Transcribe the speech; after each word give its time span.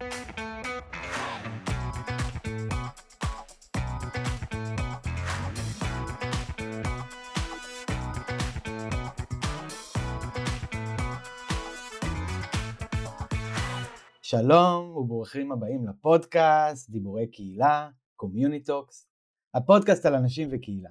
שלום 0.00 0.12
וברוכים 14.96 15.52
הבאים 15.52 15.88
לפודקאסט 15.88 16.90
דיבורי 16.90 17.26
קהילה, 17.26 17.88
CommuniTalks, 18.16 19.06
הפודקאסט 19.54 20.06
על 20.06 20.14
אנשים 20.14 20.48
וקהילה. 20.52 20.90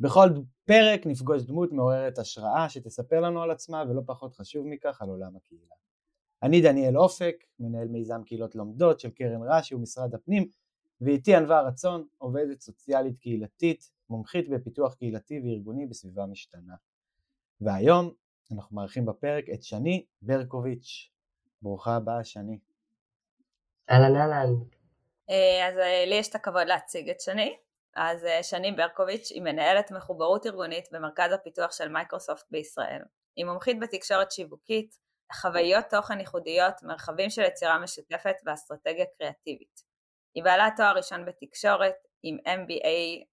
בכל 0.00 0.28
פרק 0.64 1.06
נפגוש 1.06 1.42
דמות 1.42 1.72
מעוררת 1.72 2.18
השראה 2.18 2.68
שתספר 2.68 3.20
לנו 3.20 3.42
על 3.42 3.50
עצמה 3.50 3.84
ולא 3.88 4.02
פחות 4.06 4.34
חשוב 4.34 4.66
מכך 4.66 5.02
על 5.02 5.08
עולם 5.08 5.36
הקהילה. 5.36 5.85
אני 6.42 6.62
דניאל 6.62 6.98
אופק, 6.98 7.44
מנהל 7.58 7.88
מיזם 7.88 8.22
קהילות 8.24 8.54
לומדות 8.54 9.00
של 9.00 9.10
קרן 9.10 9.42
רש"י 9.48 9.74
ומשרד 9.74 10.14
הפנים, 10.14 10.48
ואיתי 11.00 11.34
ענווה 11.34 11.60
רצון, 11.60 12.06
עובדת 12.18 12.60
סוציאלית 12.60 13.18
קהילתית, 13.18 13.90
מומחית 14.10 14.48
בפיתוח 14.48 14.94
קהילתי 14.94 15.40
וארגוני 15.40 15.86
בסביבה 15.86 16.26
משתנה. 16.26 16.74
והיום 17.60 18.12
אנחנו 18.52 18.76
מארחים 18.76 19.06
בפרק 19.06 19.44
את 19.54 19.62
שני 19.62 20.04
ברקוביץ', 20.22 21.10
ברוכה 21.62 21.96
הבאה, 21.96 22.24
שני. 22.24 22.58
אהלן 23.90 24.16
אהלן. 24.16 24.52
אה, 25.30 25.68
אז 25.68 25.78
אה, 25.78 26.04
לי 26.06 26.14
יש 26.14 26.28
את 26.28 26.34
הכבוד 26.34 26.66
להציג 26.66 27.10
את 27.10 27.20
שני. 27.20 27.56
אז 27.96 28.24
אה, 28.24 28.42
שני 28.42 28.72
ברקוביץ' 28.72 29.30
היא 29.30 29.42
מנהלת 29.42 29.90
מחוברות 29.90 30.46
ארגונית 30.46 30.88
במרכז 30.92 31.32
הפיתוח 31.32 31.72
של 31.72 31.88
מייקרוסופט 31.88 32.44
בישראל. 32.50 33.02
היא 33.36 33.44
מומחית 33.44 33.80
בתקשורת 33.80 34.32
שיווקית, 34.32 34.98
חוויות 35.32 35.84
תוכן 35.90 36.20
ייחודיות, 36.20 36.82
מרחבים 36.82 37.30
של 37.30 37.42
יצירה 37.42 37.78
משותפת 37.78 38.34
ואסטרטגיה 38.46 39.04
קריאטיבית. 39.18 39.80
היא 40.34 40.44
בעלת 40.44 40.72
תואר 40.76 40.96
ראשון 40.96 41.24
בתקשורת 41.24 41.94
עם 42.22 42.36
MBA, 42.46 43.24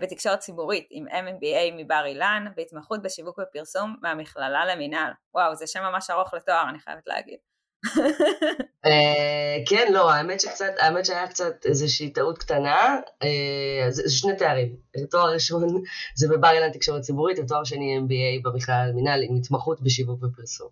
בתקשורת 0.00 0.38
ציבורית 0.38 0.86
עם 0.90 1.06
MBA 1.08 1.72
מבר 1.76 2.02
אילן 2.06 2.44
והתמחות 2.56 3.02
בשיווק 3.02 3.38
ופרסום 3.38 3.96
מהמכללה 4.02 4.66
למינהל. 4.66 5.12
וואו, 5.34 5.54
זה 5.54 5.66
שם 5.66 5.82
ממש 5.82 6.10
ארוך 6.10 6.34
לתואר, 6.34 6.68
אני 6.68 6.78
חייבת 6.78 7.06
להגיד. 7.06 7.38
אה, 8.86 9.56
כן, 9.66 9.92
לא, 9.92 10.10
האמת 10.10 10.40
שקצת, 10.40 10.72
האמת 10.78 11.06
שהיה 11.06 11.28
קצת 11.28 11.66
איזושהי 11.66 12.12
טעות 12.12 12.38
קטנה, 12.38 13.00
אה, 13.22 13.90
זה 13.90 14.10
שני 14.10 14.36
תארים, 14.36 14.76
תואר 15.10 15.32
ראשון 15.32 15.82
זה 16.14 16.28
בבר 16.28 16.50
אילן 16.50 16.72
תקשורת 16.72 17.02
ציבורית, 17.02 17.38
ותואר 17.38 17.64
שני 17.64 17.98
MBA 17.98 18.42
במכלל 18.50 18.90
מינהל 18.94 19.22
עם 19.22 19.36
התמחות 19.36 19.82
בשיווק 19.82 20.22
ופרסום. 20.22 20.68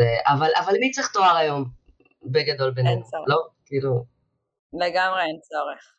אה, 0.00 0.34
אבל, 0.34 0.50
אבל 0.64 0.74
מי 0.80 0.90
צריך 0.90 1.12
תואר 1.12 1.36
היום, 1.36 1.64
בגדול 2.24 2.70
בינינו, 2.70 2.94
אין 2.94 3.02
צורך. 3.02 3.24
לא? 3.28 3.36
כאילו... 3.66 4.04
לגמרי 4.72 5.20
אין 5.22 5.38
צורך. 5.42 5.96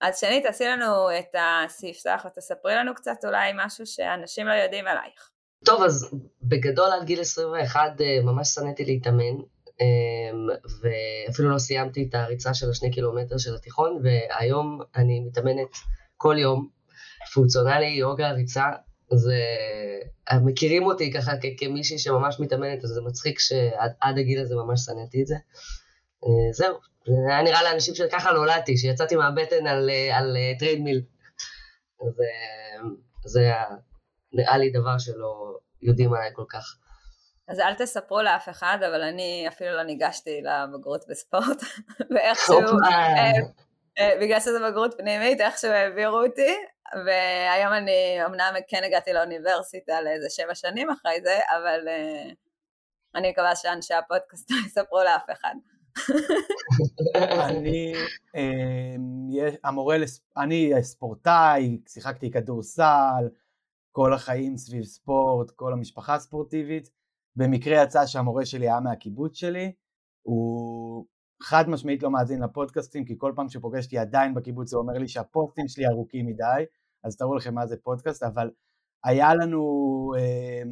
אז 0.00 0.18
שנית, 0.18 0.46
תעשי 0.46 0.64
לנו 0.64 1.18
את 1.18 1.34
הספסח 1.38 2.24
ותספרי 2.26 2.74
לנו 2.74 2.94
קצת 2.94 3.24
אולי 3.24 3.52
משהו 3.54 3.86
שאנשים 3.86 4.46
לא 4.46 4.52
יודעים 4.52 4.86
עלייך. 4.86 5.30
טוב, 5.64 5.82
אז 5.82 6.14
בגדול 6.42 6.92
עד 6.92 7.04
גיל 7.04 7.20
21 7.20 8.00
אה, 8.00 8.22
ממש 8.24 8.48
שנאתי 8.48 8.84
להתאמן, 8.84 9.36
אמ, 9.80 10.48
ואפילו 10.80 11.50
לא 11.50 11.58
סיימתי 11.58 12.06
את 12.08 12.14
הריצה 12.14 12.54
של 12.54 12.70
השני 12.70 12.90
קילומטר 12.90 13.38
של 13.38 13.54
התיכון, 13.54 14.02
והיום 14.02 14.80
אני 14.96 15.20
מתאמנת 15.20 15.68
כל 16.16 16.36
יום, 16.38 16.68
פונקציונלי, 17.34 17.86
יוגה, 17.86 18.30
ריצה, 18.30 18.62
זה... 19.12 19.36
מכירים 20.44 20.86
אותי 20.86 21.12
ככה 21.12 21.32
כמישהי 21.58 21.98
שממש 21.98 22.40
מתאמנת, 22.40 22.84
אז 22.84 22.90
זה 22.90 23.00
מצחיק 23.00 23.38
שעד 23.38 24.18
הגיל 24.18 24.40
הזה 24.40 24.54
ממש 24.54 24.80
שנאתי 24.80 25.22
את 25.22 25.26
זה. 25.26 25.34
אה, 26.24 26.52
זהו, 26.52 26.74
זה 27.06 27.32
היה 27.32 27.42
נראה 27.42 27.62
לאנשים 27.62 27.94
שככה 27.94 28.32
נולדתי, 28.32 28.76
שיצאתי 28.76 29.16
מהבטן 29.16 29.66
על, 29.66 29.90
אה, 29.90 30.18
על 30.18 30.36
treadmill. 30.58 31.02
אז 32.06 33.32
זה 33.32 33.40
היה 33.40 33.64
נראה 34.32 34.58
לי 34.58 34.70
דבר 34.70 34.98
שלא 34.98 35.58
יודעים 35.82 36.14
עליי 36.14 36.30
כל 36.34 36.44
כך. 36.48 36.76
אז 37.48 37.60
אל 37.60 37.74
תספרו 37.74 38.22
לאף 38.22 38.48
אחד, 38.48 38.78
אבל 38.80 39.02
אני 39.02 39.44
אפילו 39.48 39.76
לא 39.76 39.82
ניגשתי 39.82 40.40
לבגרות 40.42 41.04
בספורט, 41.08 41.62
ואיכשהו, 42.14 42.60
אה, 42.84 43.16
אה, 43.18 43.32
בגלל 44.20 44.40
שזו 44.40 44.58
בגרות 44.68 44.94
פנימית, 44.98 45.40
איכשהו 45.40 45.70
העבירו 45.70 46.22
אותי, 46.22 46.56
והיום 47.06 47.72
אני 47.72 48.26
אמנם 48.26 48.54
כן 48.68 48.84
הגעתי 48.84 49.12
לאוניברסיטה 49.12 50.00
לאיזה 50.02 50.26
שבע 50.30 50.54
שנים 50.54 50.90
אחרי 50.90 51.20
זה, 51.22 51.38
אבל 51.56 51.88
אה, 51.88 52.30
אני 53.14 53.30
מקווה 53.30 53.56
שאנשי 53.56 53.94
הפודקאסט 53.94 54.50
לא 54.50 54.56
יספרו 54.66 55.02
לאף 55.04 55.26
אחד. 55.32 55.54
אני 57.48 57.92
המורה, 59.64 59.96
אני 60.36 60.72
ספורטאי, 60.82 61.78
שיחקתי 61.88 62.30
כדורסל, 62.30 63.28
כל 63.92 64.12
החיים 64.12 64.56
סביב 64.56 64.84
ספורט, 64.84 65.50
כל 65.50 65.72
המשפחה 65.72 66.18
ספורטיבית. 66.18 66.90
במקרה 67.36 67.82
יצא 67.82 68.06
שהמורה 68.06 68.46
שלי 68.46 68.66
היה 68.66 68.80
מהקיבוץ 68.80 69.36
שלי, 69.36 69.72
הוא 70.22 71.06
חד 71.42 71.68
משמעית 71.68 72.02
לא 72.02 72.10
מאזין 72.10 72.42
לפודקאסטים, 72.42 73.04
כי 73.04 73.14
כל 73.18 73.32
פעם 73.36 73.48
שפוגש 73.48 73.84
אותי 73.84 73.98
עדיין 73.98 74.34
בקיבוץ 74.34 74.72
הוא 74.72 74.82
אומר 74.82 74.98
לי 74.98 75.08
שהפוסטים 75.08 75.68
שלי 75.68 75.86
ארוכים 75.86 76.26
מדי, 76.26 76.64
אז 77.04 77.16
תראו 77.16 77.34
לכם 77.34 77.54
מה 77.54 77.66
זה 77.66 77.76
פודקאסט, 77.82 78.22
אבל 78.22 78.50
היה 79.04 79.34
לנו 79.34 80.12
אה, 80.18 80.62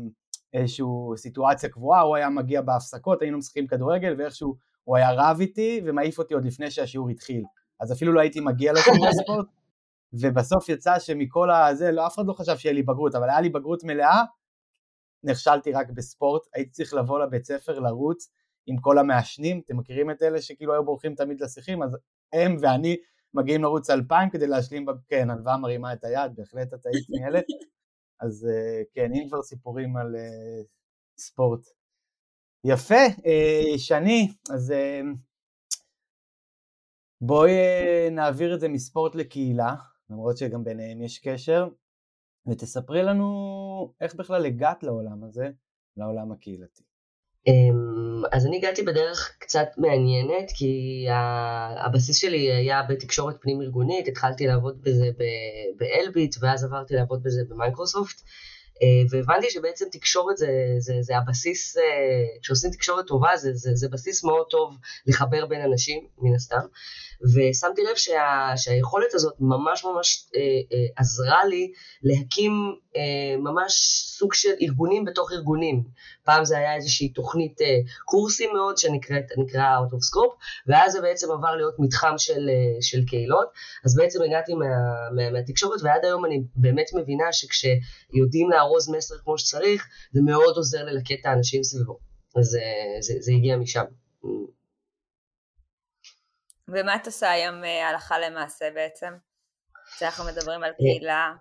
איזושהי 0.52 0.86
סיטואציה 1.16 1.68
קבועה, 1.68 2.00
הוא 2.00 2.16
היה 2.16 2.28
מגיע 2.28 2.62
בהפסקות, 2.62 3.22
היינו 3.22 3.38
משחקים 3.38 3.66
כדורגל, 3.66 4.14
ואיכשהו 4.18 4.56
הוא 4.84 4.96
היה 4.96 5.12
רב 5.12 5.40
איתי 5.40 5.80
ומעיף 5.84 6.18
אותי 6.18 6.34
עוד 6.34 6.44
לפני 6.44 6.70
שהשיעור 6.70 7.08
התחיל. 7.08 7.44
אז 7.80 7.92
אפילו 7.92 8.12
לא 8.12 8.20
הייתי 8.20 8.40
מגיע 8.40 8.72
לשיעור 8.72 9.06
הספורט, 9.08 9.46
ובסוף 10.12 10.68
יצא 10.68 10.98
שמכל 10.98 11.50
הזה, 11.50 11.92
לא, 11.92 12.06
אף 12.06 12.14
אחד 12.14 12.26
לא 12.26 12.32
חשב 12.32 12.56
שיהיה 12.56 12.72
לי 12.72 12.82
בגרות, 12.82 13.14
אבל 13.14 13.30
היה 13.30 13.40
לי 13.40 13.48
בגרות 13.48 13.84
מלאה, 13.84 14.22
נכשלתי 15.24 15.72
רק 15.72 15.90
בספורט, 15.90 16.42
הייתי 16.54 16.70
צריך 16.70 16.94
לבוא 16.94 17.20
לבית 17.20 17.44
ספר 17.44 17.78
לרוץ 17.78 18.32
עם 18.66 18.76
כל 18.80 18.98
המעשנים, 18.98 19.60
אתם 19.64 19.76
מכירים 19.76 20.10
את 20.10 20.22
אלה 20.22 20.42
שכאילו 20.42 20.72
היו 20.72 20.84
בורחים 20.84 21.14
תמיד 21.14 21.40
לשיחים, 21.40 21.82
אז 21.82 21.96
הם 22.32 22.56
ואני 22.60 22.96
מגיעים 23.34 23.62
לרוץ 23.62 23.90
אלפיים 23.90 24.30
כדי 24.30 24.46
להשלים, 24.46 24.86
כן, 25.08 25.30
ענווה 25.30 25.56
מרימה 25.56 25.92
את 25.92 26.04
היד, 26.04 26.32
בהחלט 26.36 26.74
את 26.74 26.86
היית 26.86 27.10
ניהלת, 27.10 27.44
אז 28.24 28.48
אה, 28.50 28.82
כן, 28.92 29.10
אם 29.14 29.28
כבר 29.28 29.42
סיפורים 29.42 29.96
על 29.96 30.14
uh, 30.14 30.66
ספורט. 31.20 31.60
יפה, 32.64 33.06
uh, 33.06 33.78
שני, 33.78 34.28
אז 34.54 34.72
בואי 37.20 37.50
נעביר 38.10 38.54
את 38.54 38.60
זה 38.60 38.68
מספורט 38.68 39.14
לקהילה, 39.14 39.74
למרות 40.10 40.36
שגם 40.36 40.64
ביניהם 40.64 41.02
יש 41.02 41.18
קשר, 41.18 41.68
ותספרי 42.46 43.02
לנו 43.02 43.94
איך 44.00 44.14
בכלל 44.14 44.46
הגעת 44.46 44.82
לעולם 44.82 45.24
הזה, 45.24 45.48
לעולם 45.96 46.32
הקהילתי. 46.32 46.82
אז 48.32 48.46
אני 48.46 48.56
הגעתי 48.56 48.82
בדרך 48.82 49.36
קצת 49.38 49.66
מעניינת, 49.76 50.50
כי 50.54 51.06
הבסיס 51.84 52.16
שלי 52.16 52.52
היה 52.52 52.82
בתקשורת 52.82 53.36
פנים 53.40 53.62
ארגונית, 53.62 54.08
התחלתי 54.08 54.46
לעבוד 54.46 54.82
בזה 54.82 55.10
באלביט, 55.76 56.36
ואז 56.40 56.64
עברתי 56.64 56.94
לעבוד 56.94 57.22
בזה 57.22 57.42
במייקרוסופט, 57.48 58.22
אה, 58.82 58.88
והבנתי 59.10 59.50
שבעצם 59.50 59.84
תקשורת 59.92 60.36
זה, 60.36 60.48
זה, 60.78 60.94
זה 61.00 61.16
הבסיס, 61.16 61.76
אה, 61.76 61.82
כשעושים 62.42 62.70
תקשורת 62.70 63.06
טובה 63.06 63.36
זה, 63.36 63.50
זה, 63.54 63.70
זה 63.74 63.88
בסיס 63.88 64.24
מאוד 64.24 64.46
טוב 64.50 64.76
לחבר 65.06 65.46
בין 65.46 65.60
אנשים, 65.60 66.06
מן 66.18 66.34
הסתם. 66.34 66.66
ושמתי 67.22 67.82
לב 67.90 67.96
שה, 67.96 68.52
שהיכולת 68.56 69.14
הזאת 69.14 69.34
ממש 69.40 69.84
ממש 69.84 70.26
אה, 70.36 70.40
אה, 70.40 70.86
עזרה 70.96 71.44
לי 71.44 71.72
להקים 72.02 72.52
אה, 72.96 73.36
ממש 73.38 73.72
סוג 74.18 74.34
של 74.34 74.52
ארגונים 74.62 75.04
בתוך 75.04 75.32
ארגונים. 75.32 75.82
פעם 76.24 76.44
זה 76.44 76.58
היה 76.58 76.74
איזושהי 76.74 77.08
תוכנית 77.08 77.60
אה, 77.60 77.78
קורסים 78.04 78.50
מאוד 78.52 78.78
שנקראת 78.78 79.24
Out 79.52 79.92
of 79.92 80.02
Scope, 80.08 80.36
ואז 80.66 80.92
זה 80.92 81.00
בעצם 81.00 81.30
עבר 81.32 81.56
להיות 81.56 81.74
מתחם 81.78 82.14
של, 82.18 82.48
אה, 82.48 82.82
של 82.82 83.04
קהילות, 83.04 83.48
אז 83.84 83.96
בעצם 83.96 84.22
הגעתי 84.22 84.54
מה, 84.54 84.66
מה, 85.16 85.30
מהתקשורת, 85.30 85.80
ועד 85.82 86.04
היום 86.04 86.24
אני 86.24 86.42
באמת 86.56 86.86
מבינה 86.94 87.32
שכשיודעים 87.32 88.50
לארוז 88.50 88.90
מסר 88.90 89.14
כמו 89.24 89.38
שצריך, 89.38 89.86
זה 90.12 90.20
מאוד 90.24 90.56
עוזר 90.56 90.84
ללקט 90.84 91.16
את 91.20 91.26
האנשים 91.26 91.62
סביבו. 91.62 91.98
אז 92.36 92.56
אה, 92.56 93.00
זה, 93.00 93.14
זה 93.20 93.32
הגיע 93.32 93.56
משם. 93.56 93.84
ומה 96.68 96.96
את 96.96 97.06
עושה 97.06 97.30
היום 97.30 97.64
אה, 97.64 97.88
הלכה 97.88 98.18
למעשה 98.18 98.70
בעצם? 98.74 99.12
כשאנחנו 99.96 100.24
מדברים 100.24 100.64
על 100.64 100.72
קהילה. 100.72 101.32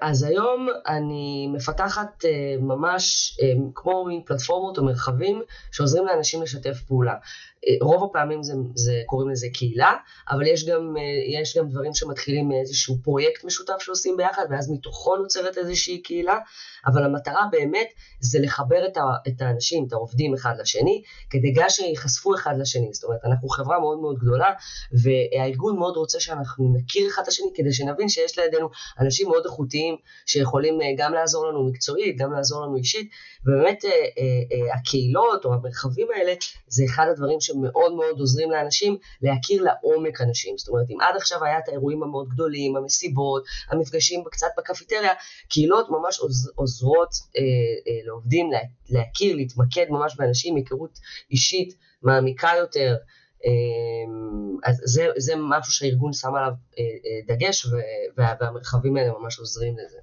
אז 0.00 0.22
היום 0.22 0.68
אני 0.86 1.48
מפתחת 1.52 2.24
ממש 2.60 3.36
כמו 3.74 4.04
מין 4.04 4.22
פלטפורמות 4.26 4.78
או 4.78 4.84
מרחבים 4.84 5.42
שעוזרים 5.72 6.06
לאנשים 6.06 6.42
לשתף 6.42 6.80
פעולה. 6.88 7.14
רוב 7.80 8.04
הפעמים 8.04 8.42
זה, 8.42 8.52
זה 8.74 9.02
קוראים 9.06 9.30
לזה 9.30 9.46
קהילה, 9.54 9.94
אבל 10.30 10.46
יש 10.46 10.68
גם, 10.68 10.94
יש 11.40 11.56
גם 11.56 11.68
דברים 11.68 11.94
שמתחילים 11.94 12.48
מאיזשהו 12.48 12.96
פרויקט 13.02 13.44
משותף 13.44 13.74
שעושים 13.78 14.16
ביחד, 14.16 14.44
ואז 14.50 14.70
מתוכו 14.70 15.16
נוצרת 15.16 15.58
איזושהי 15.58 16.02
קהילה, 16.02 16.38
אבל 16.86 17.04
המטרה 17.04 17.46
באמת 17.52 17.86
זה 18.20 18.38
לחבר 18.38 18.86
את, 18.86 18.96
ה, 18.96 19.00
את 19.28 19.42
האנשים, 19.42 19.84
את 19.88 19.92
העובדים 19.92 20.34
אחד 20.34 20.54
לשני, 20.60 21.02
כדי 21.30 21.52
גם 21.52 21.68
שיחשפו 21.68 22.34
אחד 22.34 22.54
לשני. 22.58 22.88
זאת 22.92 23.04
אומרת, 23.04 23.20
אנחנו 23.24 23.48
חברה 23.48 23.80
מאוד 23.80 23.98
מאוד 24.00 24.18
גדולה, 24.18 24.52
והארגון 24.92 25.76
מאוד 25.76 25.96
רוצה 25.96 26.20
שאנחנו 26.20 26.74
נכיר 26.76 27.08
אחד 27.08 27.22
את 27.22 27.28
השני, 27.28 27.46
כדי 27.54 27.72
שנבין 27.72 28.08
שיש 28.08 28.38
לידינו 28.38 28.68
אנשים 29.00 29.28
מאוד 29.28 29.42
איכותיים, 29.44 29.69
שיכולים 30.26 30.78
גם 30.96 31.12
לעזור 31.12 31.46
לנו 31.46 31.68
מקצועית, 31.68 32.18
גם 32.18 32.32
לעזור 32.32 32.62
לנו 32.66 32.76
אישית, 32.76 33.10
ובאמת 33.46 33.84
הקהילות 34.74 35.44
או 35.44 35.54
המרחבים 35.54 36.06
האלה, 36.16 36.32
זה 36.68 36.84
אחד 36.84 37.06
הדברים 37.10 37.40
שמאוד 37.40 37.92
מאוד 37.92 38.20
עוזרים 38.20 38.50
לאנשים 38.50 38.96
להכיר 39.22 39.62
לעומק 39.62 40.20
אנשים. 40.20 40.58
זאת 40.58 40.68
אומרת, 40.68 40.86
אם 40.90 41.00
עד 41.00 41.16
עכשיו 41.16 41.44
היה 41.44 41.58
את 41.58 41.68
האירועים 41.68 42.02
המאוד 42.02 42.28
גדולים, 42.28 42.76
המסיבות, 42.76 43.44
המפגשים 43.70 44.24
קצת 44.30 44.48
בקפיטריה, 44.58 45.12
קהילות 45.48 45.86
ממש 45.90 46.18
עוז, 46.18 46.50
עוזרות 46.54 47.10
אה, 47.36 47.42
אה, 47.42 48.06
לעובדים 48.06 48.52
לה, 48.52 48.58
להכיר, 48.90 49.36
להתמקד 49.36 49.86
ממש 49.90 50.16
באנשים, 50.16 50.56
היכרות 50.56 50.98
אישית 51.30 51.74
מעמיקה 52.02 52.50
יותר. 52.58 52.96
אה, 53.46 54.70
אז 54.70 54.80
זה, 54.84 55.06
זה 55.18 55.32
משהו 55.36 55.72
שהארגון 55.72 56.12
שם 56.12 56.34
עליו 56.34 56.52
אה, 56.78 56.84
אה, 56.84 57.34
דגש, 57.34 57.66
וה, 58.16 58.34
והמרחבים 58.40 58.96
האלה 58.96 59.12
ממש 59.18 59.38
עוזרים 59.38 59.74
לזה. 59.78 59.98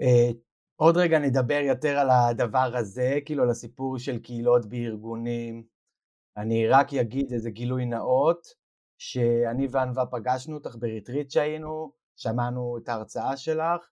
אה, 0.00 0.30
עוד 0.76 0.96
רגע 0.96 1.18
נדבר 1.18 1.60
יותר 1.64 1.98
על 1.98 2.10
הדבר 2.10 2.76
הזה, 2.76 3.18
כאילו 3.24 3.42
על 3.42 3.50
הסיפור 3.50 3.98
של 3.98 4.18
קהילות 4.18 4.66
בארגונים. 4.66 5.62
אני 6.36 6.68
רק 6.68 6.94
אגיד 6.94 7.32
איזה 7.32 7.50
גילוי 7.50 7.86
נאות, 7.86 8.46
שאני 8.98 9.66
וענווה 9.70 10.06
פגשנו 10.06 10.54
אותך 10.54 10.76
בריטריט 10.78 11.30
שהיינו, 11.30 11.92
שמענו 12.16 12.78
את 12.78 12.88
ההרצאה 12.88 13.36
שלך, 13.36 13.88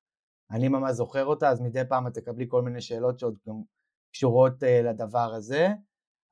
אני 0.50 0.68
ממש 0.68 0.92
זוכר 0.92 1.24
אותה, 1.24 1.48
אז 1.48 1.60
מדי 1.60 1.82
פעם 1.88 2.06
את 2.06 2.14
תקבלי 2.14 2.46
כל 2.48 2.62
מיני 2.62 2.80
שאלות 2.80 3.18
שעוד 3.18 3.34
גם 3.48 3.54
קשורות 4.12 4.62
לדבר 4.62 5.34
הזה. 5.34 5.68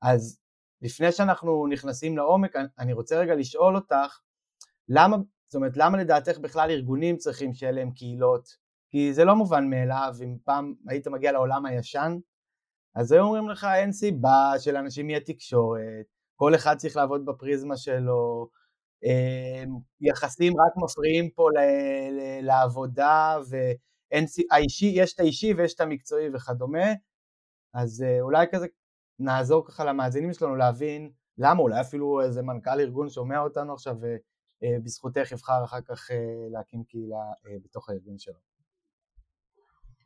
אז 0.01 0.39
לפני 0.81 1.11
שאנחנו 1.11 1.67
נכנסים 1.67 2.17
לעומק, 2.17 2.55
אני 2.79 2.93
רוצה 2.93 3.19
רגע 3.19 3.35
לשאול 3.35 3.75
אותך, 3.75 4.19
למה, 4.89 5.17
זאת 5.47 5.55
אומרת, 5.55 5.77
למה 5.77 5.97
לדעתך 5.97 6.37
בכלל 6.37 6.71
ארגונים 6.71 7.17
צריכים 7.17 7.53
שיהיה 7.53 7.71
להם 7.71 7.91
קהילות? 7.91 8.49
כי 8.89 9.13
זה 9.13 9.25
לא 9.25 9.35
מובן 9.35 9.69
מאליו, 9.69 10.13
אם 10.23 10.37
פעם 10.43 10.73
היית 10.87 11.07
מגיע 11.07 11.31
לעולם 11.31 11.65
הישן, 11.65 12.17
אז 12.95 13.11
היו 13.11 13.23
אומרים 13.23 13.49
לך 13.49 13.67
אין 13.75 13.91
סיבה 13.91 14.53
שלאנשים 14.59 15.09
יהיה 15.09 15.19
תקשורת, 15.19 16.05
כל 16.35 16.55
אחד 16.55 16.75
צריך 16.77 16.95
לעבוד 16.95 17.25
בפריזמה 17.25 17.77
שלו, 17.77 18.49
אמ, 19.03 19.69
יחסים 20.01 20.53
רק 20.53 20.83
מפריעים 20.83 21.29
פה 21.29 21.49
לעבודה, 22.41 23.37
ויש 23.49 25.13
את 25.13 25.19
האישי 25.19 25.53
ויש 25.53 25.73
את 25.73 25.81
המקצועי 25.81 26.29
וכדומה, 26.33 26.93
אז 27.73 28.03
אה, 28.07 28.21
אולי 28.21 28.45
כזה 28.51 28.67
נעזור 29.19 29.67
ככה 29.67 29.85
למאזינים 29.85 30.33
שלנו 30.33 30.55
להבין 30.55 31.11
למה, 31.37 31.61
אולי 31.61 31.81
אפילו 31.81 32.21
איזה 32.21 32.41
מנכ"ל 32.41 32.79
ארגון 32.79 33.09
שומע 33.09 33.39
אותנו 33.39 33.73
עכשיו 33.73 33.95
ובזכותך 34.61 35.31
יבחר 35.31 35.63
אחר 35.63 35.81
כך 35.81 36.11
אה, 36.11 36.47
להקים 36.51 36.83
קהילה 36.83 37.17
אה, 37.47 37.55
בתוך 37.63 37.89
הארגון 37.89 38.17
שלו. 38.17 38.39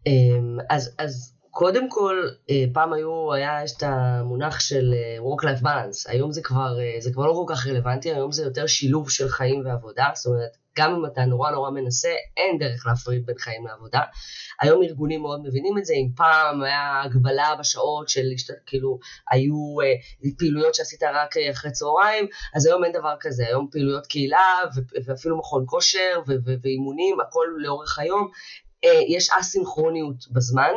אמ, 0.05 0.57
אז, 0.69 0.95
אז 0.97 1.38
קודם 1.51 1.89
כל, 1.89 2.27
אה, 2.49 2.63
פעם 2.73 2.93
היו, 2.93 3.33
היה, 3.33 3.63
את 3.63 3.83
המונח 3.83 4.59
של 4.59 4.93
אה, 4.93 5.17
Work-Life 5.19 5.63
Balance, 5.63 6.11
היום 6.11 6.31
זה 6.31 6.41
כבר, 6.41 6.79
אה, 6.79 6.95
זה 6.99 7.13
כבר 7.13 7.25
לא 7.25 7.33
כל 7.33 7.53
כך 7.53 7.67
רלוונטי, 7.67 8.13
היום 8.13 8.31
זה 8.31 8.43
יותר 8.43 8.67
שילוב 8.67 9.09
של 9.09 9.29
חיים 9.29 9.65
ועבודה, 9.65 10.05
זאת 10.13 10.25
אומרת, 10.25 10.57
גם 10.77 10.95
אם 10.95 11.05
אתה 11.05 11.25
נורא 11.25 11.51
נורא 11.51 11.69
מנסה, 11.69 12.09
אין 12.37 12.57
דרך 12.57 12.87
להפריד 12.87 13.25
בין 13.25 13.37
חיים 13.37 13.67
לעבודה. 13.67 14.01
היום 14.61 14.83
ארגונים 14.83 15.21
מאוד 15.21 15.41
מבינים 15.43 15.77
את 15.77 15.85
זה, 15.85 15.93
אם 15.93 16.07
פעם 16.15 16.63
היה 16.63 17.01
הגבלה 17.05 17.55
בשעות 17.59 18.09
של, 18.09 18.21
כאילו, 18.65 18.99
היו 19.31 19.55
פעילויות 20.37 20.75
שעשית 20.75 21.03
רק 21.03 21.37
אחרי 21.51 21.71
צהריים, 21.71 22.27
אז 22.55 22.65
היום 22.65 22.83
אין 22.83 22.91
דבר 22.91 23.15
כזה, 23.19 23.47
היום 23.47 23.67
פעילויות 23.71 24.07
קהילה, 24.07 24.59
ואפילו 25.05 25.37
מכון 25.37 25.63
כושר, 25.67 26.21
ואימונים, 26.61 27.19
הכל 27.19 27.45
לאורך 27.57 27.99
היום, 27.99 28.27
יש 29.07 29.29
אסינכרוניות 29.39 30.31
בזמן, 30.31 30.71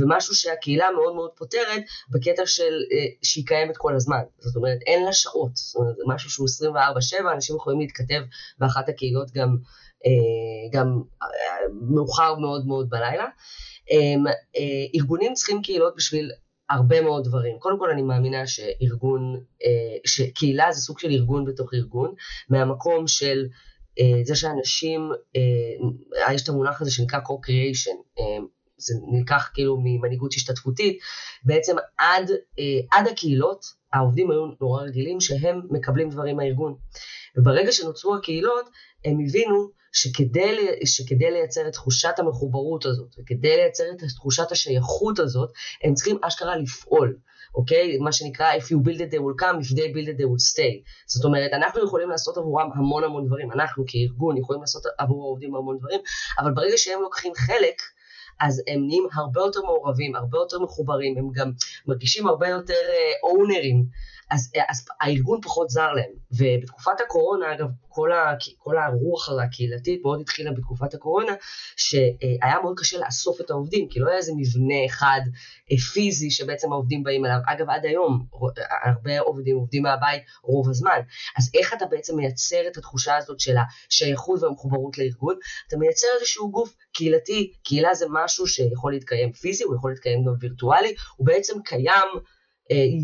ומשהו 0.00 0.34
שהקהילה 0.34 0.90
מאוד 0.90 1.14
מאוד 1.14 1.30
פותרת 1.36 1.82
בקטע 2.10 2.46
של 2.46 2.72
אה, 2.92 3.06
שהיא 3.22 3.46
קיימת 3.46 3.76
כל 3.76 3.94
הזמן. 3.94 4.22
זאת 4.38 4.56
אומרת, 4.56 4.78
אין 4.86 5.04
לה 5.04 5.12
שעות, 5.12 5.50
זאת 5.56 5.76
אומרת, 5.76 5.96
זה 5.96 6.02
משהו 6.06 6.30
שהוא 6.30 6.46
24-7, 7.28 7.32
אנשים 7.34 7.56
יכולים 7.56 7.80
להתכתב 7.80 8.20
באחת 8.58 8.88
הקהילות 8.88 9.30
גם, 9.30 9.56
אה, 10.06 10.78
גם 10.78 11.02
מאוחר 11.90 12.34
מאוד 12.34 12.66
מאוד 12.66 12.90
בלילה. 12.90 13.26
אמ, 13.90 14.24
ארגונים 14.94 15.34
צריכים 15.34 15.62
קהילות 15.62 15.94
בשביל 15.96 16.30
הרבה 16.70 17.00
מאוד 17.00 17.24
דברים. 17.24 17.58
קודם 17.58 17.78
כל 17.78 17.90
אני 17.90 18.02
מאמינה 18.02 18.46
שארגון, 18.46 19.40
שקהילה 20.06 20.72
זה 20.72 20.80
סוג 20.80 20.98
של 20.98 21.10
ארגון 21.10 21.44
בתוך 21.44 21.74
ארגון, 21.74 22.14
מהמקום 22.48 23.06
של 23.06 23.38
אה, 23.38 23.69
זה 24.24 24.36
שאנשים, 24.36 25.10
אה, 25.36 26.34
יש 26.34 26.42
את 26.42 26.48
המונח 26.48 26.82
הזה 26.82 26.90
שנקרא 26.90 27.18
co-creation, 27.18 27.96
אה, 28.18 28.44
זה 28.76 28.94
נלקח 29.12 29.50
כאילו 29.54 29.76
ממנהיגות 29.84 30.34
השתתפותית, 30.34 30.98
בעצם 31.44 31.76
עד, 31.98 32.30
עד 32.90 33.08
הקהילות 33.08 33.64
העובדים 33.92 34.30
היו 34.30 34.46
נורא 34.60 34.82
רגילים 34.82 35.20
שהם 35.20 35.60
מקבלים 35.70 36.08
דברים 36.08 36.36
מהארגון. 36.36 36.74
וברגע 37.36 37.72
שנוצרו 37.72 38.16
הקהילות, 38.16 38.70
הם 39.04 39.18
הבינו 39.28 39.70
שכדי, 39.92 40.56
שכדי 40.84 41.30
לייצר 41.30 41.68
את 41.68 41.72
תחושת 41.72 42.18
המחוברות 42.18 42.86
הזאת, 42.86 43.14
וכדי 43.18 43.56
לייצר 43.56 43.84
את 43.92 44.04
תחושת 44.16 44.52
השייכות 44.52 45.18
הזאת, 45.18 45.52
הם 45.84 45.94
צריכים 45.94 46.18
אשכרה 46.22 46.56
לפעול. 46.56 47.16
אוקיי? 47.54 47.98
מה 47.98 48.12
שנקרא 48.12 48.52
If 48.56 48.62
you 48.62 48.78
build 48.86 49.00
it 49.00 49.10
they 49.10 49.18
will 49.18 49.42
come, 49.42 49.60
If 49.60 49.76
they 49.76 49.88
build 49.94 50.08
it 50.08 50.16
they 50.20 50.26
will 50.26 50.44
stay. 50.52 50.82
זאת 51.06 51.24
אומרת, 51.24 51.52
אנחנו 51.52 51.84
יכולים 51.84 52.10
לעשות 52.10 52.36
עבורם 52.36 52.70
המון 52.74 53.04
המון 53.04 53.26
דברים, 53.26 53.52
אנחנו 53.52 53.84
כארגון 53.86 54.36
יכולים 54.36 54.60
לעשות 54.60 54.82
עבור 54.98 55.22
העובדים 55.22 55.54
המון 55.54 55.78
דברים, 55.78 56.00
אבל 56.38 56.52
ברגע 56.54 56.76
שהם 56.76 57.00
לוקחים 57.02 57.32
חלק, 57.34 57.82
אז 58.40 58.62
הם 58.68 58.86
נהיים 58.86 59.06
הרבה 59.14 59.40
יותר 59.40 59.60
מעורבים, 59.60 60.16
הרבה 60.16 60.38
יותר 60.38 60.58
מחוברים, 60.58 61.18
הם 61.18 61.30
גם 61.34 61.52
מרגישים 61.86 62.26
הרבה 62.26 62.48
יותר 62.48 62.80
אונרים. 63.22 63.84
Uh, 63.86 64.19
אז, 64.30 64.52
אז 64.68 64.86
הארגון 65.00 65.40
פחות 65.42 65.70
זר 65.70 65.92
להם. 65.92 66.10
ובתקופת 66.32 67.00
הקורונה, 67.04 67.54
אגב, 67.54 67.66
כל, 67.88 68.12
ה, 68.12 68.34
כל 68.58 68.78
הרוח 68.78 69.28
הקהילתית 69.44 70.00
מאוד 70.04 70.20
התחילה 70.20 70.52
בתקופת 70.52 70.94
הקורונה, 70.94 71.32
שהיה 71.76 72.60
מאוד 72.62 72.78
קשה 72.78 72.98
לאסוף 72.98 73.40
את 73.40 73.50
העובדים, 73.50 73.88
כי 73.88 74.00
לא 74.00 74.08
היה 74.08 74.16
איזה 74.16 74.32
מבנה 74.36 74.86
אחד 74.86 75.20
אה, 75.72 75.76
פיזי 75.92 76.30
שבעצם 76.30 76.72
העובדים 76.72 77.02
באים 77.02 77.24
אליו. 77.24 77.38
אגב, 77.46 77.70
עד 77.70 77.84
היום 77.84 78.26
הרבה 78.84 79.20
עובדים 79.20 79.56
עובדים 79.56 79.82
מהבית 79.82 80.22
רוב 80.42 80.68
הזמן. 80.68 81.00
אז 81.38 81.50
איך 81.54 81.74
אתה 81.74 81.86
בעצם 81.86 82.16
מייצר 82.16 82.66
את 82.72 82.76
התחושה 82.76 83.16
הזאת 83.16 83.40
של 83.40 83.54
השייכות 83.88 84.42
והמחוברות 84.42 84.98
לארגון? 84.98 85.36
אתה 85.68 85.76
מייצר 85.76 86.06
איזשהו 86.20 86.50
גוף 86.50 86.74
קהילתי, 86.92 87.52
קהילה 87.64 87.94
זה 87.94 88.06
משהו 88.10 88.46
שיכול 88.46 88.92
להתקיים 88.92 89.32
פיזי, 89.32 89.64
הוא 89.64 89.76
יכול 89.76 89.90
להתקיים 89.90 90.24
גם 90.24 90.32
וירטואלי, 90.40 90.94
הוא 91.16 91.26
בעצם 91.26 91.62
קיים 91.64 92.08
אה, 92.14 92.20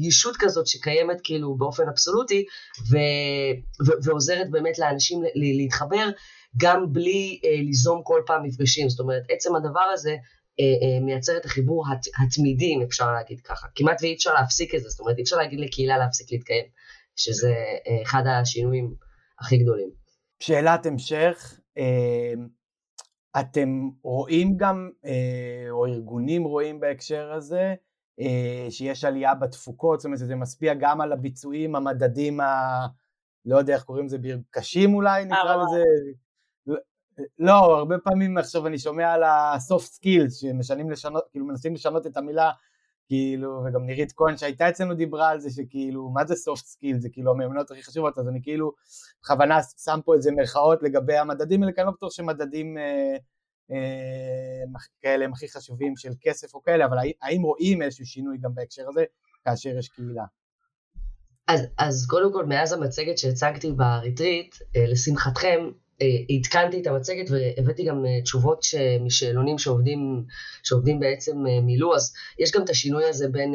ישות 0.03 0.37
כזאת 0.39 0.67
שקיימת 0.67 1.21
כאילו 1.25 1.55
באופן 1.55 1.89
אבסולוטי 1.89 2.45
ו, 2.91 2.97
ו, 3.87 3.93
ועוזרת 4.05 4.51
באמת 4.51 4.79
לאנשים 4.79 5.23
להתחבר 5.35 6.11
גם 6.57 6.93
בלי 6.93 7.41
אה, 7.45 7.51
ליזום 7.57 8.01
כל 8.05 8.23
פעם 8.27 8.43
מפגשים, 8.43 8.89
זאת 8.89 9.01
אומרת 9.01 9.23
עצם 9.29 9.57
הדבר 9.57 9.89
הזה 9.93 10.17
אה, 10.61 10.65
אה, 10.65 11.01
מייצר 11.05 11.37
את 11.37 11.45
החיבור 11.45 11.85
הת, 11.89 12.07
התמידי 12.25 12.75
אם 12.75 12.83
אפשר 12.83 13.13
להגיד 13.13 13.41
ככה, 13.41 13.67
כמעט 13.75 14.03
ואי 14.03 14.15
אפשר 14.15 14.35
להפסיק 14.35 14.75
את 14.75 14.81
זה, 14.83 14.89
זאת 14.89 15.01
אומרת 15.01 15.19
אי 15.19 15.23
אפשר 15.23 15.37
להגיד 15.37 15.61
לקהילה 15.61 15.99
להפסיק 15.99 16.33
להתקיים, 16.33 16.65
שזה 17.17 17.55
אה, 17.89 18.03
אחד 18.03 18.23
השינויים 18.27 18.95
הכי 19.41 19.57
גדולים. 19.57 19.91
שאלת 20.41 20.87
המשך, 20.87 21.61
אה, 21.79 22.33
אתם 23.41 23.89
רואים 24.03 24.57
גם, 24.57 24.91
אה, 25.05 25.71
או 25.71 25.87
ארגונים 25.87 26.45
רואים 26.45 26.81
בהקשר 26.81 27.33
הזה, 27.33 27.61
אה, 27.61 27.75
שיש 28.71 29.05
עלייה 29.05 29.35
בתפוקות, 29.35 30.01
זאת 30.01 30.05
אומרת 30.05 30.19
זה 30.19 30.37
משפיע 30.37 30.75
גם 30.75 31.01
על 31.01 31.13
הביצועים, 31.13 31.77
המדדים 31.77 32.41
ה... 32.41 32.87
לא 33.45 33.59
יודע 33.59 33.75
איך 33.75 33.83
קוראים 33.83 34.07
לזה, 34.07 34.19
קשים 34.51 34.95
אולי 34.95 35.25
נקרא 35.25 35.57
לזה. 35.57 35.83
לא, 37.39 37.79
הרבה 37.79 37.99
פעמים 37.99 38.39
עכשיו 38.39 38.67
אני 38.67 38.79
שומע 38.79 39.13
על 39.13 39.23
ה-soft 39.23 39.99
skills, 39.99 40.31
שמשנים 40.41 40.91
לשנות, 40.91 41.25
כאילו 41.31 41.47
מנסים 41.47 41.75
לשנות 41.75 42.07
את 42.07 42.17
המילה 42.17 42.51
כאילו, 43.09 43.65
וגם 43.67 43.87
נירית 43.87 44.13
כהן 44.13 44.37
שהייתה 44.37 44.69
אצלנו 44.69 44.95
דיברה 44.95 45.29
על 45.29 45.41
זה, 45.41 45.51
שכאילו, 45.51 46.09
מה 46.09 46.25
זה 46.27 46.35
soft 46.35 46.65
skill, 46.65 46.99
זה 46.99 47.09
כאילו 47.13 47.31
המיומנויות 47.31 47.71
הכי 47.71 47.83
חשובות, 47.83 48.19
אז 48.19 48.29
אני 48.29 48.43
כאילו 48.43 48.73
בכוונה 49.23 49.59
שם 49.63 50.01
פה 50.05 50.15
איזה 50.15 50.31
מירכאות 50.33 50.83
לגבי 50.83 51.17
המדדים 51.17 51.63
האלה, 51.63 51.73
כי 51.73 51.81
אני 51.81 51.87
לא 51.87 51.93
בטוח 51.93 52.13
שמדדים 52.13 52.79
אה, 52.79 52.83
אה, 52.83 53.17
כאלה 55.01 55.25
הם 55.25 55.33
הכי 55.33 55.49
חשובים 55.49 55.97
של 55.97 56.13
כסף 56.21 56.55
או 56.55 56.63
כאלה, 56.63 56.85
אבל 56.87 56.97
האם 57.23 57.43
רואים 57.43 57.83
איזשהו 57.83 58.07
שינוי 58.07 58.39
גם 58.39 58.55
בהקשר 58.55 58.89
הזה, 58.89 59.05
כאשר 59.45 59.79
יש 59.79 59.89
קהילה? 59.89 60.25
אז, 61.49 61.61
אז 61.79 62.07
קודם 62.11 62.33
כל, 62.33 62.47
מאז 62.47 62.73
המצגת 62.73 63.19
שהצגתי 63.19 63.73
בריטריט, 63.73 64.57
אה, 64.77 64.85
לשמחתכם, 64.87 65.59
אה, 65.61 65.71
עדכנתי 66.39 66.81
את 66.81 66.87
המצגת 66.87 67.31
והבאתי 67.31 67.85
גם 67.85 68.07
אה, 68.07 68.23
תשובות 68.23 68.67
משאלונים 69.01 69.59
שעובדים, 69.59 70.25
שעובדים 70.63 71.01
בעצם 71.01 71.47
אה, 71.47 71.61
מילאו, 71.61 71.95
אז 71.95 72.15
יש 72.39 72.53
גם 72.53 72.63
את 72.63 72.71
השינוי 72.71 73.05
הזה 73.05 73.29
בין 73.29 73.55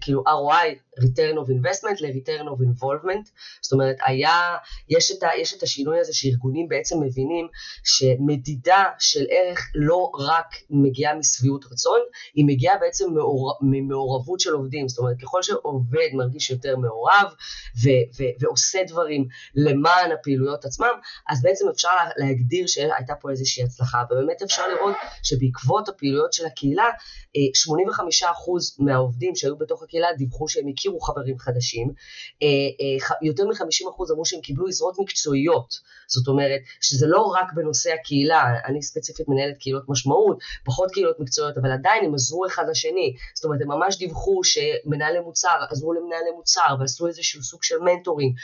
כאילו 0.00 0.24
ROI, 0.26 1.00
return 1.00 1.36
of 1.36 1.48
investment 1.48 2.00
ל-return 2.00 2.46
of 2.46 2.60
involvement, 2.62 3.30
זאת 3.62 3.72
אומרת 3.72 3.96
היה, 4.06 4.56
יש 4.88 5.10
את, 5.10 5.22
ה, 5.22 5.28
יש 5.38 5.54
את 5.54 5.62
השינוי 5.62 6.00
הזה 6.00 6.14
שארגונים 6.14 6.68
בעצם 6.68 7.00
מבינים 7.00 7.48
שמדידה 7.84 8.84
של 8.98 9.24
ערך 9.30 9.70
לא 9.74 10.10
רק 10.18 10.46
מגיעה 10.70 11.14
משביעות 11.14 11.64
רצון, 11.72 12.00
היא 12.34 12.44
מגיעה 12.44 12.78
בעצם 12.78 13.14
מעור, 13.14 13.58
ממעורבות 13.62 14.40
של 14.40 14.52
עובדים, 14.52 14.88
זאת 14.88 14.98
אומרת 14.98 15.16
ככל 15.22 15.42
שעובד 15.42 16.08
מרגיש 16.14 16.50
יותר 16.50 16.76
מעורב 16.76 17.34
ו, 17.84 17.88
ו, 18.18 18.24
ועושה 18.40 18.78
דברים 18.86 19.28
למען 19.54 20.12
הפעילויות 20.12 20.64
עצמם, 20.64 20.94
אז 21.28 21.42
בעצם 21.42 21.68
אפשר 21.76 21.90
להגדיר 22.16 22.66
שהייתה 22.66 23.14
פה 23.20 23.30
איזושהי 23.30 23.64
הצלחה, 23.64 24.02
ובאמת 24.10 24.42
אפשר 24.42 24.62
לראות 24.68 24.94
שבעקבות 25.22 25.88
הפעילויות 25.88 26.32
של 26.32 26.46
הקהילה, 26.46 26.86
85% 27.36 27.38
מהעובדים 28.78 29.36
שהיו 29.36 29.56
בתוך 29.56 29.82
הקהילה 29.82 30.08
דיווחו 30.18 30.48
שהם 30.48 30.68
הכירו 30.68 31.00
חברים 31.00 31.38
חדשים, 31.38 31.92
יותר 33.22 33.44
מ-50% 33.44 34.12
אמרו 34.12 34.24
שהם 34.24 34.40
קיבלו 34.40 34.66
עזרות 34.66 34.96
מקצועיות, 34.98 35.74
זאת 36.08 36.28
אומרת 36.28 36.60
שזה 36.80 37.06
לא 37.06 37.20
רק 37.20 37.52
בנושא 37.54 37.90
הקהילה, 38.00 38.44
אני 38.64 38.82
ספציפית 38.82 39.28
מנהלת 39.28 39.58
קהילות 39.58 39.84
משמעות, 39.88 40.38
פחות 40.64 40.90
קהילות 40.92 41.20
מקצועיות, 41.20 41.58
אבל 41.58 41.72
עדיין 41.72 42.04
הם 42.04 42.14
עזרו 42.14 42.46
אחד 42.46 42.64
לשני, 42.70 43.14
זאת 43.34 43.44
אומרת 43.44 43.60
הם 43.62 43.68
ממש 43.68 43.98
דיווחו 43.98 44.40
שמנהלי 44.44 45.20
מוצר 45.20 45.56
עזרו 45.70 45.92
למנהלי 45.92 46.30
מוצר 46.36 46.76
ועשו 46.80 47.06
איזשהו 47.06 47.42
סוג 47.42 47.62
של 47.62 47.78
מנטורינג 47.78 48.36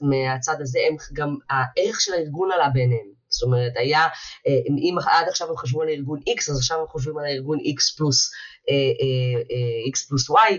מהצד 0.00 0.56
הזה, 0.60 0.69
הם 0.76 0.96
גם 1.12 1.36
הערך 1.50 2.00
של 2.00 2.12
הארגון 2.12 2.52
עלה 2.52 2.68
בעיניהם. 2.68 3.20
זאת 3.28 3.42
אומרת, 3.42 3.72
היה, 3.76 4.00
אה, 4.46 4.60
אם 4.66 4.96
עד 5.06 5.28
עכשיו 5.28 5.48
הם 5.50 5.56
חשבו 5.56 5.82
על 5.82 5.88
הארגון 5.88 6.18
X, 6.18 6.50
אז 6.50 6.58
עכשיו 6.58 6.80
הם 6.80 6.86
חושבים 6.86 7.18
על 7.18 7.24
הארגון 7.24 7.58
X 7.58 7.96
פלוס, 7.96 8.30
אה, 8.70 8.74
אה, 8.74 9.90
X 9.92 10.08
פלוס 10.08 10.30
Y, 10.30 10.54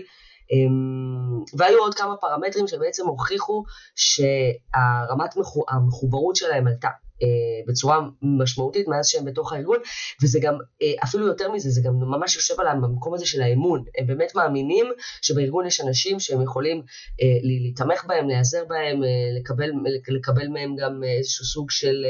אמ, 0.52 1.44
והיו 1.56 1.78
עוד 1.78 1.94
כמה 1.94 2.16
פרמטרים 2.16 2.66
שבעצם 2.66 3.06
הוכיחו 3.06 3.64
שהרמת 3.96 5.34
המחוברות 5.68 6.36
שלהם 6.36 6.66
עלתה. 6.66 6.88
אה, 7.22 7.28
בצורה 7.66 8.00
משמעותית 8.22 8.88
מאז 8.88 9.08
שהם 9.08 9.24
בתוך 9.24 9.52
הארגון, 9.52 9.78
וזה 10.22 10.38
גם, 10.42 10.58
אה, 10.82 10.92
אפילו 11.04 11.26
יותר 11.26 11.52
מזה, 11.52 11.70
זה 11.70 11.80
גם 11.84 11.94
ממש 11.94 12.36
יושב 12.36 12.60
על 12.60 12.66
המקום 12.66 13.14
הזה 13.14 13.26
של 13.26 13.42
האמון. 13.42 13.84
הם 13.98 14.06
באמת 14.06 14.34
מאמינים 14.34 14.86
שבארגון 15.22 15.66
יש 15.66 15.80
אנשים 15.80 16.20
שהם 16.20 16.42
יכולים 16.42 16.82
אה, 17.22 17.38
להתמך 17.42 18.04
בהם, 18.04 18.28
להיעזר 18.28 18.64
בהם, 18.68 19.00
לקבל, 19.38 19.70
לקבל 20.08 20.48
מהם 20.48 20.76
גם 20.76 21.02
איזשהו 21.18 21.44
סוג 21.44 21.70
של 21.70 22.04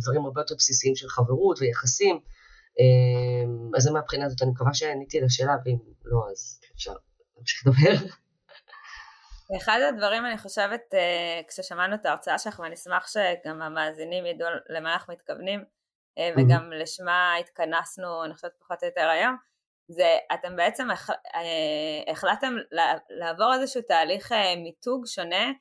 דברים 0.00 0.24
הרבה 0.24 0.40
יותר 0.40 0.54
בסיסיים 0.54 0.96
של 0.96 1.08
חברות 1.08 1.58
ויחסים. 1.60 2.18
אז 3.76 3.82
זה 3.82 3.90
מהבחינה 3.90 4.24
הזאת, 4.24 4.42
אני 4.42 4.50
מקווה 4.50 4.74
שעניתי 4.74 5.20
לשאלה, 5.20 5.56
ואם 5.64 5.76
לא, 6.04 6.18
אז 6.30 6.60
אפשר 6.74 6.92
להמשיך 7.36 7.66
לדבר. 7.66 8.06
אחד 9.56 9.80
הדברים 9.88 10.26
אני 10.26 10.38
חושבת 10.38 10.94
אה, 10.94 11.40
כששמענו 11.48 11.94
את 11.94 12.06
ההרצאה 12.06 12.38
שלך 12.38 12.58
ואני 12.58 12.74
אשמח 12.74 13.08
שגם 13.08 13.62
המאזינים 13.62 14.26
ידעו 14.26 14.48
למה 14.68 14.92
אנחנו 14.92 15.12
מתכוונים 15.12 15.64
אה, 16.18 16.30
וגם 16.36 16.72
לשמה 16.72 17.36
התכנסנו 17.40 18.24
אני 18.24 18.34
חושבת 18.34 18.52
פחות 18.58 18.82
או 18.82 18.88
יותר 18.88 19.08
היום 19.08 19.36
זה 19.88 20.16
אתם 20.34 20.56
בעצם 20.56 20.88
אה, 20.90 22.12
החלטתם 22.12 22.54
לעבור 23.10 23.54
איזשהו 23.54 23.82
תהליך 23.82 24.32
מיתוג 24.56 25.06
שונה 25.06 25.52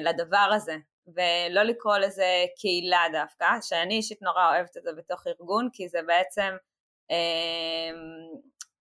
לדבר 0.00 0.50
הזה 0.54 0.76
ולא 1.06 1.62
לקרוא 1.62 1.96
לזה 1.96 2.44
קהילה 2.60 3.02
דווקא 3.12 3.46
שאני 3.62 3.94
אישית 3.94 4.22
נורא 4.22 4.48
אוהבת 4.48 4.76
את 4.76 4.82
זה 4.82 4.90
בתוך 4.96 5.26
ארגון 5.26 5.68
כי 5.72 5.88
זה 5.88 5.98
בעצם 6.06 6.56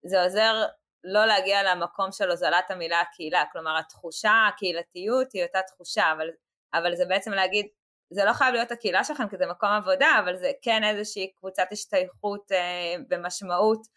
זה 0.03 0.23
עוזר 0.23 0.65
לא 1.03 1.25
להגיע 1.25 1.63
למקום 1.63 2.11
של 2.11 2.31
הוזלת 2.31 2.71
המילה 2.71 3.01
הקהילה, 3.01 3.43
כלומר 3.51 3.77
התחושה, 3.79 4.47
הקהילתיות 4.49 5.31
היא 5.33 5.43
אותה 5.43 5.59
תחושה, 5.67 6.11
אבל, 6.11 6.27
אבל 6.73 6.95
זה 6.95 7.05
בעצם 7.05 7.31
להגיד, 7.31 7.67
זה 8.09 8.25
לא 8.25 8.33
חייב 8.33 8.53
להיות 8.53 8.71
הקהילה 8.71 9.03
שלכם 9.03 9.29
כי 9.29 9.37
זה 9.37 9.45
מקום 9.45 9.69
עבודה, 9.69 10.07
אבל 10.23 10.37
זה 10.37 10.51
כן 10.61 10.83
איזושהי 10.83 11.31
קבוצת 11.39 11.67
השתייכות 11.71 12.51
אה, 12.51 12.95
במשמעות 13.07 13.87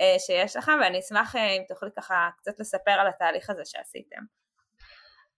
אה, 0.00 0.16
שיש 0.18 0.56
לכם, 0.56 0.72
ואני 0.80 0.98
אשמח 0.98 1.36
אה, 1.36 1.50
אם 1.50 1.62
תוכלי 1.68 1.90
ככה 1.96 2.28
קצת 2.38 2.60
לספר 2.60 2.90
על 2.90 3.08
התהליך 3.08 3.50
הזה 3.50 3.62
שעשיתם. 3.64 4.20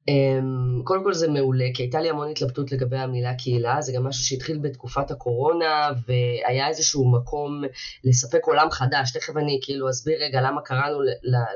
אמ, 0.09 0.83
קודם 0.85 1.05
כל 1.05 1.15
זה 1.15 1.29
מעולה, 1.29 1.65
כי 1.75 1.83
הייתה 1.83 2.01
לי 2.01 2.11
המון 2.11 2.31
התלבטות 2.31 2.73
לגבי 2.73 2.97
המילה 2.97 3.35
קהילה, 3.35 3.83
זה 3.83 3.93
גם 3.93 4.05
משהו 4.05 4.25
שהתחיל 4.25 4.59
בתקופת 4.59 5.11
הקורונה, 5.11 5.91
והיה 6.07 6.69
איזשהו 6.69 7.13
מקום 7.13 7.63
לספק 8.05 8.41
עולם 8.45 8.71
חדש, 8.71 9.13
תכף 9.13 9.37
אני 9.37 9.61
כאילו 9.63 9.91
אסביר 9.91 10.19
רגע 10.21 10.41
למה 10.41 10.61
קראנו 10.63 10.99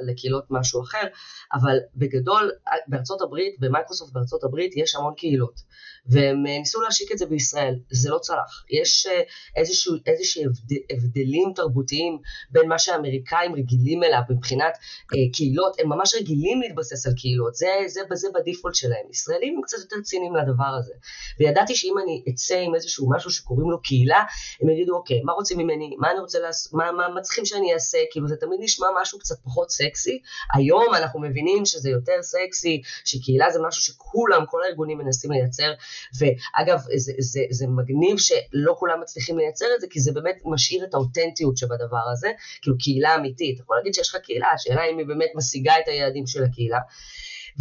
לקהילות 0.07 0.45
משהו 0.51 0.83
אחר, 0.83 1.07
אבל 1.53 1.79
בגדול, 1.97 2.51
בארצות 2.87 3.21
הברית, 3.23 3.57
במייקרוסופט 3.61 4.13
בארצות 4.13 4.45
הברית 4.45 4.77
יש 4.77 4.95
המון 4.95 5.15
קהילות, 5.17 5.61
והם 6.07 6.47
אה, 6.47 6.59
ניסו 6.59 6.81
להשיק 6.81 7.13
את 7.13 7.19
זה 7.19 7.27
בישראל, 7.27 7.79
זה 7.91 8.11
לא 8.11 8.19
צלח. 8.19 8.65
יש 8.71 9.07
אה, 9.07 9.23
איזשהו, 9.57 9.95
איזשהו 10.07 10.43
הבד, 10.43 10.77
הבדלים 10.91 11.53
תרבותיים 11.55 12.19
בין 12.51 12.69
מה 12.69 12.79
שהאמריקאים 12.79 13.55
רגילים 13.55 14.03
אליו 14.03 14.21
מבחינת 14.31 14.73
אה, 15.15 15.19
קהילות, 15.33 15.81
הם 15.81 15.89
ממש 15.89 16.15
רגילים 16.15 16.61
להתבסס 16.61 17.07
על 17.07 17.13
קהילות, 17.17 17.55
זה, 17.55 17.67
זה, 17.87 18.01
זה 18.13 18.29
בדיפולט 18.41 18.75
שלהם. 18.75 19.07
ישראלים 19.11 19.55
הם 19.57 19.63
קצת 19.63 19.79
יותר 19.79 19.97
ציניים 20.03 20.37
לדבר 20.37 20.73
הזה. 20.79 20.93
וידעתי 21.41 21.75
שאם 21.75 21.95
אני 22.03 22.23
אצא 22.29 22.57
עם 22.57 22.75
איזשהו 22.75 23.11
משהו 23.11 23.31
שקוראים 23.31 23.71
לו 23.71 23.83
קהילה, 23.83 24.23
הם 24.61 24.69
יגידו, 24.71 24.97
אוקיי, 24.97 25.21
מה 25.23 25.33
רוצים 25.33 25.59
ממני? 25.59 25.97
מה 25.99 26.11
אני 26.11 26.21
רוצה 26.21 26.39
לעשות? 26.39 26.73
מה, 26.73 26.93
מה, 26.93 27.09
מה 27.09 27.21
צריכים 27.21 27.45
שאני 27.45 27.75
אעשה? 27.75 27.99
כאילו 28.11 28.29
זה 28.29 28.37
תמיד 28.37 28.61
נשמע 28.63 28.87
משהו 29.03 29.19
קצת 29.19 29.37
פחות 29.45 29.71
סקסי. 29.71 30.21
היום 30.55 30.95
אנחנו 30.95 31.21
מבינים 31.21 31.67
שזה 31.67 31.91
יותר 31.91 32.23
סקסי, 32.23 32.83
שקהילה 33.05 33.51
זה 33.51 33.59
משהו 33.63 33.83
שכולם, 33.83 34.47
כל 34.47 34.63
הארגונים 34.65 34.99
מנסים 34.99 35.31
לייצר. 35.33 35.73
ואגב, 36.19 36.79
זה, 36.97 37.13
זה, 37.19 37.41
זה 37.51 37.67
מגניב 37.67 38.19
שלא 38.19 38.75
כולם 38.79 39.01
מצליחים 39.01 39.39
לייצר 39.39 39.67
את 39.75 39.81
זה, 39.81 39.87
כי 39.91 40.01
זה 40.01 40.13
באמת 40.13 40.37
משאיר 40.45 40.85
את 40.85 40.95
האותנטיות 40.95 41.57
שבדבר 41.57 42.09
הזה. 42.13 42.33
כאילו 42.63 42.77
קהילה 42.79 43.15
אמיתית. 43.15 43.55
אתה 43.55 43.63
יכול 43.63 43.77
להגיד 43.77 43.95
שיש 43.95 44.09
לך 44.09 44.17
קהילה, 44.17 44.49
השאלה 44.55 44.85
אם 44.85 44.99
היא 44.99 45.07
באמת 45.07 45.31
משיגה 45.35 45.79
את 45.79 45.89
היעדים 45.89 46.27
של 46.27 46.45
הקהילה. 46.45 46.79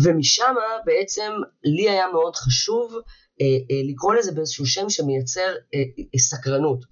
ומשם 0.03 0.55
בעצם 0.85 1.31
לי 1.63 1.89
היה 1.89 2.07
מאוד 2.11 2.35
חשוב 2.35 3.01
אה, 3.41 3.45
אה, 3.45 3.81
לקרוא 3.83 4.15
לזה 4.15 4.31
באיזשהו 4.31 4.65
שם 4.65 4.89
שמייצר 4.89 5.53
אה, 5.75 6.19
סקרנות. 6.19 6.85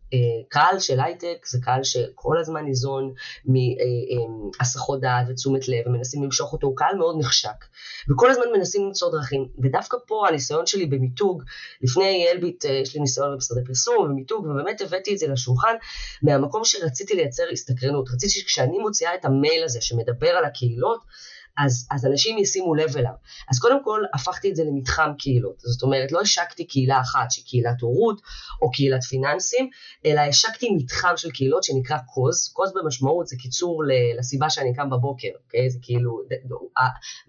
קהל 0.49 0.79
של 0.79 0.99
הייטק 0.99 1.45
זה 1.45 1.57
קהל 1.61 1.83
שכל 1.83 2.39
הזמן 2.39 2.65
ניזון 2.65 3.13
מהסחות 3.45 5.01
דעת 5.01 5.25
ותשומת 5.29 5.67
לב 5.67 5.87
ומנסים 5.87 6.23
למשוך 6.23 6.53
אותו, 6.53 6.67
הוא 6.67 6.77
קהל 6.77 6.95
מאוד 6.95 7.15
נחשק. 7.19 7.65
וכל 8.09 8.31
הזמן 8.31 8.43
מנסים 8.55 8.85
למצוא 8.85 9.11
דרכים. 9.11 9.47
ודווקא 9.63 9.97
פה 10.07 10.27
הניסיון 10.27 10.65
שלי 10.65 10.85
במיתוג, 10.85 11.43
לפני 11.81 12.27
אלביט 12.31 12.65
יש 12.65 12.95
לי 12.95 13.01
ניסיון 13.01 13.33
במשרדי 13.33 13.65
פרסום 13.65 13.97
ומיתוג, 13.97 14.45
ובאמת 14.45 14.81
הבאתי 14.81 15.13
את 15.13 15.17
זה 15.17 15.27
לשולחן 15.27 15.75
מהמקום 16.21 16.61
שרציתי 16.65 17.15
לייצר 17.15 17.43
הסתקרנות. 17.51 18.09
רציתי 18.09 18.33
שכשאני 18.33 18.77
מוציאה 18.77 19.15
את 19.15 19.25
המייל 19.25 19.63
הזה 19.63 19.81
שמדבר 19.81 20.29
על 20.29 20.45
הקהילות, 20.45 20.99
אז, 21.57 21.87
אז 21.91 22.05
אנשים 22.05 22.37
ישימו 22.37 22.75
לב 22.75 22.97
אליו. 22.97 23.11
אז 23.51 23.59
קודם 23.59 23.83
כל 23.83 24.01
הפכתי 24.13 24.49
את 24.49 24.55
זה 24.55 24.63
למתחם 24.63 25.11
קהילות, 25.17 25.55
זאת 25.59 25.83
אומרת 25.83 26.11
לא 26.11 26.21
השקתי 26.21 26.67
קהילה 26.67 26.99
אחת 27.01 27.31
שהיא 27.31 27.45
קהילת 27.45 27.81
הורות 27.81 28.21
או 28.61 28.71
קהילת 28.71 29.03
פיננסים, 29.03 29.69
אלא 30.05 30.21
השקתי 30.21 30.69
מתחם 30.69 31.13
של 31.15 31.31
קהילות 31.31 31.63
שנקרא 31.63 31.97
קוז, 31.97 32.49
קוז 32.53 32.71
במשמעות 32.75 33.27
זה 33.27 33.35
קיצור 33.39 33.83
לסיבה 34.19 34.49
שאני 34.49 34.73
קם 34.73 34.89
בבוקר, 34.89 35.27
אוקיי? 35.45 35.69
זה 35.69 35.79
כאילו, 35.81 36.21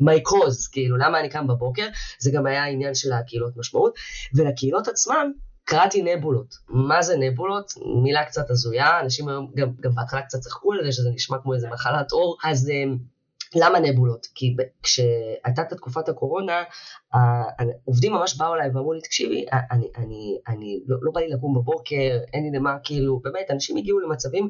my 0.03 0.29
cause, 0.29 0.73
כאילו 0.73 0.97
למה 0.97 1.21
אני 1.21 1.29
קם 1.29 1.47
בבוקר, 1.47 1.89
זה 2.19 2.31
גם 2.31 2.47
היה 2.47 2.65
העניין 2.65 2.95
של 2.95 3.13
הקהילות 3.13 3.57
משמעות, 3.57 3.95
ולקהילות 4.35 4.89
עצמם 4.89 5.33
קראתי 5.65 6.03
נבולות. 6.03 6.55
מה 6.69 7.03
זה 7.03 7.17
נבולות? 7.17 7.73
מילה 8.03 8.25
קצת 8.25 8.51
הזויה, 8.51 9.01
אנשים 9.01 9.29
היום 9.29 9.53
גם, 9.57 9.69
גם 9.81 9.95
בהתחלה 9.95 10.23
קצת 10.23 10.39
צחקו 10.39 10.73
על 10.73 10.79
זה, 10.85 10.93
שזה 10.93 11.11
נשמע 11.15 11.37
כמו 11.43 11.55
איזה 11.55 11.69
מחלת 11.69 12.13
עור, 12.13 12.37
אז... 12.45 12.71
למה 13.55 13.79
נבולות? 13.81 14.27
כי 14.35 14.57
כשהייתה 14.83 15.63
את 15.63 15.73
תקופת 15.73 16.09
הקורונה, 16.09 16.63
העובדים 17.13 18.13
ממש 18.13 18.37
באו 18.37 18.55
אליי 18.55 18.71
ואמרו 18.75 18.93
לי, 18.93 19.01
תקשיבי, 19.01 19.47
אני, 19.71 19.89
אני, 19.97 20.39
אני, 20.49 20.81
לא, 20.87 20.97
לא 21.03 21.13
בא 21.13 21.21
לי 21.21 21.29
לקום 21.29 21.55
בבוקר, 21.55 22.19
אין 22.33 22.43
לי 22.45 22.59
למה, 22.59 22.77
כאילו, 22.85 23.21
באמת, 23.21 23.51
אנשים 23.51 23.77
הגיעו 23.77 24.01
למצבים 24.01 24.49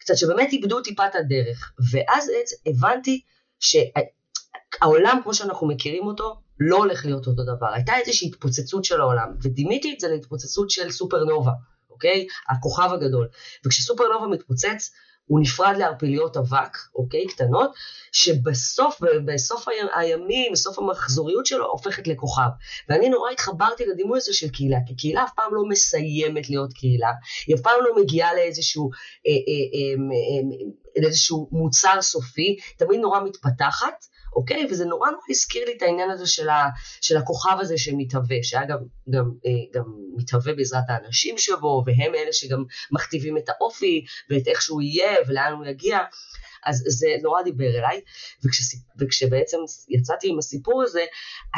קצת 0.00 0.16
שבאמת 0.16 0.52
איבדו 0.52 0.80
טיפת 0.80 1.14
הדרך, 1.14 1.72
ואז 1.92 2.30
הבנתי 2.66 3.20
שהעולם 3.60 5.20
כמו 5.22 5.34
שאנחנו 5.34 5.66
מכירים 5.66 6.06
אותו, 6.06 6.34
לא 6.60 6.76
הולך 6.76 7.04
להיות 7.04 7.26
אותו 7.26 7.42
דבר. 7.42 7.66
הייתה 7.74 7.92
איזושהי 7.96 8.28
התפוצצות 8.28 8.84
של 8.84 9.00
העולם, 9.00 9.34
ודימיתי 9.42 9.94
את 9.94 10.00
זה 10.00 10.08
להתפוצצות 10.08 10.70
של 10.70 10.90
סופרנובה, 10.90 11.52
אוקיי? 11.90 12.26
הכוכב 12.48 12.90
הגדול. 12.92 13.28
וכשסופרנובה 13.66 14.26
מתפוצץ, 14.26 14.90
הוא 15.26 15.40
נפרד 15.40 15.76
לערפיליות 15.78 16.36
אבק, 16.36 16.78
אוקיי, 16.94 17.26
קטנות, 17.26 17.70
שבסוף, 18.12 19.00
בסוף 19.24 19.66
הימים, 19.94 20.52
בסוף 20.52 20.78
המחזוריות 20.78 21.46
שלו, 21.46 21.66
הופכת 21.66 22.08
לכוכב. 22.08 22.48
ואני 22.88 23.08
נורא 23.08 23.30
התחברתי 23.30 23.86
לדימוי 23.86 24.18
הזה 24.18 24.32
של 24.34 24.48
קהילה, 24.48 24.78
כי 24.86 24.96
קהילה 24.96 25.24
אף 25.24 25.30
פעם 25.36 25.54
לא 25.54 25.62
מסיימת 25.68 26.50
להיות 26.50 26.72
קהילה, 26.72 27.12
היא 27.46 27.56
אף 27.56 27.60
פעם 27.60 27.74
לא 27.84 28.02
מגיעה 28.02 28.34
לאיזשהו, 28.34 28.90
אה, 29.26 29.32
אה, 29.32 29.36
אה, 29.36 29.94
אה, 30.02 30.96
אה, 30.96 31.02
לאיזשהו 31.02 31.48
מוצר 31.52 32.02
סופי, 32.02 32.56
תמיד 32.76 33.00
נורא 33.00 33.20
מתפתחת, 33.20 34.04
אוקיי? 34.36 34.66
וזה 34.70 34.84
נורא 34.84 35.10
נורא 35.10 35.22
הזכיר 35.30 35.64
לי 35.64 35.72
את 35.76 35.82
העניין 35.82 36.10
הזה 36.10 36.26
של, 36.26 36.48
ה, 36.48 36.68
של 37.00 37.16
הכוכב 37.16 37.56
הזה 37.60 37.78
שמתהווה, 37.78 38.36
שאגב 38.42 38.78
גם, 39.10 39.30
אה, 39.46 39.50
גם 39.80 39.84
מתהווה 40.16 40.54
בעזרת 40.54 40.84
האנשים 40.88 41.38
שבו, 41.38 41.84
והם 41.86 42.14
אלה 42.14 42.32
שגם 42.32 42.64
מכתיבים 42.90 43.38
את 43.38 43.48
האופי 43.48 44.04
ואת 44.30 44.48
איך 44.48 44.62
שהוא 44.62 44.82
יהיה 44.82 45.16
ולאן 45.28 45.52
הוא 45.52 45.66
יגיע. 45.66 45.98
אז 46.66 46.84
זה 46.86 47.06
נורא 47.22 47.42
דיבר 47.42 47.78
אליי, 47.78 48.00
וכש, 48.44 48.60
וכשבעצם 48.98 49.56
יצאתי 49.88 50.28
עם 50.28 50.38
הסיפור 50.38 50.82
הזה, 50.82 51.04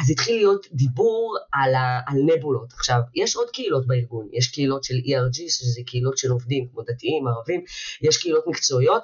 אז 0.00 0.10
התחיל 0.10 0.36
להיות 0.36 0.66
דיבור 0.72 1.36
על, 1.52 1.74
ה, 1.74 2.00
על 2.06 2.18
נבולות. 2.26 2.72
עכשיו, 2.72 3.00
יש 3.14 3.36
עוד 3.36 3.50
קהילות 3.50 3.86
בארגון, 3.86 4.28
יש 4.32 4.48
קהילות 4.48 4.84
של 4.84 4.94
ERG, 4.94 5.34
שזה 5.34 5.80
קהילות 5.86 6.18
של 6.18 6.30
עובדים 6.30 6.68
כמו 6.72 6.82
דתיים, 6.82 7.28
ערבים, 7.28 7.64
יש 8.02 8.16
קהילות 8.16 8.44
מקצועיות, 8.46 9.02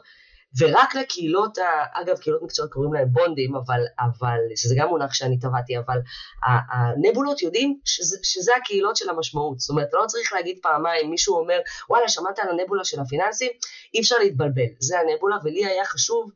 ורק 0.58 0.94
לקהילות, 0.94 1.58
אגב 1.92 2.18
קהילות 2.18 2.42
מקצועיות 2.42 2.72
קוראים 2.72 2.94
להם 2.94 3.08
בונדים, 3.12 3.54
אבל, 3.56 3.80
אבל, 4.00 4.38
שזה 4.56 4.74
גם 4.78 4.88
מונח 4.88 5.14
שאני 5.14 5.38
טבעתי, 5.38 5.78
אבל 5.78 5.98
הנבולות 6.72 7.42
יודעים 7.42 7.80
שזה, 7.84 8.18
שזה 8.22 8.52
הקהילות 8.56 8.96
של 8.96 9.10
המשמעות, 9.10 9.60
זאת 9.60 9.70
אומרת, 9.70 9.88
לא 9.92 10.04
צריך 10.06 10.32
להגיד 10.32 10.58
פעמיים, 10.62 11.10
מישהו 11.10 11.36
אומר, 11.36 11.58
וואלה, 11.90 12.08
שמעת 12.08 12.38
על 12.38 12.48
הנבולה 12.50 12.84
של 12.84 13.00
הפיננסים? 13.00 13.50
אי 13.94 14.00
אפשר 14.00 14.16
להתבלבל, 14.18 14.68
זה 14.78 14.96
הנבולה, 15.00 15.36
ולי 15.44 15.66
היה 15.66 15.84
חשוב 15.84 16.30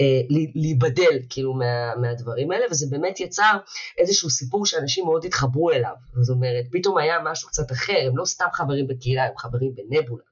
אה, 0.00 0.20
להיבדל 0.54 1.18
כאילו 1.30 1.54
מה, 1.54 1.96
מהדברים 1.96 2.50
האלה, 2.50 2.66
וזה 2.70 2.86
באמת 2.90 3.20
יצר 3.20 3.56
איזשהו 3.98 4.30
סיפור 4.30 4.66
שאנשים 4.66 5.04
מאוד 5.04 5.24
התחברו 5.24 5.70
אליו, 5.70 5.94
זאת 6.22 6.34
אומרת, 6.34 6.64
פתאום 6.72 6.98
היה 6.98 7.18
משהו 7.24 7.48
קצת 7.48 7.72
אחר, 7.72 8.06
הם 8.06 8.16
לא 8.16 8.24
סתם 8.24 8.46
חברים 8.52 8.86
בקהילה, 8.86 9.24
הם 9.24 9.36
חברים 9.38 9.74
בנבולה, 9.74 10.24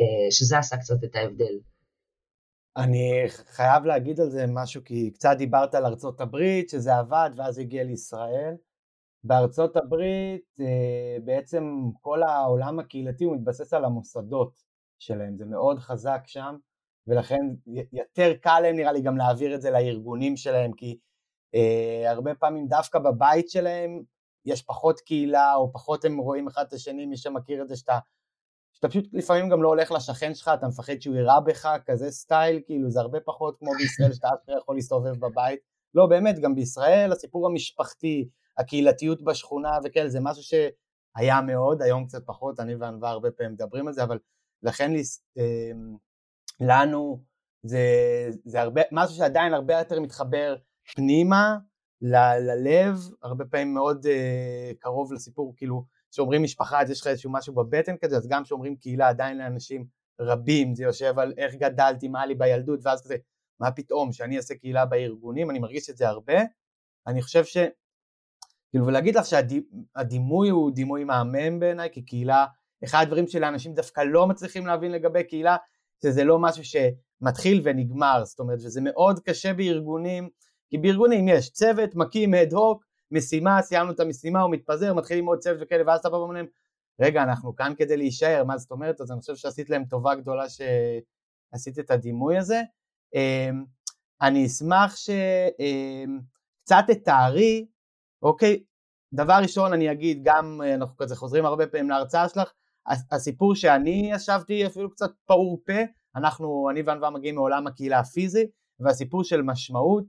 אה, 0.00 0.30
שזה 0.30 0.58
עשה 0.58 0.76
קצת 0.76 1.04
את 1.04 1.16
ההבדל. 1.16 1.54
אני 2.76 3.24
חייב 3.28 3.84
להגיד 3.84 4.20
על 4.20 4.30
זה 4.30 4.44
משהו, 4.48 4.84
כי 4.84 5.10
קצת 5.10 5.34
דיברת 5.38 5.74
על 5.74 5.86
ארצות 5.86 6.20
הברית, 6.20 6.68
שזה 6.70 6.96
עבד, 6.96 7.30
ואז 7.36 7.58
הגיע 7.58 7.84
לישראל. 7.84 8.54
בארצות 9.24 9.76
הברית 9.76 10.56
אה, 10.60 11.16
בעצם 11.24 11.64
כל 12.00 12.22
העולם 12.22 12.78
הקהילתי 12.78 13.24
הוא 13.24 13.36
מתבסס 13.36 13.72
על 13.72 13.84
המוסדות 13.84 14.62
שלהם, 14.98 15.36
זה 15.36 15.46
מאוד 15.46 15.78
חזק 15.78 16.20
שם, 16.26 16.56
ולכן 17.06 17.40
יותר 17.92 18.32
קל 18.40 18.60
להם 18.60 18.76
נראה 18.76 18.92
לי 18.92 19.00
גם 19.00 19.16
להעביר 19.16 19.54
את 19.54 19.62
זה 19.62 19.70
לארגונים 19.70 20.36
שלהם, 20.36 20.72
כי 20.72 20.98
אה, 21.54 22.10
הרבה 22.10 22.34
פעמים 22.34 22.68
דווקא 22.68 22.98
בבית 22.98 23.50
שלהם 23.50 24.02
יש 24.44 24.62
פחות 24.62 25.00
קהילה, 25.00 25.54
או 25.54 25.72
פחות 25.72 26.04
הם 26.04 26.18
רואים 26.18 26.46
אחד 26.46 26.64
את 26.68 26.72
השני, 26.72 27.06
מי 27.06 27.16
שמכיר 27.16 27.62
את 27.62 27.68
זה 27.68 27.76
שאתה 27.76 27.98
שאתה 28.76 28.88
פשוט 28.88 29.04
לפעמים 29.12 29.48
גם 29.48 29.62
לא 29.62 29.68
הולך 29.68 29.92
לשכן 29.92 30.34
שלך, 30.34 30.50
אתה 30.54 30.68
מפחד 30.68 31.00
שהוא 31.00 31.16
יירה 31.16 31.40
בך, 31.40 31.68
כזה 31.86 32.10
סטייל, 32.10 32.60
כאילו 32.66 32.90
זה 32.90 33.00
הרבה 33.00 33.18
פחות 33.20 33.56
כמו 33.58 33.70
בישראל 33.78 34.12
שאתה 34.12 34.28
אשכרה 34.28 34.58
יכול 34.58 34.76
להסתובב 34.76 35.20
בבית. 35.20 35.60
לא, 35.94 36.06
באמת, 36.06 36.38
גם 36.38 36.54
בישראל 36.54 37.12
הסיפור 37.12 37.46
המשפחתי, 37.46 38.28
הקהילתיות 38.58 39.22
בשכונה 39.22 39.78
וכאלה, 39.84 40.08
זה 40.08 40.20
משהו 40.22 40.42
שהיה 40.42 41.40
מאוד, 41.40 41.82
היום 41.82 42.06
קצת 42.06 42.26
פחות, 42.26 42.60
אני 42.60 42.74
וענווה 42.74 43.10
הרבה 43.10 43.30
פעמים 43.30 43.52
מדברים 43.52 43.86
על 43.88 43.92
זה, 43.92 44.02
אבל 44.02 44.18
לכן 44.62 44.92
אמ, 45.36 45.96
לנו 46.60 47.22
זה, 47.62 47.80
זה 48.44 48.60
הרבה, 48.60 48.82
משהו 48.92 49.16
שעדיין 49.16 49.54
הרבה 49.54 49.78
יותר 49.78 50.00
מתחבר 50.00 50.56
פנימה, 50.94 51.56
ל, 52.02 52.16
ללב, 52.38 52.98
הרבה 53.22 53.44
פעמים 53.44 53.74
מאוד 53.74 54.06
uh, 54.06 54.76
קרוב 54.78 55.12
לסיפור, 55.12 55.54
כאילו, 55.56 55.84
כשאומרים 56.12 56.42
משפחה 56.42 56.82
אז 56.82 56.90
יש 56.90 57.00
לך 57.00 57.06
איזשהו 57.06 57.32
משהו 57.32 57.54
בבטן 57.54 57.96
כזה, 57.96 58.16
אז 58.16 58.28
גם 58.28 58.44
כשאומרים 58.44 58.76
קהילה 58.76 59.08
עדיין 59.08 59.38
לאנשים 59.38 59.86
רבים 60.20 60.74
זה 60.74 60.84
יושב 60.84 61.18
על 61.18 61.32
איך 61.38 61.54
גדלתי, 61.54 62.08
מה 62.08 62.26
לי 62.26 62.34
בילדות, 62.34 62.80
ואז 62.82 63.02
כזה, 63.02 63.16
מה 63.60 63.70
פתאום 63.70 64.12
שאני 64.12 64.36
אעשה 64.36 64.54
קהילה 64.54 64.86
בארגונים, 64.86 65.50
אני 65.50 65.58
מרגיש 65.58 65.90
את 65.90 65.96
זה 65.96 66.08
הרבה, 66.08 66.38
אני 67.06 67.22
חושב 67.22 67.44
ש... 67.44 67.56
כאילו, 68.70 68.86
ולהגיד 68.86 69.16
לך 69.16 69.26
שהדימוי 69.26 70.48
הוא 70.48 70.70
דימוי 70.70 71.04
מהמם 71.04 71.60
בעיניי, 71.60 71.88
כי 71.92 72.02
קהילה, 72.02 72.46
אחד 72.84 73.02
הדברים 73.02 73.26
שלאנשים 73.26 73.74
דווקא 73.74 74.00
לא 74.00 74.26
מצליחים 74.26 74.66
להבין 74.66 74.92
לגבי 74.92 75.24
קהילה, 75.24 75.56
שזה 76.02 76.24
לא 76.24 76.38
משהו 76.38 76.62
שמתחיל 76.64 77.60
ונגמר, 77.64 78.24
זאת 78.24 78.40
אומרת, 78.40 78.58
וזה 78.58 78.80
מאוד 78.80 79.20
קשה 79.20 79.52
בארגונים, 79.52 80.28
כי 80.70 80.78
בארגונים 80.78 81.28
יש 81.28 81.50
צוות, 81.50 81.94
מקים 81.94 82.34
אד 82.34 82.52
הוק, 82.52 82.84
משימה, 83.10 83.62
סיימנו 83.62 83.92
את 83.92 84.00
המשימה, 84.00 84.40
הוא 84.40 84.52
מתפזר, 84.52 84.94
מתחילים 84.94 85.26
עוד 85.26 85.38
צוות 85.38 85.58
וכאלה, 85.60 85.82
ואז 85.86 86.00
אתה 86.00 86.10
בא 86.10 86.16
ואומרים, 86.16 86.46
רגע, 87.00 87.22
אנחנו 87.22 87.56
כאן 87.56 87.72
כדי 87.78 87.96
להישאר, 87.96 88.44
מה 88.44 88.58
זאת 88.58 88.70
אומרת? 88.70 89.00
אז 89.00 89.12
אני 89.12 89.20
חושב 89.20 89.36
שעשית 89.36 89.70
להם 89.70 89.84
טובה 89.84 90.14
גדולה 90.14 90.44
שעשית 90.48 91.78
את 91.78 91.90
הדימוי 91.90 92.38
הזה. 92.38 92.62
אמ, 93.14 93.64
אני 94.22 94.46
אשמח 94.46 94.96
שקצת 94.96 95.14
אמ, 96.90 96.94
תתארי, 96.94 97.66
אוקיי, 98.22 98.64
דבר 99.14 99.38
ראשון 99.42 99.72
אני 99.72 99.92
אגיד, 99.92 100.20
גם 100.24 100.60
אנחנו 100.74 100.96
כזה 100.96 101.16
חוזרים 101.16 101.44
הרבה 101.46 101.66
פעמים 101.66 101.90
להרצאה 101.90 102.28
שלך, 102.28 102.52
הסיפור 103.12 103.54
שאני 103.54 104.10
ישבתי 104.14 104.66
אפילו 104.66 104.90
קצת 104.90 105.10
פעור 105.26 105.62
פה, 105.66 105.82
אנחנו, 106.16 106.70
אני 106.70 106.82
וענווה 106.82 107.10
מגיעים 107.10 107.34
מעולם 107.34 107.66
הקהילה 107.66 107.98
הפיזי, 107.98 108.46
והסיפור 108.80 109.24
של 109.24 109.42
משמעות, 109.42 110.04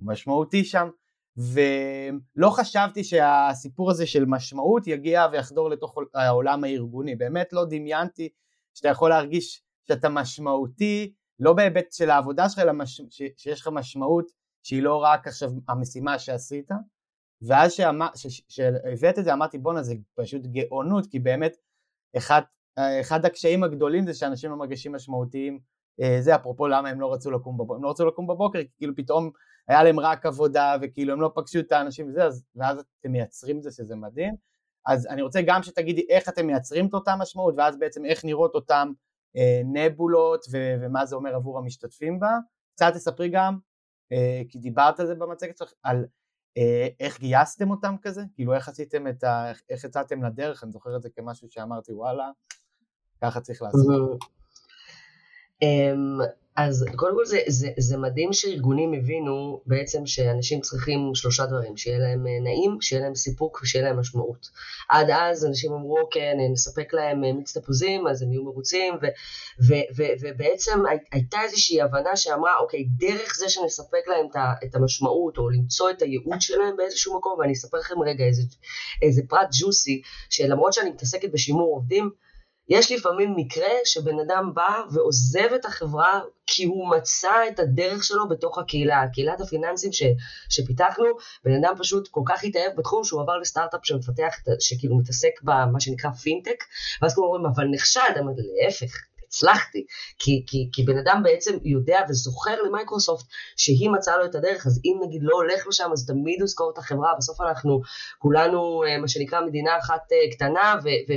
משמעותי 0.00 0.64
שם, 0.64 0.88
ולא 1.40 2.50
חשבתי 2.50 3.04
שהסיפור 3.04 3.90
הזה 3.90 4.06
של 4.06 4.24
משמעות 4.24 4.86
יגיע 4.86 5.26
ויחדור 5.32 5.70
לתוך 5.70 5.94
העולם 6.14 6.64
הארגוני, 6.64 7.16
באמת 7.16 7.52
לא 7.52 7.64
דמיינתי 7.64 8.28
שאתה 8.74 8.88
יכול 8.88 9.10
להרגיש 9.10 9.62
שאתה 9.88 10.08
משמעותי, 10.08 11.12
לא 11.38 11.52
בהיבט 11.52 11.92
של 11.92 12.10
העבודה 12.10 12.48
שלך, 12.48 12.58
אלא 12.58 12.72
מש... 12.72 13.00
שיש 13.36 13.60
לך 13.60 13.68
משמעות 13.72 14.30
שהיא 14.62 14.82
לא 14.82 14.96
רק 14.96 15.26
עכשיו 15.26 15.50
המשימה 15.68 16.18
שעשית, 16.18 16.70
ואז 17.42 17.74
שהבאת 18.48 19.18
את 19.18 19.24
זה 19.24 19.32
אמרתי 19.32 19.58
בואנה 19.58 19.82
זה 19.82 19.94
פשוט 20.14 20.42
גאונות, 20.46 21.06
כי 21.06 21.18
באמת 21.18 21.56
אחד, 22.16 22.42
אחד 23.00 23.24
הקשיים 23.24 23.62
הגדולים 23.62 24.06
זה 24.06 24.14
שאנשים 24.14 24.50
לא 24.50 24.56
מרגישים 24.56 24.92
משמעותיים, 24.92 25.60
אה, 26.00 26.16
זה 26.20 26.34
אפרופו 26.34 26.68
למה 26.68 26.88
הם 26.88 27.00
לא 27.00 27.12
רצו 27.12 27.30
לקום 27.30 27.58
בבוקר, 27.58 27.74
הם 27.74 27.82
לא 27.82 27.90
רצו 27.90 28.06
לקום 28.06 28.26
בבוקר, 28.26 28.58
כאילו 28.76 28.96
פתאום 28.96 29.30
היה 29.70 29.82
להם 29.82 30.00
רק 30.00 30.26
עבודה 30.26 30.76
וכאילו 30.82 31.12
הם 31.12 31.20
לא 31.20 31.30
פגשו 31.34 31.58
את 31.58 31.72
האנשים 31.72 32.08
וזה, 32.08 32.24
אז, 32.24 32.44
ואז 32.56 32.78
אתם 33.00 33.12
מייצרים 33.12 33.58
את 33.58 33.62
זה 33.62 33.70
שזה 33.70 33.96
מדהים. 33.96 34.34
אז 34.86 35.06
אני 35.06 35.22
רוצה 35.22 35.42
גם 35.46 35.62
שתגידי 35.62 36.06
איך 36.08 36.28
אתם 36.28 36.46
מייצרים 36.46 36.86
את 36.86 36.94
אותה 36.94 37.16
משמעות 37.16 37.54
ואז 37.56 37.78
בעצם 37.78 38.04
איך 38.04 38.24
נראות 38.24 38.54
אותן 38.54 38.88
אה, 39.36 39.62
נבולות 39.64 40.44
ו- 40.52 40.74
ומה 40.80 41.06
זה 41.06 41.16
אומר 41.16 41.34
עבור 41.34 41.58
המשתתפים 41.58 42.20
בה. 42.20 42.38
קצת 42.74 42.92
תספרי 42.94 43.28
גם, 43.28 43.58
אה, 44.12 44.42
כי 44.48 44.58
דיברת 44.58 45.00
על 45.00 45.06
זה 45.06 45.14
במצגת 45.14 45.58
שלך, 45.58 45.72
על 45.82 46.06
אה, 46.56 46.88
איך 47.00 47.20
גייסתם 47.20 47.70
אותם 47.70 47.94
כזה, 48.02 48.22
כאילו 48.34 48.54
איך 48.54 48.68
עשיתם 48.68 49.06
את 49.06 49.24
ה... 49.24 49.52
איך 49.70 49.84
יצאתם 49.84 50.22
לדרך, 50.24 50.64
אני 50.64 50.72
זוכר 50.72 50.96
את 50.96 51.02
זה 51.02 51.08
כמשהו 51.10 51.50
שאמרתי 51.50 51.92
וואלה, 51.92 52.30
ככה 53.22 53.40
צריך 53.40 53.62
לעשות. 53.62 54.18
אמ, 55.62 56.18
אז 56.68 56.84
קודם 56.96 57.14
כל 57.14 57.24
זה, 57.24 57.38
זה, 57.46 57.68
זה 57.78 57.96
מדהים 57.96 58.32
שארגונים 58.32 58.92
הבינו 58.92 59.60
בעצם 59.66 60.06
שאנשים 60.06 60.60
צריכים 60.60 61.10
שלושה 61.14 61.46
דברים, 61.46 61.76
שיהיה 61.76 61.98
להם 61.98 62.26
אה, 62.26 62.40
נעים, 62.40 62.80
שיהיה 62.80 63.02
להם 63.02 63.14
סיפוק 63.14 63.60
ושיהיה 63.62 63.84
להם 63.84 63.98
משמעות. 64.00 64.48
עד 64.88 65.10
אז 65.10 65.46
אנשים 65.46 65.72
אמרו, 65.72 65.96
כן, 66.10 66.36
נספק 66.52 66.94
להם 66.94 67.24
אה, 67.24 67.32
מיץ 67.32 67.56
תפוזים, 67.56 68.06
אז 68.06 68.22
הם 68.22 68.32
יהיו 68.32 68.44
מרוצים, 68.44 68.94
ו, 68.94 69.06
ו, 69.68 69.74
ו, 69.96 70.02
ובעצם 70.20 70.82
הייתה 71.12 71.38
איזושהי 71.42 71.82
הבנה 71.82 72.16
שאמרה, 72.16 72.58
אוקיי, 72.58 72.84
דרך 72.96 73.36
זה 73.38 73.48
שנספק 73.48 74.08
להם 74.08 74.26
את 74.64 74.74
המשמעות, 74.74 75.38
או 75.38 75.50
למצוא 75.50 75.90
את 75.90 76.02
הייעוד 76.02 76.40
שלהם 76.40 76.76
באיזשהו 76.76 77.18
מקום, 77.18 77.38
ואני 77.38 77.52
אספר 77.52 77.78
לכם 77.78 78.02
רגע 78.02 78.24
איזה, 78.24 78.42
איזה 79.02 79.22
פרט 79.28 79.48
ג'וסי, 79.60 80.02
שלמרות 80.30 80.72
שאני 80.72 80.90
מתעסקת 80.90 81.32
בשימור 81.32 81.74
עובדים, 81.74 82.10
יש 82.70 82.92
לפעמים 82.92 83.36
מקרה 83.36 83.68
שבן 83.84 84.18
אדם 84.20 84.50
בא 84.54 84.82
ועוזב 84.92 85.52
את 85.54 85.64
החברה 85.64 86.20
כי 86.46 86.64
הוא 86.64 86.90
מצא 86.90 87.48
את 87.48 87.58
הדרך 87.58 88.04
שלו 88.04 88.28
בתוך 88.28 88.58
הקהילה, 88.58 89.02
קהילת 89.12 89.40
הפיננסים 89.40 89.92
ש, 89.92 90.02
שפיתחנו, 90.48 91.04
בן 91.44 91.64
אדם 91.64 91.74
פשוט 91.78 92.08
כל 92.08 92.20
כך 92.26 92.44
התאהב 92.44 92.76
בתחום 92.76 93.04
שהוא 93.04 93.22
עבר 93.22 93.38
לסטארט-אפ 93.38 93.80
שמפתח, 93.82 94.34
שכאילו 94.60 94.98
מתעסק 94.98 95.42
במה 95.42 95.80
שנקרא 95.80 96.10
פינטק, 96.10 96.64
ואז 97.02 97.14
כולם 97.14 97.26
אומרים, 97.26 97.46
אבל 97.46 97.64
נחשד, 97.70 98.12
אמרתי, 98.18 98.40
להפך, 98.64 98.96
הצלחתי, 99.30 99.84
כי, 100.18 100.44
כי, 100.46 100.68
כי 100.72 100.82
בן 100.84 100.98
אדם 100.98 101.20
בעצם 101.24 101.58
יודע 101.64 102.00
וזוכר 102.08 102.62
למייקרוסופט 102.62 103.24
שהיא 103.56 103.90
מצאה 103.90 104.16
לו 104.16 104.24
את 104.24 104.34
הדרך, 104.34 104.66
אז 104.66 104.80
אם 104.84 105.06
נגיד 105.06 105.20
לא 105.24 105.34
הולך 105.36 105.66
לשם, 105.66 105.90
אז 105.92 106.06
תמיד 106.06 106.40
הוא 106.40 106.44
יזכור 106.44 106.70
את 106.72 106.78
החברה, 106.78 107.14
בסוף 107.18 107.40
אנחנו 107.40 107.80
כולנו, 108.18 108.82
מה 109.00 109.08
שנקרא, 109.08 109.40
מדינה 109.40 109.78
אחת 109.78 110.02
קטנה, 110.32 110.74
ו, 110.84 110.88
ו, 111.08 111.12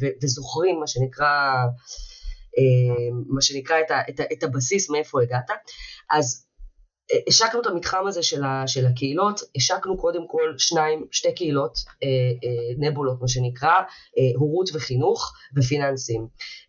ו, 0.00 0.06
וזוכרים, 0.22 0.80
מה 0.80 0.86
שנקרא, 0.86 1.26
מה 3.28 3.42
שנקרא 3.42 3.80
את, 3.80 3.90
ה, 3.90 4.00
את, 4.08 4.20
ה, 4.20 4.24
את 4.32 4.42
הבסיס 4.42 4.90
מאיפה 4.90 5.22
הגעת. 5.22 5.50
אז 6.10 6.45
השקנו 7.28 7.60
את 7.60 7.66
המתחם 7.66 8.06
הזה 8.06 8.22
של, 8.22 8.44
ה, 8.44 8.62
של 8.66 8.86
הקהילות, 8.86 9.40
השקנו 9.56 9.98
קודם 9.98 10.28
כל 10.28 10.54
שניים, 10.58 11.06
שתי 11.10 11.34
קהילות 11.34 11.78
אה, 12.02 12.08
אה, 12.08 12.88
נבולות 12.88 13.20
מה 13.20 13.28
שנקרא, 13.28 13.72
אה, 14.18 14.32
הורות 14.36 14.70
וחינוך 14.74 15.32
ופיננסים, 15.56 16.26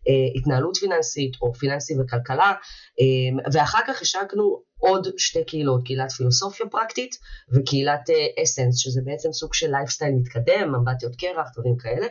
אה, 0.08 0.40
התנהלות 0.40 0.76
פיננסית 0.76 1.32
או 1.42 1.54
פיננסי 1.54 1.94
וכלכלה, 2.00 2.52
אה, 3.00 3.50
ואחר 3.52 3.80
כך 3.86 4.02
השקנו 4.02 4.62
עוד 4.78 5.08
שתי 5.16 5.44
קהילות, 5.44 5.84
קהילת 5.84 6.12
פילוסופיה 6.12 6.66
פרקטית 6.66 7.16
וקהילת 7.54 8.10
אה, 8.10 8.42
Essence, 8.42 8.78
שזה 8.78 9.00
בעצם 9.04 9.32
סוג 9.32 9.54
של 9.54 9.70
לייפסטייל 9.70 10.14
מתקדם, 10.14 10.74
אמבטיות 10.74 11.16
קרח, 11.16 11.48
דברים 11.56 11.76
כאלה, 11.76 12.06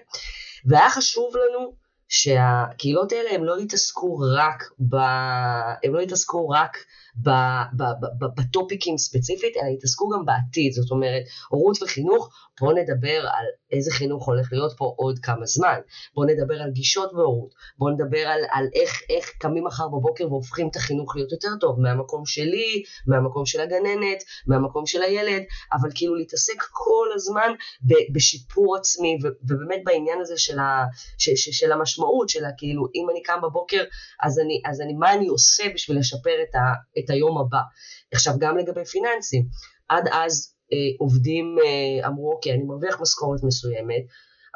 והיה 0.66 0.90
חשוב 0.90 1.34
לנו 1.36 1.74
שהקהילות 2.10 3.12
האלה 3.12 3.30
הם 3.32 3.44
לא 3.44 3.60
יתעסקו 3.60 4.18
רק, 4.36 4.64
ב... 4.90 4.96
הם 5.84 5.96
לא 5.96 6.02
יתעסקו 6.02 6.50
רק 6.50 6.78
בטופיקים 8.38 8.98
ספציפית, 8.98 9.58
אלא 9.58 9.70
יתעסקו 9.70 10.10
גם 10.10 10.26
בעתיד, 10.26 10.74
זאת 10.74 10.92
אומרת, 10.92 11.24
הורות 11.50 11.84
וחינוך, 11.84 12.30
בואו 12.60 12.72
נדבר 12.72 13.20
על 13.20 13.46
איזה 13.72 13.92
חינוך 13.92 14.28
הולך 14.28 14.48
להיות 14.52 14.74
פה 14.78 14.94
עוד 14.98 15.20
כמה 15.20 15.46
זמן, 15.46 15.80
בואו 16.16 16.28
נדבר 16.28 16.62
על 16.62 16.72
גישות 16.72 17.14
בהורות, 17.14 17.54
בואו 17.78 17.94
נדבר 17.94 18.28
על, 18.28 18.40
על 18.52 18.68
איך, 18.74 19.02
איך 19.10 19.32
קמים 19.40 19.64
מחר 19.64 19.88
בבוקר 19.88 20.28
והופכים 20.28 20.68
את 20.72 20.76
החינוך 20.76 21.16
להיות 21.16 21.32
יותר 21.32 21.50
טוב, 21.60 21.80
מהמקום 21.80 22.26
שלי, 22.26 22.84
מהמקום 23.08 23.46
של 23.46 23.62
הגננת, 23.62 24.24
מהמקום 24.48 24.86
של 24.86 25.02
הילד, 25.02 25.44
אבל 25.74 25.90
כאילו 25.96 26.16
להתעסק 26.16 26.62
כל 26.72 27.08
הזמן 27.16 27.52
ב, 27.82 27.94
בשיפור 28.14 28.78
עצמי, 28.78 29.18
ו, 29.24 29.28
ובאמת 29.44 29.82
בעניין 29.86 30.22
הזה 30.22 30.38
של, 30.38 30.60
ה, 30.60 30.84
ש, 31.18 31.30
ש, 31.30 31.60
של 31.60 31.72
המשמעות, 31.72 32.30
של 32.30 32.46
הכאילו, 32.46 32.86
אם 32.96 33.08
אני 33.12 33.24
קם 33.24 33.40
בבוקר, 33.44 33.84
אז 34.24 34.40
אני, 34.40 34.62
אז 34.66 34.82
אני, 34.82 34.94
מה 34.94 35.14
אני 35.14 35.28
עושה 35.28 35.64
בשביל 35.74 36.00
לשפר 36.00 36.36
את, 36.50 36.56
ה, 36.56 36.60
את 37.00 37.07
היום 37.10 37.38
הבא. 37.38 37.60
עכשיו, 38.12 38.34
גם 38.40 38.58
לגבי 38.58 38.86
פיננסים, 38.86 39.44
עד 39.90 40.08
אז 40.12 40.54
אה, 40.74 40.78
עובדים 41.00 41.56
אה, 41.66 42.08
אמרו, 42.08 42.32
אוקיי, 42.32 42.54
אני 42.54 42.64
מרוויח 42.64 43.02
משכורת 43.02 43.44
מסוימת, 43.44 44.04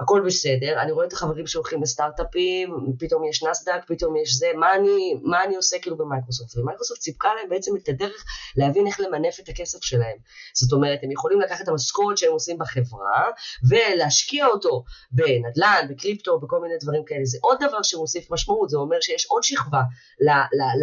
הכל 0.02 0.22
בסדר, 0.26 0.82
אני 0.82 0.92
רואה 0.92 1.06
את 1.06 1.14
החברים 1.14 1.48
שהולכים 1.48 1.82
לסטארט-אפים, 1.82 2.70
פתאום 3.00 3.24
יש 3.24 3.44
נאסד"ק, 3.44 3.82
פתאום 3.88 4.16
יש 4.16 4.36
זה, 4.36 4.48
מה 4.56 4.76
אני, 4.76 5.16
מה 5.24 5.44
אני 5.44 5.56
עושה 5.56 5.80
כאילו 5.82 5.98
במייקרוסופט? 5.98 6.58
ומייקרוסופט 6.58 7.02
סיפקה 7.02 7.30
להם 7.34 7.50
בעצם 7.50 7.72
את 7.76 7.90
הדרך 7.90 8.26
להבין 8.58 8.88
איך 8.88 9.00
למנף 9.00 9.40
את 9.40 9.50
הכסף 9.50 9.84
שלהם. 9.84 10.18
זאת 10.54 10.74
אומרת, 10.74 11.00
הם 11.04 11.12
יכולים 11.12 11.42
לקחת 11.42 11.62
את 11.62 11.68
המשכורת 11.68 12.18
שהם 12.18 12.32
עושים 12.32 12.58
בחברה, 12.58 13.30
ולהשקיע 13.70 14.48
אותו 14.48 14.84
בנדל"ן, 15.12 15.86
בקריפטו, 15.90 16.40
בכל 16.40 16.62
מיני 16.62 16.74
דברים 16.82 17.04
כאלה. 17.06 17.26
זה 17.26 17.38
עוד 17.42 17.58
דבר 17.68 17.84
שמוסיף 17.84 18.32
משמעות, 18.32 18.70
זה 18.70 18.78
אומר 18.78 18.98
שיש 19.02 19.26
עוד 19.26 19.44
שכבה 19.44 19.82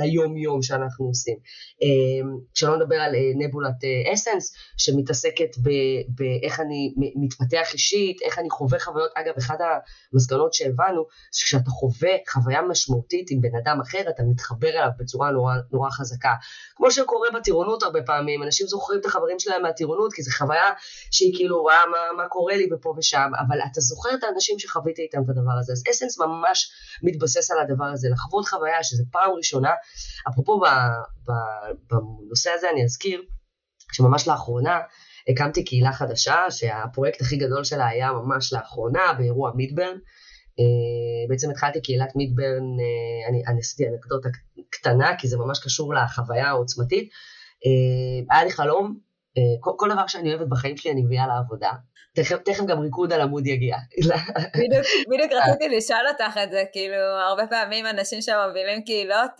ליום-יום 0.03 0.63
שאנחנו 0.63 1.07
עושים. 1.07 1.37
אמ, 1.83 2.39
שלא 2.55 2.77
נדבר 2.77 2.97
על 2.97 3.15
אה, 3.15 3.21
נבולת 3.37 3.75
אסנס, 4.13 4.55
אה, 4.55 4.61
שמתעסקת 4.77 5.51
באיך 6.09 6.61
אני 6.61 6.95
מתפתח 6.97 7.73
אישית, 7.73 8.23
איך 8.23 8.39
אני 8.39 8.51
חווה 8.51 8.79
חוויות 8.81 9.08
חוויות, 9.09 9.29
אגב, 9.29 9.35
אחת 9.39 9.59
המסקנות 10.13 10.55
שהבנו, 10.55 11.07
שכשאתה 11.33 11.71
חווה 11.71 12.11
חוויה 12.29 12.63
משמעותית 12.63 13.31
עם 13.31 13.41
בן 13.41 13.57
אדם 13.63 13.81
אחר, 13.81 14.01
אתה 14.11 14.23
מתחבר 14.23 14.69
אליו 14.69 14.91
בצורה 14.99 15.31
נורא, 15.31 15.55
נורא 15.73 15.91
חזקה. 15.91 16.35
כמו 16.77 16.91
שקורה 16.91 17.29
בטירונות 17.35 17.83
הרבה 17.83 18.03
פעמים, 18.03 18.43
אנשים 18.43 18.67
זוכרים 18.67 19.01
את 19.01 19.07
החברים 19.07 19.39
שלהם 19.39 19.63
מהטירונות, 19.63 20.13
כי 20.13 20.23
זו 20.23 20.31
חוויה 20.39 20.73
שהיא 21.11 21.35
כאילו, 21.37 21.61
רואה 21.61 21.87
מה, 21.87 22.23
מה 22.23 22.29
קורה 22.29 22.57
לי 22.57 22.69
ופה 22.73 22.95
ושם, 22.99 23.31
אבל 23.49 23.59
אתה 23.73 23.81
זוכר 23.81 24.15
את 24.15 24.25
האנשים 24.25 24.59
שחווית 24.59 24.99
איתם 24.99 25.23
את 25.25 25.29
הדבר 25.29 25.59
הזה. 25.61 25.73
אז 25.73 25.85
אסנס 25.91 26.19
ממש 26.19 26.71
מתבסס 27.03 27.51
על 27.51 27.59
הדבר 27.59 27.85
הזה, 27.85 28.09
לחוות 28.13 28.49
חוויה 28.49 28.83
שזה 28.83 29.03
פעם 29.13 29.31
ראשונה. 29.37 29.71
אפרופו 30.29 30.61
בנושא 31.91 32.51
הזה 32.51 32.71
אני 32.71 32.85
אזכיר, 32.85 33.23
שממש 33.93 34.29
לאחרונה, 34.29 34.79
הקמתי 35.29 35.65
קהילה 35.65 35.93
חדשה, 35.93 36.37
שהפרויקט 36.51 37.21
הכי 37.21 37.37
גדול 37.37 37.65
שלה 37.65 37.87
היה 37.87 38.13
ממש 38.13 38.53
לאחרונה, 38.53 39.13
באירוע 39.19 39.53
מידברן. 39.55 39.97
Uh, 40.61 41.29
בעצם 41.29 41.51
התחלתי 41.51 41.83
קהילת 41.83 42.17
מידברן, 42.17 42.63
uh, 42.79 43.29
אני, 43.31 43.43
אני 43.47 43.59
עשיתי 43.61 43.89
אנקדוטה 43.89 44.29
קטנה, 44.71 45.17
כי 45.19 45.29
זה 45.29 45.37
ממש 45.37 45.59
קשור 45.65 45.95
לחוויה 45.95 46.49
העוצמתית. 46.49 47.09
Uh, 47.09 48.35
היה 48.35 48.45
לי 48.45 48.51
חלום, 48.51 48.97
כל, 49.61 49.71
כל 49.77 49.89
דבר 49.93 50.07
שאני 50.07 50.35
אוהבת 50.35 50.49
בחיים 50.49 50.77
שלי 50.77 50.91
אני 50.91 51.03
מביאה 51.03 51.27
לעבודה. 51.27 51.71
תכף, 52.15 52.37
תכף 52.45 52.65
גם 52.65 52.81
ריקוד 52.81 53.13
על 53.13 53.21
עמוד 53.21 53.47
יגיע. 53.47 53.77
בדיוק, 54.57 54.87
בדיוק 55.11 55.33
רציתי 55.33 55.77
לשאול 55.77 56.09
אותך 56.09 56.39
את 56.43 56.51
זה, 56.51 56.65
כאילו, 56.73 56.97
הרבה 57.29 57.47
פעמים 57.47 57.87
אנשים 57.87 58.23
שמובילים 58.23 58.85
קהילות, 58.85 59.31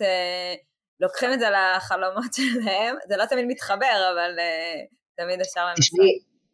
לוקחים 0.99 1.33
את 1.33 1.39
זה 1.39 1.45
לחלומות 1.49 2.33
שלהם, 2.33 2.95
זה 3.07 3.17
לא 3.17 3.25
תמיד 3.25 3.45
מתחבר, 3.47 4.11
אבל... 4.13 4.35
Uh, 4.37 4.98
תמיד 5.23 5.41
אפשר 5.41 5.65
לנסות. 5.65 5.99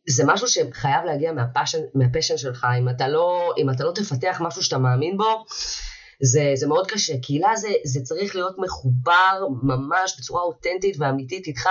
זה 0.07 0.23
משהו 0.25 0.47
שחייב 0.47 1.03
להגיע 1.05 1.31
מהפשן, 1.31 1.79
מהפשן 1.93 2.37
שלך, 2.37 2.67
אם 2.79 2.89
אתה, 2.89 3.07
לא, 3.07 3.53
אם 3.57 3.69
אתה 3.69 3.83
לא 3.83 3.91
תפתח 3.95 4.41
משהו 4.41 4.63
שאתה 4.63 4.77
מאמין 4.77 5.17
בו, 5.17 5.45
זה, 6.21 6.51
זה 6.55 6.67
מאוד 6.67 6.87
קשה. 6.87 7.13
קהילה 7.21 7.55
זה, 7.55 7.69
זה 7.83 8.01
צריך 8.01 8.35
להיות 8.35 8.55
מחובר 8.57 9.47
ממש 9.63 10.19
בצורה 10.19 10.41
אותנטית 10.41 10.95
ואמיתית 10.99 11.47
איתך, 11.47 11.69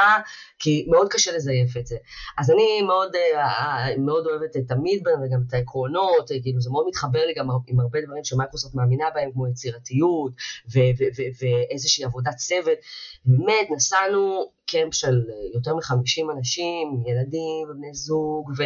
כי 0.58 0.86
מאוד 0.90 1.08
קשה 1.10 1.36
לזייף 1.36 1.76
את 1.76 1.86
זה. 1.86 1.96
אז 2.38 2.50
אני 2.50 2.82
מאוד, 2.82 3.12
אה, 3.36 3.96
מאוד 3.98 4.26
אוהבת 4.26 4.56
את 4.56 4.70
המידברן 4.70 5.22
וגם 5.24 5.40
את 5.48 5.54
העקרונות, 5.54 6.28
כאילו 6.42 6.60
זה 6.60 6.70
מאוד 6.70 6.86
מתחבר 6.88 7.26
לי 7.26 7.34
גם 7.34 7.48
עם 7.66 7.80
הרבה 7.80 8.00
דברים 8.00 8.24
שמייקרוסופט 8.24 8.74
מאמינה 8.74 9.06
בהם, 9.14 9.30
כמו 9.32 9.48
יצירתיות 9.48 10.32
ואיזושהי 10.72 12.04
עבודת 12.04 12.36
צוות. 12.36 12.78
באמת, 13.24 13.68
נסענו 13.70 14.50
קמפ 14.66 14.94
של 14.94 15.20
יותר 15.54 15.74
מחמישים 15.74 16.30
אנשים, 16.30 17.02
ילדים 17.06 17.70
ובני 17.70 17.94
זוג, 17.94 18.50
ו, 18.58 18.62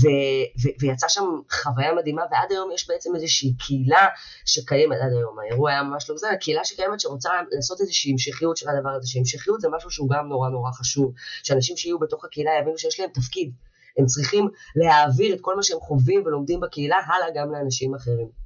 ו, 0.00 0.06
ו, 0.62 0.68
ויצא 0.80 1.08
שם 1.08 1.24
חוויה 1.50 1.94
מדהימה, 1.94 2.22
ועד 2.30 2.50
היום 2.50 2.70
יש 2.74 2.88
בעצם 2.88 3.14
איזושהי 3.14 3.54
קהילה 3.58 4.06
שקיימת 4.44 4.96
עד 5.02 5.12
היום, 5.12 5.38
האירוע 5.38 5.70
היה 5.70 5.82
ממש 5.82 6.10
לא 6.10 6.16
זה, 6.16 6.28
קהילה 6.40 6.64
שקיימת 6.64 7.00
שרוצה 7.00 7.30
לעשות 7.50 7.80
איזושהי 7.80 8.12
המשכיות 8.12 8.56
של 8.56 8.68
הדבר 8.68 8.90
הזה, 8.90 9.08
שהמשכיות 9.08 9.60
זה 9.60 9.68
משהו 9.76 9.90
שהוא 9.90 10.08
גם 10.10 10.28
נורא 10.28 10.48
נורא 10.48 10.70
חשוב, 10.72 11.12
שאנשים 11.42 11.76
שיהיו 11.76 11.98
בתוך 11.98 12.24
הקהילה 12.24 12.50
יבינו 12.60 12.78
שיש 12.78 13.00
להם 13.00 13.10
תפקיד, 13.14 13.52
הם 13.98 14.06
צריכים 14.06 14.48
להעביר 14.76 15.34
את 15.34 15.38
כל 15.40 15.56
מה 15.56 15.62
שהם 15.62 15.80
חווים 15.80 16.22
ולומדים 16.26 16.60
בקהילה 16.60 16.96
הלאה 17.06 17.26
גם 17.34 17.52
לאנשים 17.52 17.94
אחרים. 17.94 18.42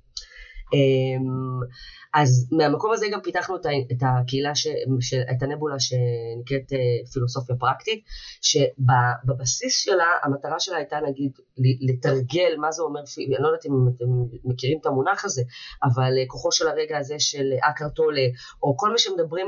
אז 2.23 2.49
מהמקום 2.53 2.93
הזה 2.93 3.07
גם 3.13 3.21
פיתחנו 3.21 3.57
את 3.57 4.03
הקהילה, 4.03 4.55
ש, 4.55 4.67
את 5.15 5.43
הנבולה 5.43 5.77
שנקראת 5.81 6.73
אה, 6.73 7.07
פילוסופיה 7.13 7.57
פרקטית, 7.57 8.05
שבבסיס 8.43 9.81
שלה, 9.85 10.07
המטרה 10.23 10.61
שלה 10.61 10.77
הייתה 10.77 10.99
נגיד 11.09 11.33
לתרגל 11.81 12.57
מה 12.59 12.73
זה 12.73 12.83
אומר, 12.83 13.01
אני 13.01 13.43
לא 13.43 13.47
יודעת 13.49 13.67
אם 13.67 13.73
אתם 13.97 14.05
מכירים 14.45 14.79
את 14.81 14.87
המונח 14.87 15.25
הזה, 15.25 15.43
אבל 15.85 16.13
אה, 16.19 16.25
כוחו 16.27 16.53
של 16.53 16.69
הרגע 16.69 16.99
הזה 16.99 17.15
של 17.19 17.53
אקר 17.71 17.89
טולה, 17.89 18.27
או 18.63 18.77
כל 18.77 18.91
מה 18.91 18.99
שמדברים, 18.99 19.47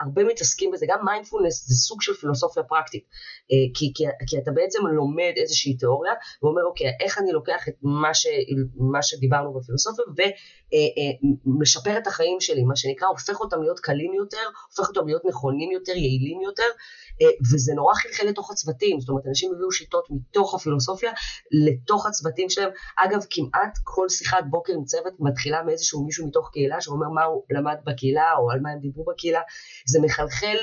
הרבה 0.00 0.24
מתעסקים 0.24 0.70
בזה, 0.70 0.86
גם 0.88 0.98
מיינדפולנס 1.04 1.66
זה 1.68 1.74
סוג 1.74 2.02
של 2.02 2.14
פילוסופיה 2.14 2.62
פרקטית, 2.62 3.04
אה, 3.52 3.56
כי, 3.74 3.92
כי, 3.94 4.04
כי 4.26 4.38
אתה 4.38 4.50
בעצם 4.50 4.86
לומד 4.86 5.32
איזושהי 5.36 5.76
תיאוריה, 5.76 6.12
ואומר 6.42 6.62
אוקיי, 6.64 6.86
איך 7.00 7.18
אני 7.18 7.32
לוקח 7.32 7.68
את 7.68 7.74
מה, 7.82 8.14
ש, 8.14 8.26
מה 8.92 9.02
שדיברנו 9.02 9.52
בפילוסופיה, 9.54 10.04
ומשפר 11.46 11.93
משפר 11.94 12.02
את 12.02 12.06
החיים 12.06 12.40
שלי, 12.40 12.62
מה 12.64 12.76
שנקרא, 12.76 13.08
הופך 13.08 13.40
אותם 13.40 13.62
להיות 13.62 13.80
קלים 13.80 14.14
יותר, 14.14 14.46
הופך 14.70 14.88
אותם 14.88 15.06
להיות 15.06 15.22
נכונים 15.24 15.70
יותר, 15.72 15.92
יעילים 15.92 16.40
יותר, 16.40 16.68
אה, 17.22 17.26
וזה 17.52 17.72
נורא 17.74 17.94
חלחל 17.94 18.26
לתוך 18.26 18.50
הצוותים, 18.50 19.00
זאת 19.00 19.08
אומרת, 19.08 19.26
אנשים 19.26 19.52
הביאו 19.54 19.72
שיטות 19.72 20.06
מתוך 20.10 20.54
הפילוסופיה 20.54 21.12
לתוך 21.50 22.06
הצוותים 22.06 22.50
שלהם. 22.50 22.70
אגב, 22.96 23.20
כמעט 23.30 23.78
כל 23.84 24.08
שיחת 24.08 24.44
בוקר 24.50 24.72
עם 24.72 24.84
צוות 24.84 25.14
מתחילה 25.20 25.62
מאיזשהו 25.62 26.04
מישהו 26.04 26.26
מתוך 26.26 26.50
קהילה 26.52 26.80
שאומר 26.80 27.08
מה 27.08 27.24
הוא 27.24 27.42
למד 27.50 27.76
בקהילה, 27.86 28.32
או 28.38 28.50
על 28.50 28.60
מה 28.60 28.70
הם 28.70 28.78
דיברו 28.78 29.04
בקהילה, 29.04 29.40
זה 29.86 30.00
מחלחל 30.00 30.56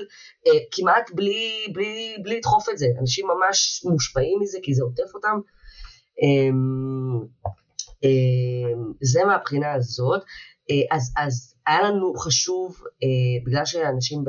אה, 0.47 0.59
כמעט 0.71 1.11
בלי, 1.13 1.67
בלי, 1.73 2.17
בלי 2.23 2.37
לדחוף 2.37 2.69
את 2.69 2.77
זה, 2.77 2.85
אנשים 2.99 3.27
ממש 3.27 3.85
מושפעים 3.85 4.39
מזה 4.41 4.57
כי 4.63 4.73
זה 4.73 4.83
עוטף 4.83 5.15
אותם. 5.15 5.39
אה, 6.23 6.51
אה, 8.03 8.73
זה 9.01 9.25
מהבחינה 9.25 9.73
הזאת. 9.73 10.21
אה, 10.71 10.95
אז, 10.95 11.13
אז 11.17 11.55
היה 11.67 11.81
לנו 11.81 12.13
חשוב, 12.13 12.81
אה, 13.03 13.45
בגלל 13.45 13.65
שאנשים 13.65 14.23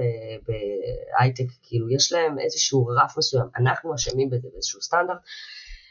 בהייטק, 0.46 1.44
כאילו, 1.62 1.90
יש 1.90 2.12
להם 2.12 2.38
איזשהו 2.38 2.86
רף 2.86 3.18
מסוים, 3.18 3.46
אנחנו 3.56 3.94
אשמים 3.94 4.30
בזה 4.30 4.48
באיזשהו 4.52 4.82
סטנדרט, 4.82 5.18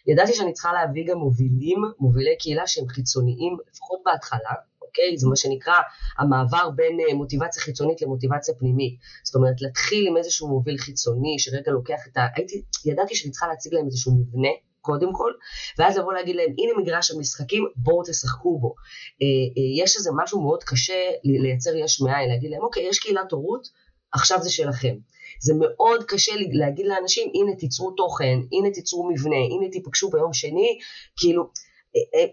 ידעתי 0.08 0.34
שאני 0.34 0.54
צריכה 0.54 0.74
להביא 0.74 1.08
גם 1.08 1.18
מובילים, 1.18 1.78
מובילי 2.00 2.36
קהילה 2.40 2.68
שהם 2.68 2.88
חיצוניים, 2.88 3.58
לפחות 3.72 4.00
בהתחלה, 4.06 4.54
אוקיי? 4.82 5.18
זה 5.18 5.28
מה 5.28 5.36
שנקרא 5.36 5.74
המעבר 6.18 6.70
בין 6.76 7.00
אה, 7.00 7.14
מוטיבציה 7.16 7.62
חיצונית 7.64 8.02
למוטיבציה 8.02 8.56
פנימית. 8.56 9.00
זאת 9.24 9.36
אומרת, 9.36 9.62
להתחיל 9.62 10.08
עם 10.08 10.18
איזשהו 10.18 10.48
מוביל 10.48 10.78
חיצוני, 10.78 11.36
שרגע 11.40 11.72
לוקח 11.72 12.08
את 12.12 12.18
ה... 12.18 12.22
הייתי, 12.36 12.62
ידעתי 12.86 13.16
שאני 13.16 13.32
צריכה 13.32 13.48
להציג 13.48 13.74
להם 13.74 13.86
איזשהו 13.86 14.16
מבנה. 14.16 14.50
קודם 14.82 15.14
כל, 15.14 15.32
ואז 15.78 15.98
לבוא 15.98 16.14
להגיד 16.14 16.36
להם, 16.36 16.50
הנה 16.58 16.82
מגרש 16.82 17.12
המשחקים, 17.12 17.66
בואו 17.76 18.04
תשחקו 18.04 18.60
בו. 18.60 18.76
אה, 19.22 19.28
אה, 19.58 19.84
יש 19.84 19.98
איזה 19.98 20.10
משהו 20.24 20.42
מאוד 20.42 20.64
קשה 20.64 21.10
לייצר 21.24 21.76
יש 21.76 22.02
מאין, 22.02 22.30
להגיד 22.30 22.52
להם, 22.52 22.62
אוקיי, 22.62 22.84
יש 22.84 23.00
קהילת 23.00 23.32
הורות, 23.32 23.68
עכשיו 24.14 24.38
זה 24.42 24.50
שלכם. 24.52 24.96
זה 25.42 25.54
מאוד 25.60 26.04
קשה 26.04 26.32
להגיד 26.52 26.86
לאנשים, 26.86 27.32
הנה 27.34 27.56
תיצרו 27.56 27.92
תוכן, 27.92 28.40
הנה 28.52 28.72
תיצרו 28.74 29.10
מבנה, 29.10 29.36
הנה 29.36 29.72
תיפגשו 29.72 30.10
ביום 30.10 30.34
שני, 30.34 30.80
כאילו, 31.18 31.50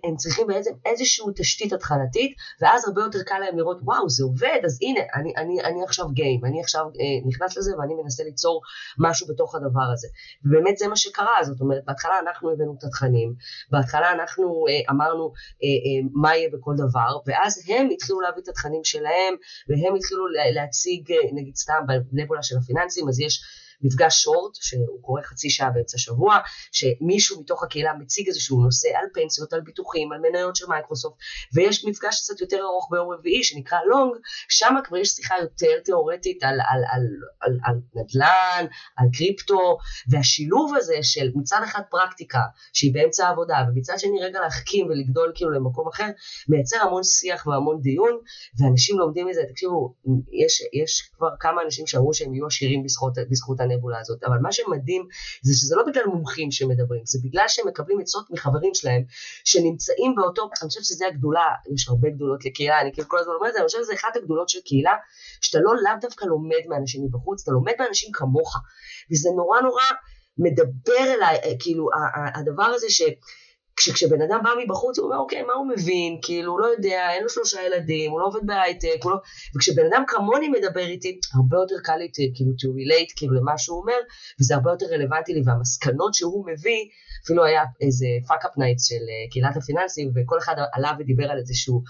הם 0.04 0.16
צריכים 0.16 0.46
בעצם 0.46 0.70
איזושהי 0.84 1.24
תשתית 1.36 1.72
התחלתית, 1.72 2.36
ואז 2.60 2.88
הרבה 2.88 3.02
יותר 3.02 3.22
קל 3.22 3.38
להם 3.38 3.58
לראות, 3.58 3.78
וואו, 3.82 4.08
זה 4.10 4.24
עובד, 4.24 4.60
אז 4.64 4.78
הנה, 4.82 5.00
אני, 5.14 5.32
אני, 5.36 5.60
אני 5.60 5.84
עכשיו 5.84 6.08
גיים, 6.08 6.44
אני 6.44 6.60
עכשיו 6.60 6.82
אה, 6.82 7.28
נכנס 7.28 7.56
לזה 7.56 7.78
ואני 7.78 7.94
מנסה 7.94 8.24
ליצור 8.24 8.60
משהו 8.98 9.26
בתוך 9.26 9.54
הדבר 9.54 9.88
הזה. 9.92 10.08
ובאמת 10.44 10.78
זה 10.78 10.88
מה 10.88 10.96
שקרה, 10.96 11.36
זאת 11.42 11.60
אומרת, 11.60 11.82
בהתחלה 11.86 12.18
אנחנו 12.18 12.50
הבאנו 12.52 12.74
את 12.78 12.84
התכנים, 12.84 13.34
בהתחלה 13.70 14.12
אנחנו 14.12 14.64
אה, 14.68 14.92
אמרנו 14.94 15.24
אה, 15.62 15.68
אה, 15.68 16.08
מה 16.12 16.36
יהיה 16.36 16.48
בכל 16.52 16.74
דבר, 16.76 17.18
ואז 17.26 17.62
הם 17.68 17.88
התחילו 17.92 18.20
להביא 18.20 18.42
את 18.42 18.48
התכנים 18.48 18.84
שלהם, 18.84 19.34
והם 19.68 19.94
התחילו 19.94 20.26
להציג, 20.54 21.12
אה, 21.12 21.16
נגיד 21.32 21.56
סתם, 21.56 21.80
בנבולה 22.12 22.42
של 22.42 22.56
הפיננסים, 22.58 23.08
אז 23.08 23.20
יש 23.20 23.40
מפגש 23.82 24.22
שורט, 24.22 24.54
שהוא 24.54 25.02
קורה 25.02 25.22
חצי 25.22 25.50
שעה 25.50 25.70
באמצע 25.70 25.98
שבוע, 25.98 26.38
שמישהו 26.72 27.40
מתוך 27.40 27.62
הקהילה 27.62 27.92
מציג 27.94 28.26
איזשהו 28.28 28.60
נושא 28.60 28.88
על 28.88 29.04
פנסיות, 29.14 29.52
על 29.52 29.60
ביטוחים, 29.60 30.12
על 30.12 30.18
מניות 30.18 30.56
של 30.56 30.66
מייקרוסופט, 30.68 31.16
ויש 31.54 31.84
מפגש 31.84 32.20
קצת 32.20 32.40
יותר 32.40 32.60
ארוך 32.62 32.88
ביום 32.90 33.12
רביעי 33.12 33.44
שנקרא 33.44 33.78
long, 33.88 34.12
שם 34.48 34.74
כבר 34.84 34.96
יש 34.96 35.08
שיחה 35.08 35.34
יותר 35.40 35.80
תיאורטית 35.84 36.42
על, 36.42 36.60
על, 36.60 36.82
על, 36.92 37.02
על, 37.40 37.58
על 37.64 37.74
נדל"ן, 37.94 38.66
על 38.96 39.06
קריפטו, 39.12 39.78
והשילוב 40.10 40.74
הזה 40.76 40.96
של 41.02 41.30
מצד 41.34 41.60
אחד 41.64 41.82
פרקטיקה 41.90 42.42
שהיא 42.72 42.94
באמצע 42.94 43.26
העבודה, 43.26 43.56
ומצד 43.68 43.94
שני 43.98 44.20
רגע 44.20 44.40
להחכים 44.40 44.86
ולגדול 44.86 45.32
כאילו 45.34 45.50
למקום 45.50 45.88
אחר, 45.88 46.08
מייצר 46.48 46.76
המון 46.82 47.04
שיח 47.04 47.46
והמון 47.46 47.80
דיון, 47.80 48.18
ואנשים 48.58 48.98
לומדים 48.98 49.26
מזה, 49.26 49.42
תקשיבו, 49.48 49.94
יש, 50.44 50.62
יש 50.82 51.10
כבר 51.16 51.28
כמה 51.40 51.62
אנשים 51.62 51.86
שאמרו 51.86 52.14
שהם 52.14 52.34
יהיו 52.34 52.46
עשירים 52.46 52.82
בזכות, 52.84 53.12
בזכות 53.30 53.60
הנבולה 53.70 54.00
הזאת, 54.00 54.24
אבל 54.24 54.38
מה 54.42 54.52
שמדהים 54.52 55.09
זה 55.42 55.52
שזה 55.54 55.76
לא 55.76 55.83
בגלל 55.87 56.07
מומחים 56.07 56.50
שמדברים, 56.50 57.02
זה 57.04 57.18
בגלל 57.24 57.44
שהם 57.48 57.68
מקבלים 57.68 58.00
עצות 58.00 58.31
מחברים 58.31 58.74
שלהם 58.74 59.02
שנמצאים 59.44 60.14
באותו, 60.16 60.42
אני 60.62 60.68
חושבת 60.68 60.85
שזה 60.85 61.07
הגדולה, 61.07 61.46
יש 61.74 61.88
הרבה 61.88 62.11
גדולות 62.11 62.44
לקהילה, 62.44 62.81
אני 62.81 62.92
כאילו 62.92 63.09
כל 63.09 63.18
הזמן 63.18 63.33
אומרת 63.35 63.48
את 63.48 63.52
זה, 63.54 63.59
אני 63.59 63.66
חושבת 63.66 63.83
שזה 63.83 63.94
אחת 63.94 64.16
הגדולות 64.16 64.48
של 64.48 64.59
קהילה, 64.64 64.92
שאתה 65.40 65.59
לא 65.62 65.72
לאו 65.85 65.92
דווקא 66.00 66.24
לומד 66.24 66.62
מאנשים 66.68 67.04
מבחוץ, 67.04 67.42
אתה 67.42 67.52
לומד 67.52 67.72
מאנשים 67.78 68.12
כמוך, 68.12 68.57
וזה 69.12 69.28
נורא 69.37 69.61
נורא 69.61 69.83
מדבר 70.38 71.14
אליי, 71.14 71.57
כאילו 71.61 71.88
הדבר 72.35 72.64
הזה 72.64 72.90
ש... 72.90 73.02
כשבן 73.78 74.22
אדם 74.22 74.40
בא 74.44 74.50
מבחוץ 74.64 74.98
הוא 74.98 75.06
אומר 75.06 75.18
אוקיי 75.18 75.42
מה 75.42 75.52
הוא 75.52 75.68
מבין? 75.68 76.18
כאילו 76.22 76.52
הוא 76.52 76.60
לא 76.60 76.66
יודע 76.66 77.10
אין 77.10 77.22
לו 77.22 77.28
שלושה 77.28 77.62
ילדים 77.62 78.10
הוא 78.10 78.20
לא 78.20 78.26
עובד 78.26 78.46
בהייטק 78.46 79.04
לא... 79.04 79.16
וכשבן 79.56 79.86
אדם 79.92 80.04
כמוני 80.08 80.48
מדבר 80.48 80.86
איתי 80.86 81.20
הרבה 81.34 81.56
יותר 81.56 81.74
קל 81.84 81.96
לי 81.96 82.08
כאילו 82.34 82.52
to 82.60 82.66
relate 82.78 83.12
כאילו 83.16 83.34
למה 83.34 83.58
שהוא 83.58 83.80
אומר 83.80 84.00
וזה 84.40 84.54
הרבה 84.54 84.70
יותר 84.70 84.86
רלוונטי 84.86 85.34
לי 85.34 85.42
והמסקנות 85.46 86.14
שהוא 86.14 86.46
מביא 86.46 86.84
אפילו 87.24 87.44
היה 87.44 87.62
איזה 87.80 88.06
fuck 88.28 88.44
up 88.44 88.58
night 88.58 88.78
של 88.80 88.94
אה, 88.94 89.32
קהילת 89.32 89.56
הפיננסים 89.56 90.10
וכל 90.14 90.38
אחד 90.38 90.54
עלה 90.72 90.92
ודיבר 90.98 91.30
על 91.30 91.38
איזשהו 91.38 91.82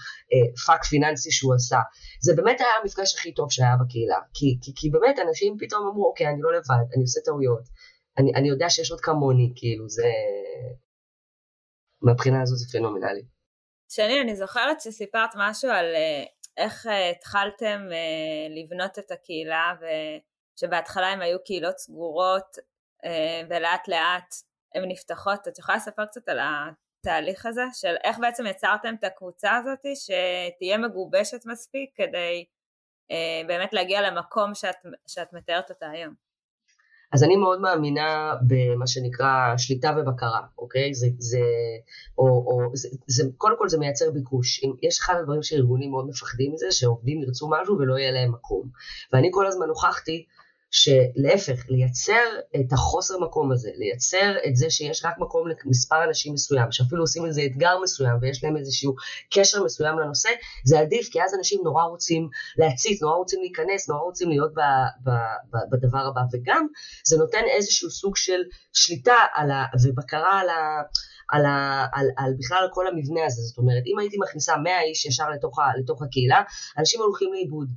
אה, 0.69 0.85
פיננסי 0.89 1.31
שהוא 1.31 1.53
עשה. 1.55 1.79
זה 2.21 2.35
באמת 2.35 2.61
היה 2.61 2.69
המפגש 2.81 3.15
הכי 3.15 3.33
טוב 3.33 3.51
שהיה 3.51 3.75
בקהילה 3.81 4.19
כי, 4.33 4.57
כי, 4.61 4.71
כי 4.75 4.89
באמת 4.89 5.19
אנשים 5.27 5.57
פתאום 5.59 5.87
אמרו 5.87 6.07
אוקיי 6.09 6.27
אני 6.27 6.41
לא 6.41 6.51
לבד 6.53 6.85
אני 6.95 7.01
עושה 7.01 7.19
טעויות 7.25 7.63
אני, 8.17 8.31
אני 8.35 8.49
יודע 8.49 8.69
שיש 8.69 8.91
עוד 8.91 9.01
כמוני 9.01 9.51
כאילו 9.55 9.89
זה 9.89 10.03
מהבחינה 12.01 12.41
הזו 12.41 12.55
זה 12.55 12.77
פנומנלי. 12.77 13.23
שני, 13.91 14.21
אני 14.21 14.35
זוכרת 14.35 14.81
שסיפרת 14.81 15.29
משהו 15.35 15.71
על 15.71 15.85
אה, 15.95 16.23
איך 16.57 16.87
אה, 16.87 17.09
התחלתם 17.09 17.81
אה, 17.91 18.63
לבנות 18.63 18.99
את 18.99 19.11
הקהילה 19.11 19.73
ושבהתחלה 20.55 21.07
הן 21.07 21.21
היו 21.21 21.43
קהילות 21.43 21.77
סגורות 21.77 22.57
ולאט 23.49 23.87
לאט 23.87 24.35
הן 24.75 24.83
נפתחות. 24.87 25.47
את 25.47 25.59
יכולה 25.59 25.77
לספר 25.77 26.05
קצת 26.05 26.29
על 26.29 26.39
התהליך 26.39 27.45
הזה 27.45 27.61
של 27.73 27.95
איך 28.03 28.17
בעצם 28.19 28.45
יצרתם 28.45 28.95
את 28.99 29.03
הקבוצה 29.03 29.55
הזאת 29.55 29.79
שתהיה 29.95 30.77
מגובשת 30.77 31.45
מספיק 31.45 31.89
כדי 31.95 32.45
באמת 33.47 33.73
להגיע 33.73 34.01
למקום 34.01 34.55
שאת, 34.55 34.75
שאת 35.07 35.33
מתארת 35.33 35.69
אותה 35.69 35.89
היום. 35.89 36.28
אז 37.13 37.23
אני 37.23 37.35
מאוד 37.35 37.61
מאמינה 37.61 38.33
במה 38.47 38.87
שנקרא 38.87 39.57
שליטה 39.57 39.91
ובקרה, 39.97 40.41
אוקיי? 40.57 40.93
זה, 40.93 41.07
זה, 41.17 41.39
או, 42.17 42.25
או, 42.25 42.75
זה, 42.75 42.89
זה, 43.07 43.23
קודם 43.37 43.55
כל 43.57 43.69
זה 43.69 43.77
מייצר 43.77 44.11
ביקוש. 44.11 44.63
אם, 44.63 44.73
יש 44.81 44.99
אחד 44.99 45.13
הדברים 45.19 45.43
שארגונים 45.43 45.91
מאוד 45.91 46.07
מפחדים 46.07 46.53
מזה, 46.53 46.65
שעובדים 46.71 47.21
ירצו 47.21 47.49
משהו 47.49 47.77
ולא 47.79 47.97
יהיה 47.97 48.11
להם 48.11 48.31
מקום. 48.31 48.69
ואני 49.13 49.29
כל 49.31 49.47
הזמן 49.47 49.69
הוכחתי 49.69 50.25
שלהפך, 50.71 51.69
לייצר 51.69 52.25
את 52.55 52.73
החוסר 52.73 53.19
מקום 53.19 53.51
הזה, 53.51 53.69
לייצר 53.75 54.35
את 54.47 54.55
זה 54.55 54.69
שיש 54.69 55.05
רק 55.05 55.13
מקום 55.17 55.47
למספר 55.47 56.03
אנשים 56.03 56.33
מסוים, 56.33 56.71
שאפילו 56.71 57.03
עושים 57.03 57.25
איזה 57.25 57.41
אתגר 57.45 57.79
מסוים 57.83 58.17
ויש 58.21 58.43
להם 58.43 58.57
איזשהו 58.57 58.95
קשר 59.33 59.63
מסוים 59.63 59.99
לנושא, 59.99 60.29
זה 60.65 60.79
עדיף, 60.79 61.09
כי 61.11 61.23
אז 61.23 61.35
אנשים 61.39 61.61
נורא 61.63 61.83
רוצים 61.83 62.29
להציץ, 62.57 63.01
נורא 63.01 63.15
רוצים 63.15 63.39
להיכנס, 63.41 63.89
נורא 63.89 64.01
רוצים 64.01 64.29
להיות 64.29 64.53
ב, 64.53 64.59
ב, 65.03 65.09
ב, 65.51 65.57
בדבר 65.71 66.07
הבא, 66.07 66.21
וגם 66.33 66.67
זה 67.05 67.17
נותן 67.17 67.43
איזשהו 67.55 67.89
סוג 67.89 68.17
של 68.17 68.41
שליטה 68.73 69.17
על 69.33 69.51
ה, 69.51 69.65
ובקרה 69.83 70.39
על 70.41 70.49
ה... 70.49 70.81
על, 71.31 71.45
ה, 71.45 71.85
על, 71.93 72.07
על 72.17 72.33
בכלל 72.39 72.67
כל 72.73 72.87
המבנה 72.87 73.25
הזה, 73.25 73.41
זאת 73.41 73.57
אומרת, 73.57 73.83
אם 73.85 73.99
הייתי 73.99 74.17
מכניסה 74.19 74.57
100 74.57 74.81
איש 74.81 75.05
ישר 75.05 75.29
לתוך, 75.29 75.59
ה, 75.59 75.63
לתוך 75.79 76.01
הקהילה, 76.01 76.41
אנשים 76.77 77.01
הולכים 77.01 77.33
לאיבוד. 77.33 77.67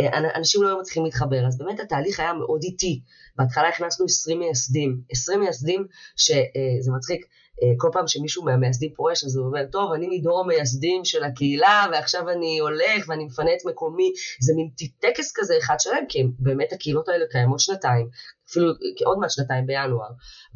אה, 0.00 0.36
אנשים 0.38 0.62
לא 0.62 0.68
היו 0.68 0.78
מצליחים 0.78 1.04
להתחבר, 1.04 1.46
אז 1.46 1.58
באמת 1.58 1.80
התהליך 1.80 2.20
היה 2.20 2.32
מאוד 2.32 2.60
איטי. 2.62 3.00
בהתחלה 3.36 3.68
הכנסנו 3.68 4.06
20 4.06 4.38
מייסדים, 4.38 5.00
20 5.10 5.40
מייסדים 5.40 5.86
שזה 6.16 6.90
אה, 6.90 6.96
מצחיק, 6.96 7.26
אה, 7.62 7.68
כל 7.78 7.88
פעם 7.92 8.08
שמישהו 8.08 8.44
מהמייסדים 8.44 8.92
פורש 8.96 9.24
אז 9.24 9.36
הוא 9.36 9.46
אומר, 9.46 9.66
טוב, 9.72 9.92
אני 9.92 10.18
מדור 10.18 10.40
המייסדים 10.40 11.04
של 11.04 11.24
הקהילה 11.24 11.86
ועכשיו 11.92 12.30
אני 12.30 12.58
הולך 12.58 13.08
ואני 13.08 13.24
מפנה 13.24 13.50
את 13.54 13.66
מקומי, 13.66 14.12
זה 14.40 14.52
מין 14.56 14.68
טקס 15.00 15.32
כזה 15.34 15.54
אחד 15.58 15.80
שלם, 15.80 16.04
כי 16.08 16.22
באמת 16.38 16.72
הקהילות 16.72 17.08
האלה 17.08 17.24
קיימות 17.30 17.60
שנתיים, 17.60 18.08
אפילו 18.50 18.66
עוד 19.04 19.18
מעט 19.18 19.30
שנתיים 19.30 19.66
בינואר, 19.66 20.10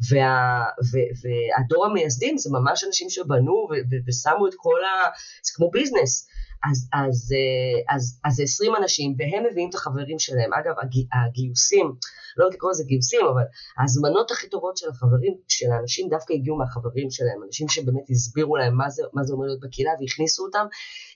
וה, 0.09 0.63
ו, 0.91 0.97
והדור 1.21 1.85
המייסדים 1.85 2.37
זה 2.37 2.49
ממש 2.51 2.83
אנשים 2.83 3.09
שבנו 3.09 3.53
ו, 3.53 3.73
ו, 3.73 3.95
ושמו 4.07 4.47
את 4.47 4.53
כל 4.57 4.83
ה... 4.83 5.09
זה 5.43 5.51
כמו 5.55 5.69
ביזנס. 5.71 6.28
אז, 6.63 6.89
אז, 6.93 7.33
אה, 7.33 7.95
אז, 7.95 8.19
אז 8.25 8.33
זה 8.35 8.43
20 8.43 8.75
אנשים, 8.75 9.15
והם 9.17 9.43
מביאים 9.51 9.69
את 9.69 9.75
החברים 9.75 10.19
שלהם. 10.19 10.53
אגב, 10.53 10.73
הגי, 10.81 11.07
הגיוסים, 11.13 11.93
לא 12.37 12.43
יודעת 12.43 12.55
לקרוא 12.55 12.71
לזה 12.71 12.83
גיוסים, 12.83 13.25
אבל 13.33 13.43
ההזמנות 13.77 14.31
הכי 14.31 14.49
טובות 14.49 14.77
של 14.77 14.89
החברים, 14.89 15.33
של 15.47 15.71
האנשים, 15.71 16.09
דווקא 16.09 16.33
הגיעו 16.33 16.57
מהחברים 16.57 17.09
שלהם, 17.11 17.43
אנשים 17.47 17.67
שבאמת 17.69 18.09
הסבירו 18.09 18.57
להם 18.57 18.77
מה 18.77 18.89
זה, 18.89 19.03
מה 19.13 19.23
זה 19.23 19.33
אומר 19.33 19.45
להיות 19.45 19.59
בקהילה 19.59 19.91
והכניסו 19.99 20.45
אותם. 20.45 20.65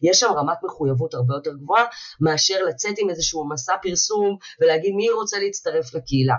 יש 0.02 0.20
שם 0.20 0.32
רמת 0.38 0.58
מחויבות 0.64 1.14
הרבה 1.14 1.34
יותר 1.34 1.54
גבוהה, 1.54 1.86
מאשר 2.22 2.64
לצאת 2.70 2.96
עם 2.98 3.10
איזשהו 3.10 3.50
מסע 3.50 3.74
פרסום 3.82 4.38
ולהגיד 4.62 4.94
מי 4.96 5.10
רוצה 5.10 5.40
להצטרף 5.40 5.94
לקהילה. 5.94 6.36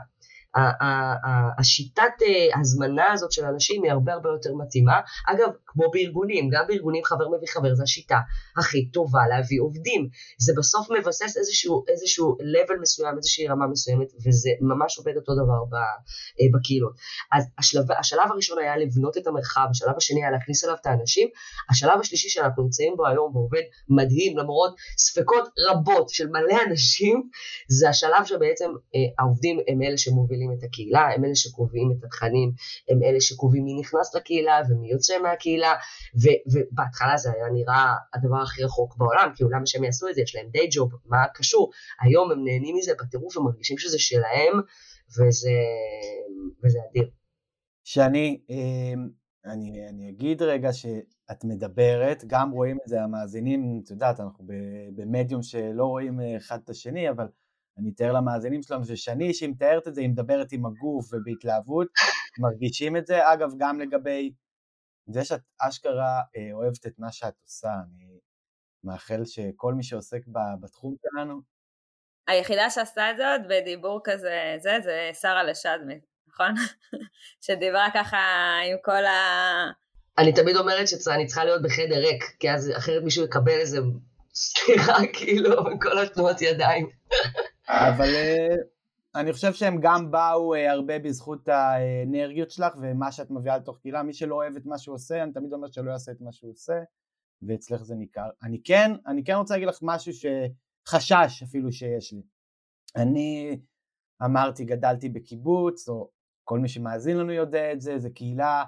השיטת 1.59 2.17
אה, 2.23 2.61
הזמנה 2.61 3.13
הזאת 3.13 3.33
של 3.33 3.45
אנשים 3.45 3.83
היא 3.83 3.93
הרבה 3.93 4.13
הרבה 4.13 4.29
יותר 4.31 4.55
מתאימה. 4.55 5.01
אגב, 5.27 5.49
כמו 5.67 5.91
בארגונים, 5.91 6.51
גם 6.53 6.65
בארגונים 6.69 7.05
חבר 7.05 7.29
מביא 7.29 7.49
חבר, 7.49 7.75
זו 7.75 7.83
השיטה 7.83 8.19
הכי 8.59 8.91
טובה 8.91 9.21
להביא 9.29 9.61
עובדים. 9.61 10.09
זה 10.39 10.53
בסוף 10.57 10.91
מבסס 10.91 11.37
איזשהו, 11.37 11.85
איזשהו 11.89 12.37
level 12.41 12.81
מסוים, 12.83 13.17
איזושהי 13.17 13.49
רמה 13.49 13.67
מסוימת, 13.67 14.09
וזה 14.27 14.51
ממש 14.61 14.99
עובד 14.99 15.17
אותו 15.17 15.33
דבר 15.35 15.77
אה, 15.77 16.47
בקהילות. 16.55 16.95
אז 17.33 17.45
השלב, 17.59 17.93
השלב 17.99 18.33
הראשון 18.33 18.59
היה 18.59 18.77
לבנות 18.77 19.17
את 19.17 19.27
המרחב, 19.27 19.67
השלב 19.71 19.95
השני 19.97 20.23
היה 20.23 20.31
להכניס 20.31 20.65
אליו 20.65 20.77
את 20.81 20.87
האנשים, 20.87 21.29
השלב 21.71 22.01
השלישי 22.01 22.29
שאנחנו 22.29 22.63
נמצאים 22.63 22.95
בו 22.97 23.07
היום 23.07 23.37
ועובד 23.37 23.63
מדהים, 23.89 24.39
למרות 24.39 24.75
ספקות 24.99 25.49
רבות 25.69 26.09
של 26.09 26.27
מלא 26.29 26.57
אנשים, 26.69 27.29
זה 27.69 27.89
השלב 27.89 28.25
שבעצם 28.25 28.71
אה, 28.95 29.01
העובדים 29.19 29.59
הם 29.69 29.83
אלה 29.83 29.99
שמובילים. 29.99 30.44
מנהלים 30.45 30.59
את 30.59 30.65
הקהילה, 30.65 31.09
הם 31.15 31.25
אלה 31.25 31.35
שקובעים 31.35 31.93
את 31.93 32.05
התכנים, 32.05 32.53
הם 32.91 33.03
אלה 33.03 33.21
שקובעים 33.21 33.65
מי 33.65 33.75
נכנס 33.81 34.15
לקהילה 34.15 34.61
ומי 34.69 34.91
יוצא 34.91 35.15
מהקהילה, 35.23 35.75
ו- 36.23 36.41
ובהתחלה 36.53 37.17
זה 37.17 37.31
היה 37.33 37.47
נראה 37.53 37.95
הדבר 38.15 38.43
הכי 38.43 38.65
רחוק 38.65 38.97
בעולם, 38.97 39.31
כאילו 39.35 39.51
למה 39.51 39.67
שהם 39.67 39.85
יעשו 39.85 40.09
את 40.09 40.15
זה, 40.15 40.21
יש 40.21 40.37
להם 40.37 40.47
די 40.51 40.69
ג'וב, 40.71 40.91
מה 41.07 41.25
קשור? 41.35 41.71
היום 42.01 42.31
הם 42.31 42.45
נהנים 42.45 42.77
מזה 42.77 42.93
בטירוף 43.01 43.37
ומרגישים 43.37 43.79
שזה 43.79 43.99
שלהם, 43.99 44.61
וזה, 45.11 45.51
וזה 46.65 46.79
אדיר. 46.91 47.11
שאני, 47.85 48.41
אמ, 48.51 49.09
אני, 49.45 49.89
אני 49.89 50.11
אגיד 50.11 50.43
רגע 50.43 50.73
שאת 50.73 51.45
מדברת, 51.45 52.25
גם 52.27 52.51
רואים 52.51 52.79
את 52.83 52.89
זה 52.89 53.03
המאזינים, 53.03 53.81
את 53.85 53.91
יודעת, 53.91 54.21
אנחנו 54.21 54.45
במדיום 54.97 55.43
שלא 55.43 55.85
רואים 55.85 56.21
אחד 56.37 56.59
את 56.65 56.71
השני, 56.71 57.11
אבל 57.11 57.27
אני 57.79 57.91
אתאר 57.95 58.13
למאזינים 58.13 58.63
שלנו 58.63 58.85
ששני, 58.85 59.35
שהיא 59.35 59.49
מתארת 59.49 59.89
את 59.89 59.95
זה, 59.95 60.01
היא 60.01 60.09
מדברת 60.09 60.53
עם 60.53 60.67
הגוף 60.67 61.13
ובהתלהבות, 61.13 61.89
מרגישים 62.43 62.97
את 62.97 63.07
זה. 63.07 63.33
אגב, 63.33 63.51
גם 63.59 63.81
לגבי 63.81 64.33
זה 65.07 65.25
שאת 65.25 65.41
אשכרה 65.61 66.21
אה, 66.37 66.53
אוהבת 66.53 66.87
את 66.87 66.99
מה 66.99 67.13
שאת 67.13 67.35
עושה, 67.43 67.69
אני 67.69 68.19
מאחל 68.85 69.25
שכל 69.25 69.75
מי 69.75 69.83
שעוסק 69.83 70.21
בתחום 70.61 70.95
שלנו... 71.03 71.41
היחידה 72.27 72.71
שעשתה 72.71 73.11
את 73.11 73.17
זה 73.17 73.33
עוד 73.33 73.41
בדיבור 73.49 74.01
כזה, 74.05 74.57
זה, 74.63 74.77
זה 74.83 75.11
שרה 75.21 75.43
לשדמי, 75.43 76.01
נכון? 76.29 76.55
שדיברה 77.47 77.89
ככה 77.95 78.19
עם 78.71 78.77
כל 78.85 79.05
ה... 79.05 79.15
אני 80.19 80.33
תמיד 80.33 80.57
אומרת 80.57 80.89
שאני 80.89 81.27
צריכה 81.27 81.45
להיות 81.45 81.63
בחדר 81.63 81.99
ריק, 81.99 82.25
כי 82.41 82.51
אז 82.51 82.71
אחרת 82.79 83.03
מישהו 83.03 83.25
יקבל 83.25 83.61
איזה 83.61 83.79
סליחה, 84.35 84.97
כאילו, 85.17 85.69
עם 85.69 85.79
כל 85.79 85.99
התנועות 85.99 86.43
ידיים. 86.43 86.89
אבל 87.69 88.15
אה, 88.15 88.57
אני 89.15 89.33
חושב 89.33 89.53
שהם 89.53 89.79
גם 89.83 90.11
באו 90.11 90.55
אה, 90.55 90.71
הרבה 90.73 90.99
בזכות 90.99 91.49
האנרגיות 91.49 92.51
שלך 92.51 92.75
ומה 92.81 93.13
שאת 93.13 93.31
מביאה 93.31 93.57
לתוך 93.57 93.79
קהילה. 93.79 94.03
מי 94.03 94.13
שלא 94.13 94.35
אוהב 94.35 94.57
את 94.57 94.67
מה 94.67 94.79
שהוא 94.79 94.95
עושה, 94.95 95.23
אני 95.23 95.33
תמיד 95.33 95.53
אומר 95.53 95.71
שלא 95.71 95.91
יעשה 95.91 96.13
את 96.13 96.21
מה 96.21 96.33
שהוא 96.33 96.51
עושה, 96.51 96.83
ואצלך 97.43 97.83
זה 97.83 97.95
ניכר. 97.95 98.29
אני 98.43 98.61
כן, 98.65 98.93
אני 99.07 99.25
כן 99.25 99.35
רוצה 99.35 99.55
להגיד 99.55 99.69
לך 99.69 99.79
משהו 99.83 100.13
שחשש 100.13 101.43
אפילו 101.43 101.73
שיש 101.73 102.13
לי. 102.13 102.23
אני 102.97 103.61
אמרתי, 104.25 104.65
גדלתי 104.65 105.09
בקיבוץ, 105.09 105.89
או 105.89 106.11
כל 106.45 106.59
מי 106.59 106.69
שמאזין 106.69 107.17
לנו 107.17 107.33
יודע 107.33 107.73
את 107.73 107.81
זה, 107.81 107.99
זה 107.99 108.11
קהילה 108.11 108.65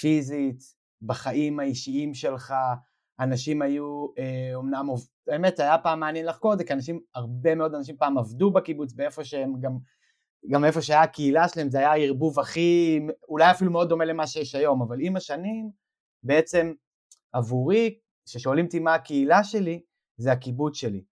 פיזית, 0.00 0.62
בחיים 1.02 1.60
האישיים 1.60 2.14
שלך, 2.14 2.54
אנשים 3.20 3.62
היו 3.62 4.06
אה, 4.18 4.50
אומנם, 4.54 4.88
האמת 5.28 5.60
היה 5.60 5.78
פעם 5.78 6.00
מעניין 6.00 6.26
לחקור 6.26 6.52
את 6.52 6.58
זה, 6.58 6.64
כי 6.64 6.72
אנשים, 6.72 7.00
הרבה 7.14 7.54
מאוד 7.54 7.74
אנשים 7.74 7.96
פעם 7.96 8.18
עבדו 8.18 8.50
בקיבוץ, 8.50 8.92
באיפה 8.92 9.24
שהם 9.24 9.60
גם, 9.60 9.78
גם 10.50 10.64
איפה 10.64 10.82
שהיה 10.82 11.02
הקהילה 11.02 11.48
שלהם, 11.48 11.70
זה 11.70 11.78
היה 11.78 11.92
הערבוב 11.92 12.40
הכי, 12.40 13.00
אולי 13.28 13.50
אפילו 13.50 13.70
מאוד 13.70 13.88
דומה 13.88 14.04
למה 14.04 14.26
שיש 14.26 14.54
היום, 14.54 14.82
אבל 14.82 14.96
עם 15.00 15.16
השנים, 15.16 15.70
בעצם 16.22 16.72
עבורי, 17.32 17.98
כששואלים 18.26 18.64
אותי 18.64 18.78
מה 18.78 18.94
הקהילה 18.94 19.44
שלי, 19.44 19.82
זה 20.16 20.32
הקיבוץ 20.32 20.76
שלי. 20.76 21.04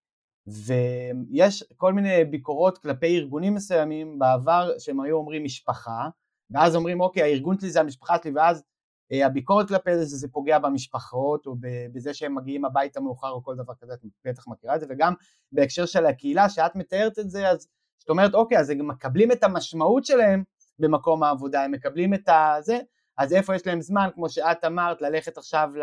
ויש 0.47 1.65
כל 1.77 1.93
מיני 1.93 2.25
ביקורות 2.25 2.79
כלפי 2.79 3.19
ארגונים 3.19 3.55
מסוימים 3.55 4.19
בעבר 4.19 4.71
שהם 4.79 5.01
היו 5.01 5.17
אומרים 5.17 5.45
משפחה, 5.45 6.09
ואז 6.51 6.77
אומרים 6.77 7.01
אוקיי 7.01 7.23
הארגון 7.23 7.59
שלי 7.59 7.71
זה 7.71 7.81
המשפחה 7.81 8.17
שלי 8.23 8.33
ואז 8.35 8.62
הביקורת 9.11 9.69
כלפי 9.69 9.97
זה 9.97 10.05
שזה 10.05 10.29
פוגע 10.29 10.59
במשפחות 10.59 11.47
או 11.47 11.57
בזה 11.93 12.15
שהם 12.15 12.35
מגיעים 12.35 12.65
הביתה 12.65 13.01
מאוחר 13.01 13.31
או 13.31 13.45
כל 13.45 13.57
דבר 13.57 13.73
כזה, 13.81 13.95
את 13.95 14.01
בטח 14.25 14.49
מכירה 14.49 14.75
את 14.75 14.81
זה, 14.81 14.87
וגם 14.88 15.15
בהקשר 15.53 15.87
של 15.87 16.07
הקהילה 16.07 16.49
שאת 16.49 16.77
מתארת 16.77 17.19
את 17.19 17.31
זה, 17.31 17.49
אז 17.49 17.69
זאת 17.99 18.11
אומרת 18.11 18.35
אוקיי, 18.35 18.59
אז 18.59 18.71
הם 18.71 18.88
מקבלים 18.88 19.33
את 19.33 19.45
המשמעות 19.45 20.05
שלהם 20.05 20.43
במקום 20.79 21.23
העבודה, 21.23 21.65
הם 21.65 21.73
מקבלים 21.73 22.15
את 22.15 22.29
הזה, 22.29 22.79
אז 23.19 23.33
איפה 23.33 23.55
יש 23.55 23.67
להם 23.67 23.81
זמן, 23.81 24.09
כמו 24.15 24.29
שאת 24.29 24.65
אמרת, 24.65 25.03
ללכת 25.03 25.38
עכשיו 25.38 25.71
ל, 25.77 25.83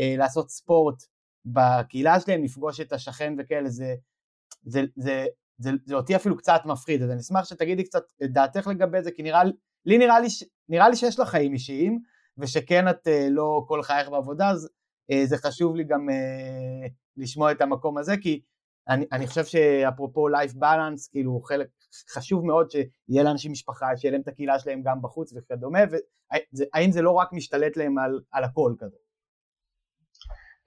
אה, 0.00 0.14
לעשות 0.18 0.50
ספורט 0.50 1.02
בקהילה 1.44 2.20
שלהם, 2.20 2.44
לפגוש 2.44 2.80
את 2.80 2.92
השכן 2.92 3.34
וכאלה, 3.38 3.68
זה, 3.68 3.94
זה, 4.64 4.82
זה, 4.96 5.26
זה, 5.58 5.70
זה 5.84 5.94
אותי 5.94 6.16
אפילו 6.16 6.36
קצת 6.36 6.60
מפחיד, 6.64 7.02
אז 7.02 7.10
אני 7.10 7.20
אשמח 7.20 7.44
שתגידי 7.44 7.84
קצת 7.84 8.02
את 8.24 8.32
דעתך 8.32 8.66
לגבי 8.66 9.02
זה, 9.02 9.10
כי 9.10 9.22
נראה 9.22 9.44
לי, 9.44 9.98
נראה 9.98 10.20
לי, 10.20 10.28
נראה 10.68 10.88
לי 10.88 10.96
שיש 10.96 11.18
לך 11.18 11.28
חיים 11.28 11.52
אישיים, 11.52 12.02
ושכן 12.38 12.88
את 12.88 13.08
אה, 13.08 13.28
לא 13.30 13.64
כל 13.68 13.82
חייך 13.82 14.08
בעבודה, 14.08 14.50
אז 14.50 14.68
אה, 15.10 15.26
זה 15.26 15.36
חשוב 15.38 15.76
לי 15.76 15.84
גם 15.84 16.10
אה, 16.10 16.86
לשמוע 17.16 17.52
את 17.52 17.60
המקום 17.60 17.98
הזה, 17.98 18.16
כי 18.16 18.40
אני, 18.88 19.06
אני 19.12 19.26
חושב 19.26 19.44
שאפרופו 19.44 20.28
life 20.28 20.54
balance, 20.54 21.10
כאילו 21.10 21.40
חלק 21.40 21.68
חשוב 22.10 22.46
מאוד 22.46 22.70
שיהיה 22.70 23.22
לאנשים 23.22 23.52
משפחה, 23.52 23.96
שיהיה 23.96 24.12
להם 24.12 24.20
את 24.20 24.28
הקהילה 24.28 24.58
שלהם 24.58 24.82
גם 24.84 25.02
בחוץ 25.02 25.32
וכדומה, 25.36 25.78
והאם 26.52 26.92
זה 26.92 27.02
לא 27.02 27.10
רק 27.10 27.32
משתלט 27.32 27.76
להם 27.76 27.98
על, 27.98 28.20
על 28.32 28.44
הכל 28.44 28.74
כזה? 28.78 28.96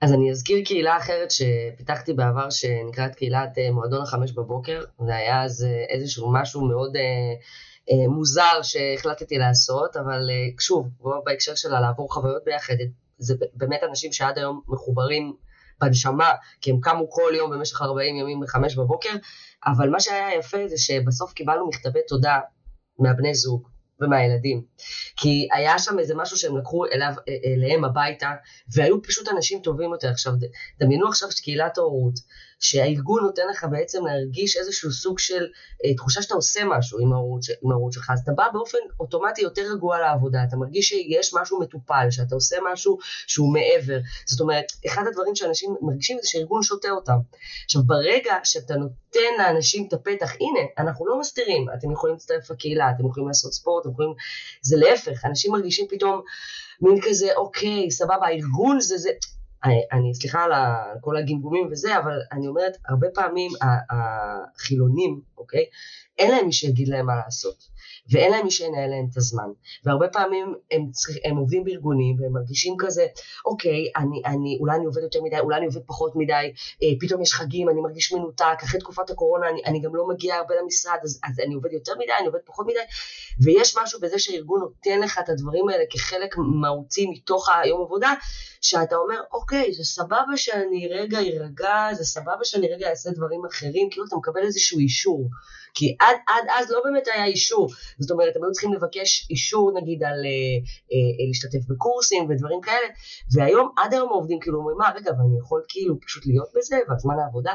אז 0.01 0.13
אני 0.13 0.31
אזכיר 0.31 0.65
קהילה 0.65 0.97
אחרת 0.97 1.31
שפיתחתי 1.31 2.13
בעבר 2.13 2.49
שנקראת 2.49 3.15
קהילת 3.15 3.49
מועדון 3.73 4.01
החמש 4.01 4.31
בבוקר, 4.31 4.83
והיה 4.99 5.43
אז 5.43 5.67
איזשהו 5.89 6.33
משהו 6.33 6.67
מאוד 6.67 6.95
אה, 7.91 8.07
מוזר 8.07 8.61
שהחלטתי 8.61 9.37
לעשות, 9.37 9.97
אבל 9.97 10.29
אה, 10.29 10.47
שוב, 10.59 10.89
בהקשר 11.25 11.55
שלה 11.55 11.81
לעבור 11.81 12.13
חוויות 12.13 12.43
ביחד, 12.45 12.75
זה 13.17 13.35
באמת 13.53 13.79
אנשים 13.89 14.11
שעד 14.11 14.37
היום 14.37 14.61
מחוברים 14.67 15.33
בנשמה, 15.81 16.31
כי 16.61 16.71
הם 16.71 16.79
קמו 16.81 17.09
כל 17.09 17.31
יום 17.35 17.51
במשך 17.51 17.81
40 17.81 18.15
ימים 18.15 18.39
ב-5 18.39 18.57
בבוקר, 18.77 19.13
אבל 19.65 19.89
מה 19.89 19.99
שהיה 19.99 20.35
יפה 20.39 20.67
זה 20.67 20.77
שבסוף 20.77 21.33
קיבלנו 21.33 21.67
מכתבי 21.67 21.99
תודה 22.07 22.39
מהבני 22.99 23.35
זוג, 23.35 23.69
ומהילדים. 23.99 24.63
כי 25.15 25.47
היה 25.51 25.79
שם 25.79 25.99
איזה 25.99 26.15
משהו 26.15 26.37
שהם 26.37 26.57
לקחו 26.57 26.85
אליו, 26.85 27.13
אליהם 27.45 27.85
הביתה, 27.85 28.31
והיו 28.73 29.01
פשוט 29.03 29.27
אנשים 29.29 29.59
טובים 29.59 29.91
יותר. 29.91 30.09
עכשיו, 30.09 30.33
דמיינו 30.79 31.07
עכשיו 31.07 31.29
קהילת 31.43 31.77
ההורות, 31.77 32.19
שהארגון 32.65 33.23
נותן 33.23 33.41
לך 33.51 33.65
בעצם 33.71 34.05
להרגיש 34.05 34.57
איזשהו 34.57 34.91
סוג 34.91 35.19
של 35.19 35.47
אה, 35.85 35.93
תחושה 35.95 36.21
שאתה 36.21 36.35
עושה 36.35 36.59
משהו 36.65 36.99
עם 36.99 37.13
ההורות, 37.13 37.41
עם 37.63 37.71
ההורות 37.71 37.93
שלך, 37.93 38.09
אז 38.13 38.19
אתה 38.19 38.31
בא 38.31 38.43
באופן 38.53 38.77
אוטומטי 38.99 39.41
יותר 39.41 39.61
רגוע 39.73 39.99
לעבודה, 39.99 40.39
אתה 40.47 40.55
מרגיש 40.55 40.89
שיש 40.89 41.33
משהו 41.33 41.59
מטופל, 41.59 42.07
שאתה 42.09 42.35
עושה 42.35 42.55
משהו 42.73 42.97
שהוא 43.27 43.53
מעבר. 43.53 43.97
זאת 44.25 44.41
אומרת, 44.41 44.65
אחד 44.85 45.03
הדברים 45.07 45.35
שאנשים 45.35 45.75
מרגישים 45.81 46.17
זה 46.21 46.27
שארגון 46.27 46.63
שותה 46.63 46.89
אותם. 46.89 47.17
עכשיו, 47.65 47.81
ברגע 47.85 48.33
שאתה 48.43 48.73
נותן 48.75 49.31
לאנשים 49.37 49.87
את 49.87 49.93
הפתח, 49.93 50.31
הנה, 50.39 50.59
אנחנו 50.77 51.07
לא 51.07 51.19
מסתירים, 51.19 51.65
אתם 51.77 51.91
יכולים 51.91 52.15
להצטרף 52.15 52.51
לקהילה, 52.51 52.89
אתם 52.95 53.07
יכולים 53.07 53.27
לעשות 53.27 53.53
ספורט, 53.53 53.83
אתם 53.83 53.91
יכולים... 53.91 54.13
זה 54.61 54.77
להפך, 54.77 55.25
אנשים 55.25 55.51
מרגישים 55.51 55.87
פתאום 55.89 56.21
מין 56.81 57.01
כזה, 57.01 57.35
אוקיי, 57.35 57.91
סבבה, 57.91 58.27
הארגון 58.27 58.79
זה 58.79 58.97
זה... 58.97 59.09
אני, 59.91 60.13
סליחה 60.13 60.43
על 60.43 60.51
כל 61.01 61.17
הגמגומים 61.17 61.67
וזה, 61.71 61.97
אבל 61.97 62.19
אני 62.31 62.47
אומרת, 62.47 62.77
הרבה 62.87 63.07
פעמים 63.13 63.51
החילונים, 63.89 65.21
אוקיי, 65.45 65.65
אין 66.17 66.31
להם 66.31 66.45
מי 66.45 66.53
שיגיד 66.53 66.87
להם 66.87 67.05
מה 67.05 67.15
לעשות. 67.25 67.75
ואין 68.09 68.31
להם 68.31 68.45
מי 68.45 68.51
שינהל 68.51 68.89
להם 68.89 69.07
את 69.11 69.17
הזמן. 69.17 69.49
והרבה 69.83 70.07
פעמים 70.07 70.55
הם, 70.71 70.91
צריך, 70.91 71.17
הם 71.23 71.37
עובדים 71.37 71.63
בארגונים 71.63 72.15
והם 72.19 72.33
מרגישים 72.33 72.75
כזה, 72.79 73.07
אוקיי, 73.45 73.91
אני, 73.95 74.21
אני, 74.25 74.57
אולי 74.59 74.75
אני 74.75 74.85
עובד 74.85 75.01
יותר 75.01 75.21
מדי, 75.23 75.39
אולי 75.39 75.57
אני 75.57 75.65
עובד 75.65 75.81
פחות 75.85 76.11
מדי, 76.15 76.53
אה, 76.83 76.87
פתאום 76.99 77.21
יש 77.21 77.33
חגים, 77.33 77.69
אני 77.69 77.81
מרגיש 77.81 78.13
מנותק, 78.13 78.57
אחרי 78.63 78.79
תקופת 78.79 79.09
הקורונה 79.09 79.49
אני, 79.49 79.61
אני 79.65 79.81
גם 79.81 79.95
לא 79.95 80.07
מגיע 80.07 80.35
הרבה 80.35 80.55
למשרד, 80.61 80.97
אז, 81.03 81.19
אז 81.23 81.39
אני 81.39 81.55
עובד 81.55 81.73
יותר 81.73 81.93
מדי, 81.95 82.11
אני 82.19 82.27
עובד 82.27 82.39
פחות 82.45 82.67
מדי, 82.67 82.79
ויש 83.43 83.77
משהו 83.77 83.99
בזה 83.99 84.19
שהארגון 84.19 84.59
נותן 84.59 84.99
לך 84.99 85.19
את 85.23 85.29
הדברים 85.29 85.69
האלה 85.69 85.83
כחלק 85.89 86.35
מהותי 86.37 87.07
מתוך 87.09 87.49
היום 87.49 87.81
עבודה, 87.81 88.13
שאתה 88.61 88.95
אומר, 88.95 89.21
אוקיי, 89.33 89.73
זה 89.73 89.83
סבבה 89.83 90.37
שאני 90.37 90.87
רגע 90.87 91.19
ארגע, 91.19 91.87
זה 91.93 92.05
סבבה 92.05 92.43
שאני 92.43 92.67
רגע 92.73 92.89
אעשה 92.89 93.09
דברים 93.11 93.45
אחרים, 93.45 93.89
כאילו 93.91 94.05
אתה 94.07 94.15
מקבל 94.15 94.41
איזשהו 94.41 94.79
אישור. 94.79 95.29
כי 95.73 95.95
עד, 95.99 96.15
עד 96.27 96.45
אז 96.59 96.71
לא 96.71 96.81
באמת 96.83 97.07
היה 97.07 97.25
אישור. 97.25 97.69
זאת 97.99 98.11
אומרת, 98.11 98.35
הם 98.35 98.43
היו 98.43 98.51
צריכים 98.51 98.73
לבקש 98.73 99.27
אישור 99.29 99.71
נגיד 99.81 100.03
על 100.03 100.19
אה, 100.25 100.57
אה, 100.91 101.27
להשתתף 101.27 101.67
בקורסים 101.69 102.29
ודברים 102.29 102.61
כאלה, 102.61 102.87
והיום, 103.33 103.69
עד 103.77 103.93
היום 103.93 104.09
העובדים 104.09 104.39
כאילו 104.39 104.57
אומרים, 104.59 104.77
מה, 104.77 104.89
רגע, 104.95 105.11
ואני 105.11 105.39
יכול 105.39 105.61
כאילו 105.67 105.99
פשוט 106.01 106.25
להיות 106.25 106.49
בזה, 106.55 106.77
והזמן 106.89 107.15
העבודה, 107.19 107.53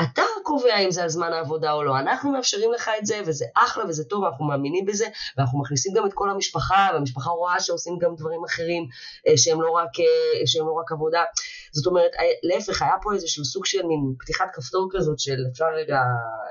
אתה 0.00 0.22
קובע 0.42 0.78
אם 0.78 0.90
זה 0.90 1.02
על 1.02 1.08
זמן 1.08 1.32
העבודה 1.32 1.72
או 1.72 1.82
לא, 1.82 1.98
אנחנו 1.98 2.32
מאפשרים 2.32 2.72
לך 2.72 2.90
את 2.98 3.06
זה, 3.06 3.20
וזה 3.26 3.44
אחלה 3.56 3.84
וזה 3.88 4.04
טוב, 4.04 4.24
אנחנו 4.24 4.44
מאמינים 4.44 4.86
בזה, 4.86 5.06
ואנחנו 5.36 5.60
מכניסים 5.60 5.92
גם 5.96 6.06
את 6.06 6.12
כל 6.14 6.30
המשפחה, 6.30 6.88
והמשפחה 6.92 7.30
רואה 7.30 7.60
שעושים 7.60 7.98
גם 7.98 8.14
דברים 8.16 8.44
אחרים 8.44 8.86
אה, 9.28 9.36
שהם 9.36 9.62
לא 9.62 9.70
רק, 9.70 10.00
אה, 10.00 10.46
שהם 10.46 10.66
לא 10.66 10.72
רק 10.72 10.92
עבודה. 10.92 11.24
זאת 11.72 11.86
אומרת, 11.86 12.10
אה, 12.18 12.24
להפך, 12.42 12.82
היה 12.82 12.94
פה 13.02 13.12
איזשהו 13.14 13.44
סוג 13.44 13.66
של 13.66 13.86
מין 13.86 14.14
פתיחת 14.18 14.46
כפתור 14.52 14.88
כזאת 14.92 15.18
של 15.18 15.36
אפשר 15.52 15.66
רגע, 15.76 16.00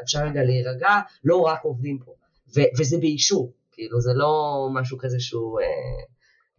אפשר 0.04 0.20
רגע 0.20 0.44
להירגע, 0.44 1.00
לא 1.24 1.42
רק 1.42 1.60
עובדים 1.64 2.00
פה, 2.06 2.12
ו- 2.56 2.80
וזה 2.80 2.98
באישור, 2.98 3.54
כאילו 3.72 4.02
זה 4.02 4.12
לא 4.16 4.68
משהו 4.74 4.98
כזה 4.98 5.20
שהוא... 5.20 5.60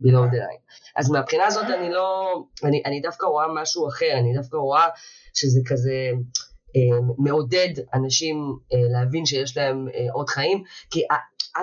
below 0.02 0.26
the 0.32 0.36
line. 0.36 0.62
אז 0.96 1.10
מהבחינה 1.10 1.46
הזאת 1.46 1.64
אני 1.64 1.90
לא, 1.90 2.34
אני, 2.64 2.82
אני 2.86 3.00
דווקא 3.00 3.26
רואה 3.26 3.46
משהו 3.54 3.88
אחר, 3.88 4.12
אני 4.12 4.34
דווקא 4.36 4.56
רואה 4.56 4.88
שזה 5.34 5.60
כזה, 5.66 5.90
אה, 5.90 6.51
מעודד 7.18 7.68
אנשים 7.94 8.36
אה, 8.72 8.78
להבין 8.92 9.26
שיש 9.26 9.56
להם 9.56 9.88
אה, 9.88 10.12
עוד 10.12 10.28
חיים, 10.28 10.62
כי 10.90 11.00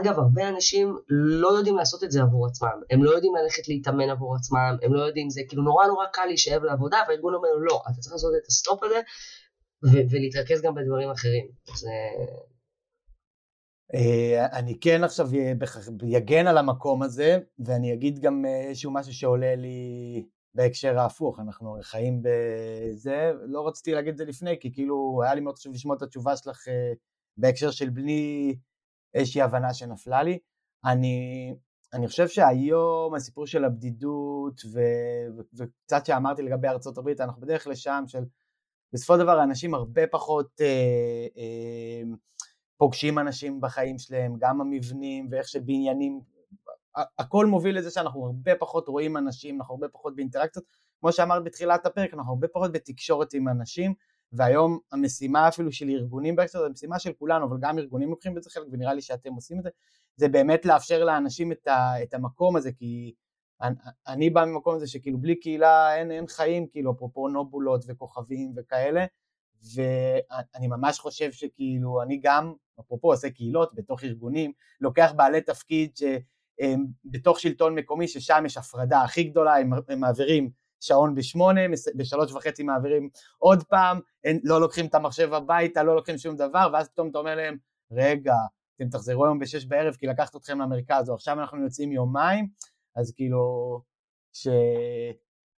אגב, 0.01 0.19
הרבה 0.19 0.49
אנשים 0.49 0.97
לא 1.09 1.47
יודעים 1.47 1.77
לעשות 1.77 2.03
את 2.03 2.11
זה 2.11 2.21
עבור 2.21 2.45
עצמם, 2.45 2.81
הם 2.89 3.03
לא 3.03 3.11
יודעים 3.11 3.35
ללכת 3.35 3.67
להתאמן 3.67 4.09
עבור 4.09 4.35
עצמם, 4.35 4.77
הם 4.81 4.93
לא 4.93 5.01
יודעים, 5.01 5.29
זה 5.29 5.41
כאילו 5.47 5.63
נורא 5.63 5.87
נורא 5.87 6.05
קל 6.13 6.25
להישאב 6.25 6.63
לעבודה, 6.63 6.97
והארגון 7.07 7.33
אומר 7.33 7.49
לא, 7.59 7.81
אתה 7.91 7.99
צריך 7.99 8.13
לעשות 8.13 8.31
את 8.41 8.47
ה 8.47 8.55
stop 8.55 8.83
הזה, 8.83 9.01
ולהתרכז 9.83 10.61
גם 10.61 10.75
בדברים 10.75 11.09
אחרים. 11.09 11.47
זה... 11.75 11.89
אה, 13.93 14.45
אני 14.59 14.79
כן 14.79 15.03
עכשיו 15.03 15.29
אגן 16.17 16.47
על 16.47 16.57
המקום 16.57 17.03
הזה, 17.03 17.37
ואני 17.59 17.93
אגיד 17.93 18.19
גם 18.19 18.45
אה, 18.45 18.61
איזשהו 18.61 18.91
משהו 18.93 19.13
שעולה 19.13 19.55
לי 19.55 20.23
בהקשר 20.55 20.99
ההפוך, 20.99 21.39
אנחנו 21.39 21.77
חיים 21.81 22.21
בזה, 22.21 23.31
לא 23.45 23.67
רציתי 23.67 23.93
להגיד 23.93 24.11
את 24.11 24.17
זה 24.17 24.25
לפני, 24.25 24.59
כי 24.59 24.73
כאילו 24.73 25.21
היה 25.23 25.35
לי 25.35 25.41
מאוד 25.41 25.55
חשוב 25.55 25.73
לשמוע 25.73 25.95
את 25.95 26.01
התשובה 26.01 26.37
שלך 26.37 26.67
אה, 26.67 26.93
בהקשר 27.37 27.71
של 27.71 27.89
בלי 27.89 28.55
איזושהי 29.13 29.41
הבנה 29.41 29.73
שנפלה 29.73 30.23
לי. 30.23 30.39
אני, 30.85 31.53
אני 31.93 32.07
חושב 32.07 32.27
שהיום 32.27 33.15
הסיפור 33.15 33.47
של 33.47 33.65
הבדידות 33.65 34.61
ו, 34.73 34.79
ו, 35.37 35.41
וקצת 35.57 36.05
שאמרתי 36.05 36.41
לגבי 36.41 36.67
ארצות 36.67 36.97
הברית, 36.97 37.21
אנחנו 37.21 37.41
בדרך 37.41 37.67
לשם 37.67 38.03
של 38.07 38.23
בסופו 38.93 39.13
של 39.13 39.19
דבר 39.19 39.39
האנשים 39.39 39.73
הרבה 39.73 40.07
פחות 40.07 40.61
אה, 40.61 41.27
אה, 41.37 42.01
פוגשים 42.77 43.19
אנשים 43.19 43.61
בחיים 43.61 43.97
שלהם, 43.97 44.35
גם 44.39 44.61
המבנים 44.61 45.27
ואיך 45.31 45.47
שבניינים, 45.47 46.19
הכל 47.19 47.45
מוביל 47.45 47.77
לזה 47.77 47.91
שאנחנו 47.91 48.25
הרבה 48.25 48.55
פחות 48.55 48.87
רואים 48.87 49.17
אנשים, 49.17 49.57
אנחנו 49.57 49.73
הרבה 49.73 49.87
פחות 49.87 50.15
באינטראקציות, 50.15 50.65
כמו 50.99 51.11
שאמרת 51.11 51.43
בתחילת 51.43 51.85
הפרק, 51.85 52.13
אנחנו 52.13 52.31
הרבה 52.31 52.47
פחות 52.47 52.71
בתקשורת 52.71 53.33
עם 53.33 53.47
אנשים, 53.47 53.93
והיום 54.31 54.79
המשימה 54.91 55.47
אפילו 55.47 55.71
של 55.71 55.89
ארגונים 55.89 56.35
בהקשר, 56.35 56.65
המשימה 56.65 56.99
של 56.99 57.13
כולנו, 57.13 57.45
אבל 57.45 57.57
גם 57.61 57.79
ארגונים 57.79 58.09
לוקחים 58.09 58.35
בזה 58.35 58.49
חלק, 58.49 58.67
ונראה 58.71 58.93
לי 58.93 59.01
שאתם 59.01 59.33
עושים 59.33 59.59
את 59.59 59.63
זה, 59.63 59.69
זה 60.15 60.27
באמת 60.27 60.65
לאפשר 60.65 61.03
לאנשים 61.05 61.51
את, 61.51 61.67
ה, 61.67 62.03
את 62.03 62.13
המקום 62.13 62.55
הזה, 62.55 62.71
כי 62.71 63.13
אני, 63.61 63.75
אני 64.07 64.29
בא 64.29 64.45
ממקום 64.45 64.75
הזה 64.75 64.87
שכאילו 64.87 65.17
בלי 65.17 65.35
קהילה 65.35 65.95
אין, 65.95 66.11
אין 66.11 66.27
חיים, 66.27 66.67
כאילו 66.67 66.91
אפרופו 66.91 67.27
נובולות 67.27 67.83
וכוכבים 67.87 68.53
וכאלה, 68.55 69.05
ואני 69.75 70.67
ממש 70.67 70.99
חושב 70.99 71.31
שכאילו 71.31 72.01
אני 72.01 72.19
גם, 72.23 72.53
אפרופו 72.79 73.11
עושה 73.11 73.29
קהילות 73.29 73.75
בתוך 73.75 74.03
ארגונים, 74.03 74.51
לוקח 74.81 75.13
בעלי 75.15 75.41
תפקיד 75.41 75.91
שבתוך 76.61 77.39
שלטון 77.39 77.75
מקומי 77.75 78.07
ששם 78.07 78.43
יש 78.45 78.57
הפרדה 78.57 79.01
הכי 79.01 79.23
גדולה, 79.23 79.57
הם, 79.57 79.69
מעבירים 79.97 80.49
שעון 80.79 81.15
בשמונה, 81.15 81.61
בשלוש 81.95 82.31
וחצי 82.31 82.63
מעבירים 82.63 83.09
עוד 83.37 83.63
פעם, 83.63 83.99
הם 84.23 84.37
לא 84.43 84.61
לוקחים 84.61 84.85
את 84.85 84.95
המחשב 84.95 85.33
הביתה, 85.33 85.83
לא 85.83 85.95
לוקחים 85.95 86.17
שום 86.17 86.35
דבר, 86.35 86.69
ואז 86.73 86.89
פתאום 86.89 87.09
אתה 87.09 87.17
אומר 87.17 87.35
להם, 87.35 87.57
רגע, 87.91 88.35
אתם 88.75 88.89
תחזרו 88.89 89.25
היום 89.25 89.39
בשש 89.39 89.65
בערב 89.65 89.95
כי 89.95 90.07
לקחת 90.07 90.35
אתכם 90.35 90.61
למרכז, 90.61 91.09
או 91.09 91.13
עכשיו 91.13 91.39
אנחנו 91.39 91.63
יוצאים 91.63 91.91
יומיים, 91.91 92.47
אז 92.95 93.13
כאילו, 93.15 93.81
ש... 94.33 94.47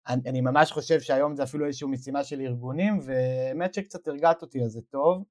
אני, 0.07 0.21
אני 0.25 0.41
ממש 0.41 0.71
חושב 0.71 0.99
שהיום 0.99 1.35
זה 1.35 1.43
אפילו 1.43 1.65
איזושהי 1.65 1.87
משימה 1.87 2.23
של 2.23 2.41
ארגונים, 2.41 2.99
והאמת 3.05 3.73
שקצת 3.73 4.07
הרגעת 4.07 4.41
אותי, 4.41 4.63
אז 4.63 4.71
זה 4.71 4.81
טוב. 4.81 5.23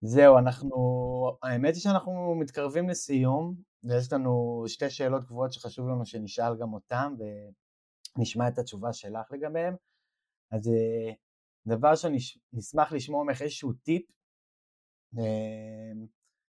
זהו, 0.00 0.38
אנחנו, 0.38 0.76
האמת 1.42 1.74
היא 1.74 1.82
שאנחנו 1.82 2.34
מתקרבים 2.34 2.88
לסיום, 2.88 3.54
ויש 3.84 4.12
לנו 4.12 4.64
שתי 4.66 4.90
שאלות 4.90 5.24
קבועות 5.24 5.52
שחשוב 5.52 5.88
לנו 5.88 6.06
שנשאל 6.06 6.56
גם 6.60 6.72
אותן, 6.74 7.14
ונשמע 8.16 8.48
את 8.48 8.58
התשובה 8.58 8.92
שלך 8.92 9.32
לגביהן. 9.32 9.74
אז 10.52 10.68
אה, 10.68 11.12
דבר 11.66 11.94
שנשמח 11.94 12.92
לשמוע 12.92 13.24
ממך 13.24 13.42
איזשהו 13.42 13.72
טיפ, 13.72 14.02
אמ, 15.14 16.06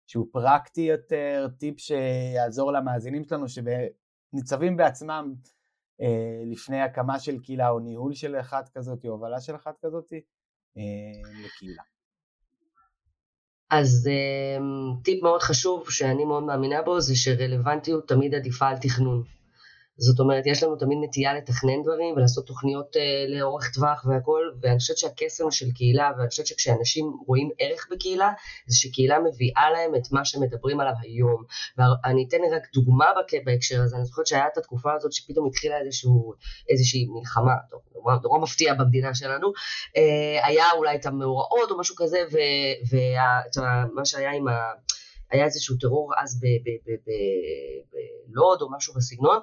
שהוא 0.07 0.26
פרקטי 0.32 0.80
יותר, 0.80 1.49
טיפ 1.59 1.80
שיעזור 1.80 2.72
למאזינים 2.72 3.24
שלנו 3.24 3.47
שניצבים 3.49 4.76
בעצמם 4.76 5.34
אה, 6.01 6.42
לפני 6.53 6.80
הקמה 6.80 7.18
של 7.20 7.42
קהילה 7.42 7.70
או 7.70 7.78
ניהול 7.78 8.14
של 8.14 8.40
אחת 8.40 8.68
כזאת 8.68 9.05
או 9.05 9.11
הובלה 9.11 9.40
של 9.40 9.55
אחת 9.55 9.78
כזאת 9.82 10.12
אה, 10.76 11.44
לקהילה. 11.44 11.82
אז 13.71 14.09
אה, 14.12 14.64
טיפ 15.03 15.23
מאוד 15.23 15.43
חשוב 15.43 15.91
שאני 15.91 16.25
מאוד 16.25 16.43
מאמינה 16.43 16.83
בו 16.83 17.01
זה 17.01 17.17
שרלוונטיות 17.17 18.09
תמיד 18.09 18.35
עדיפה 18.35 18.69
על 18.69 18.77
תכנון. 18.77 19.23
זאת 19.99 20.20
אומרת, 20.20 20.47
יש 20.47 20.62
לנו 20.62 20.76
תמיד 20.76 20.99
נטייה 21.03 21.34
לתכנן 21.34 21.82
דברים 21.82 22.14
ולעשות 22.16 22.47
תוכניות 22.47 22.97
uh, 22.97 23.38
לאורך 23.38 23.74
טווח 23.74 24.05
והכל, 24.07 24.51
ואני 24.62 24.78
חושבת 24.78 24.99
שהקסם 24.99 25.51
של 25.51 25.66
קהילה, 25.74 26.11
ואני 26.18 26.28
חושבת 26.28 26.47
שכשאנשים 26.47 27.12
רואים 27.26 27.51
ערך 27.59 27.88
בקהילה, 27.90 28.32
זה 28.66 28.76
שקהילה 28.76 29.18
מביאה 29.18 29.70
להם 29.70 29.94
את 29.94 30.12
מה 30.12 30.24
שמדברים 30.24 30.80
עליו 30.80 30.92
היום. 31.03 31.44
ואני 31.78 32.24
אתן 32.28 32.36
רק 32.57 32.62
דוגמה 32.74 33.07
בהקשר 33.44 33.82
הזה, 33.82 33.97
אני 33.97 34.05
זוכרת 34.05 34.26
שהיה 34.26 34.47
את 34.53 34.59
התקופה 34.59 34.94
הזאת 34.94 35.12
שפתאום 35.12 35.47
התחילה 35.47 35.78
איזשהו, 35.78 36.34
איזושהי 36.70 37.07
מלחמה, 37.09 37.55
נורא, 37.94 38.16
נורא 38.22 38.38
מפתיע 38.38 38.74
במדינה 38.74 39.14
שלנו, 39.14 39.49
uh, 39.49 40.47
היה 40.47 40.64
אולי 40.76 40.97
את 40.97 41.07
המאורעות 41.07 41.70
או 41.70 41.78
משהו 41.78 41.97
כזה, 41.99 42.18
ומה 42.90 44.05
שהיה 44.05 44.32
עם 44.32 44.49
ה... 44.49 44.72
היה 45.31 45.45
איזשהו 45.45 45.77
טרור 45.81 46.12
אז 46.22 46.41
בלוד 48.27 48.62
או 48.62 48.77
משהו 48.77 48.95
בסגנון, 48.95 49.39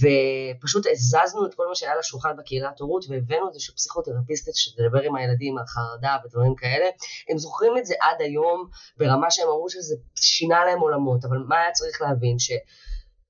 ופשוט 0.00 0.86
הזזנו 0.90 1.46
את 1.46 1.54
כל 1.54 1.66
מה 1.68 1.74
שהיה 1.74 1.96
לשולחן 1.98 2.36
בקהילת 2.38 2.80
הורות 2.80 3.04
והבאנו 3.08 3.48
איזושהי 3.48 3.74
פסיכותרפיסטית 3.74 4.54
שתדבר 4.54 5.02
עם 5.02 5.16
הילדים 5.16 5.58
על 5.58 5.64
חרדה 5.66 6.16
ודברים 6.24 6.54
כאלה. 6.54 6.86
הם 7.28 7.38
זוכרים 7.38 7.78
את 7.78 7.86
זה 7.86 7.94
עד 8.00 8.20
היום 8.20 8.68
ברמה 8.96 9.30
שהם 9.30 9.48
אמרו 9.48 9.70
שזה 9.70 9.96
שינה 10.14 10.64
להם 10.64 10.80
עולמות, 10.80 11.24
אבל 11.24 11.38
מה 11.48 11.56
היה 11.60 11.72
צריך 11.72 12.02
להבין? 12.02 12.38
ש... 12.38 12.50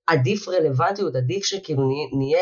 עדיף 0.08 0.48
רלוונטיות, 0.48 1.16
עדיף 1.16 1.44
שכאילו 1.44 1.82
נהיה 2.12 2.40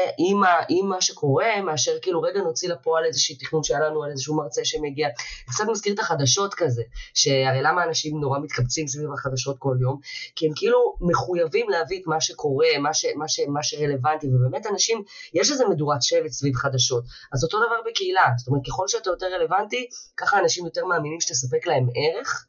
עם, 0.69 0.89
מה 0.89 1.01
שקורה, 1.01 1.61
מאשר 1.63 1.93
כאילו 2.03 2.23
רגע 2.23 2.41
נוציא 2.41 2.69
לפועל 2.69 3.05
איזושהי 3.05 3.37
תכנון 3.37 3.63
שהיה 3.63 3.81
לנו 3.81 4.05
על 4.05 4.11
איזשהו 4.11 4.37
מרצה 4.37 4.65
שמגיע. 4.65 5.09
קצת 5.51 5.65
מזכיר 5.71 5.95
את 5.95 5.99
החדשות 5.99 6.55
כזה, 6.55 6.83
שהרי 7.15 7.63
למה 7.63 7.85
אנשים 7.85 8.21
נורא 8.21 8.39
מתקבצים 8.39 8.87
סביב 8.87 9.13
החדשות 9.13 9.57
כל 9.59 9.77
יום? 9.81 10.01
כי 10.37 10.47
הם 10.47 10.53
כאילו 10.57 10.97
מחויבים 11.01 11.69
להביא 11.69 12.01
את 12.03 12.07
מה 12.07 12.21
שקורה, 12.21 12.69
מה, 12.81 12.95
ש, 12.95 13.07
מה, 13.17 13.29
ש, 13.29 13.41
מה 13.49 13.63
שרלוונטי, 13.63 14.27
ובאמת 14.27 14.67
אנשים, 14.67 15.03
יש 15.35 15.51
איזה 15.51 15.65
מדורת 15.69 16.03
שבט 16.03 16.31
סביב 16.31 16.55
חדשות. 16.55 17.05
אז 17.33 17.45
אותו 17.45 17.59
דבר 17.59 17.91
בקהילה, 17.91 18.29
זאת 18.39 18.49
אומרת 18.49 18.63
ככל 18.67 18.89
שאתה 18.89 19.11
יותר 19.11 19.27
רלוונטי, 19.27 19.89
ככה 20.17 20.39
אנשים 20.39 20.65
יותר 20.65 20.85
מאמינים 20.85 21.21
שתספק 21.21 21.67
להם 21.67 21.87
ערך. 21.95 22.47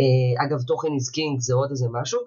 אה, 0.00 0.44
אגב, 0.44 0.62
תוכן 0.66 0.88
is 0.88 1.10
king 1.16 1.38
זה 1.38 1.54
עוד 1.54 1.70
איזה 1.70 1.86
משהו, 2.00 2.20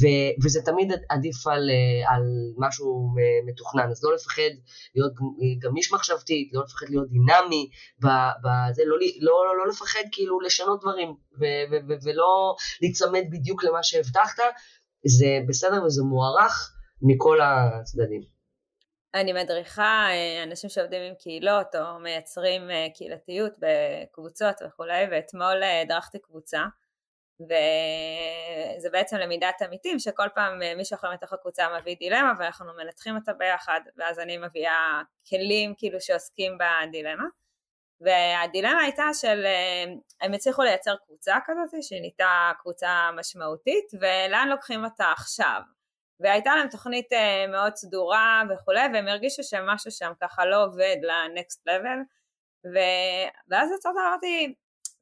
ו, 0.00 0.06
וזה 0.44 0.62
תמיד 0.62 0.92
עדיף 1.08 1.46
על, 1.46 1.70
אה, 1.70 2.14
על 2.14 2.22
משהו 2.56 3.14
מתוכנן, 3.46 3.90
אז 3.90 4.04
לא 4.04 4.14
לפחד 4.14 4.52
להיות 4.94 5.12
גמיש 5.58 5.92
מחשבתית, 5.92 6.50
לא 6.52 6.62
לפחד 6.62 6.86
להיות 6.88 7.08
דינמי, 7.08 7.70
בזה, 8.00 8.82
לא, 8.86 8.96
לא, 9.20 9.46
לא, 9.46 9.56
לא 9.58 9.68
לפחד 9.68 10.04
כאילו 10.12 10.40
לשנות 10.40 10.80
דברים, 10.80 11.08
ו, 11.08 11.44
ו, 11.70 11.74
ו, 11.88 11.92
ולא 12.04 12.54
להיצמד 12.82 13.24
בדיוק 13.30 13.64
למה 13.64 13.82
שהבטחת, 13.82 14.42
זה 15.06 15.38
בסדר 15.48 15.84
וזה 15.84 16.02
מוערך 16.02 16.72
מכל 17.02 17.38
הצדדים. 17.40 18.22
אני 19.14 19.32
מדריכה 19.32 20.06
אה, 20.10 20.42
אנשים 20.42 20.70
שעובדים 20.70 21.02
עם 21.02 21.14
קהילות 21.14 21.66
או 21.74 21.98
מייצרים 21.98 22.62
קהילתיות 22.94 23.52
בקבוצות 23.58 24.54
וכולי, 24.66 25.04
ואתמול 25.10 25.62
הדרכתי 25.82 26.18
קבוצה 26.18 26.60
וזה 27.40 28.90
בעצם 28.92 29.16
למידת 29.16 29.62
עמיתים 29.62 29.98
שכל 29.98 30.28
פעם 30.34 30.62
אה, 30.62 30.74
מישהו 30.74 30.94
אחר 30.94 31.12
מתוך 31.12 31.32
הקבוצה 31.32 31.66
מביא 31.80 31.96
דילמה 31.96 32.32
ואנחנו 32.38 32.66
מנתחים 32.76 33.16
אותה 33.16 33.32
ביחד 33.32 33.80
ואז 33.96 34.18
אני 34.18 34.38
מביאה 34.38 35.02
כלים 35.28 35.74
כאילו 35.78 36.00
שעוסקים 36.00 36.58
בדילמה. 36.58 37.24
והדילמה 38.00 38.82
הייתה 38.82 39.04
של 39.14 39.42
אה, 39.44 39.84
הם 40.20 40.34
הצליחו 40.34 40.62
לייצר 40.62 40.96
קבוצה 41.06 41.36
כזאת 41.46 41.82
שנהייתה 41.82 42.52
קבוצה 42.58 43.10
משמעותית 43.16 43.84
ולאן 44.00 44.48
לוקחים 44.48 44.84
אותה 44.84 45.12
עכשיו? 45.12 45.60
והייתה 46.20 46.56
להם 46.56 46.68
תוכנית 46.68 47.12
אה, 47.12 47.46
מאוד 47.46 47.76
סדורה 47.76 48.42
וכולי 48.50 48.80
והם 48.92 49.08
הרגישו 49.08 49.42
שמשהו 49.42 49.90
שם 49.90 50.12
ככה 50.20 50.44
לא 50.44 50.64
עובד 50.64 50.96
לנקסט 51.02 51.68
לבל 51.68 51.98
ואז 53.50 53.70
יצאת 53.76 53.92
אמרתי 53.96 54.54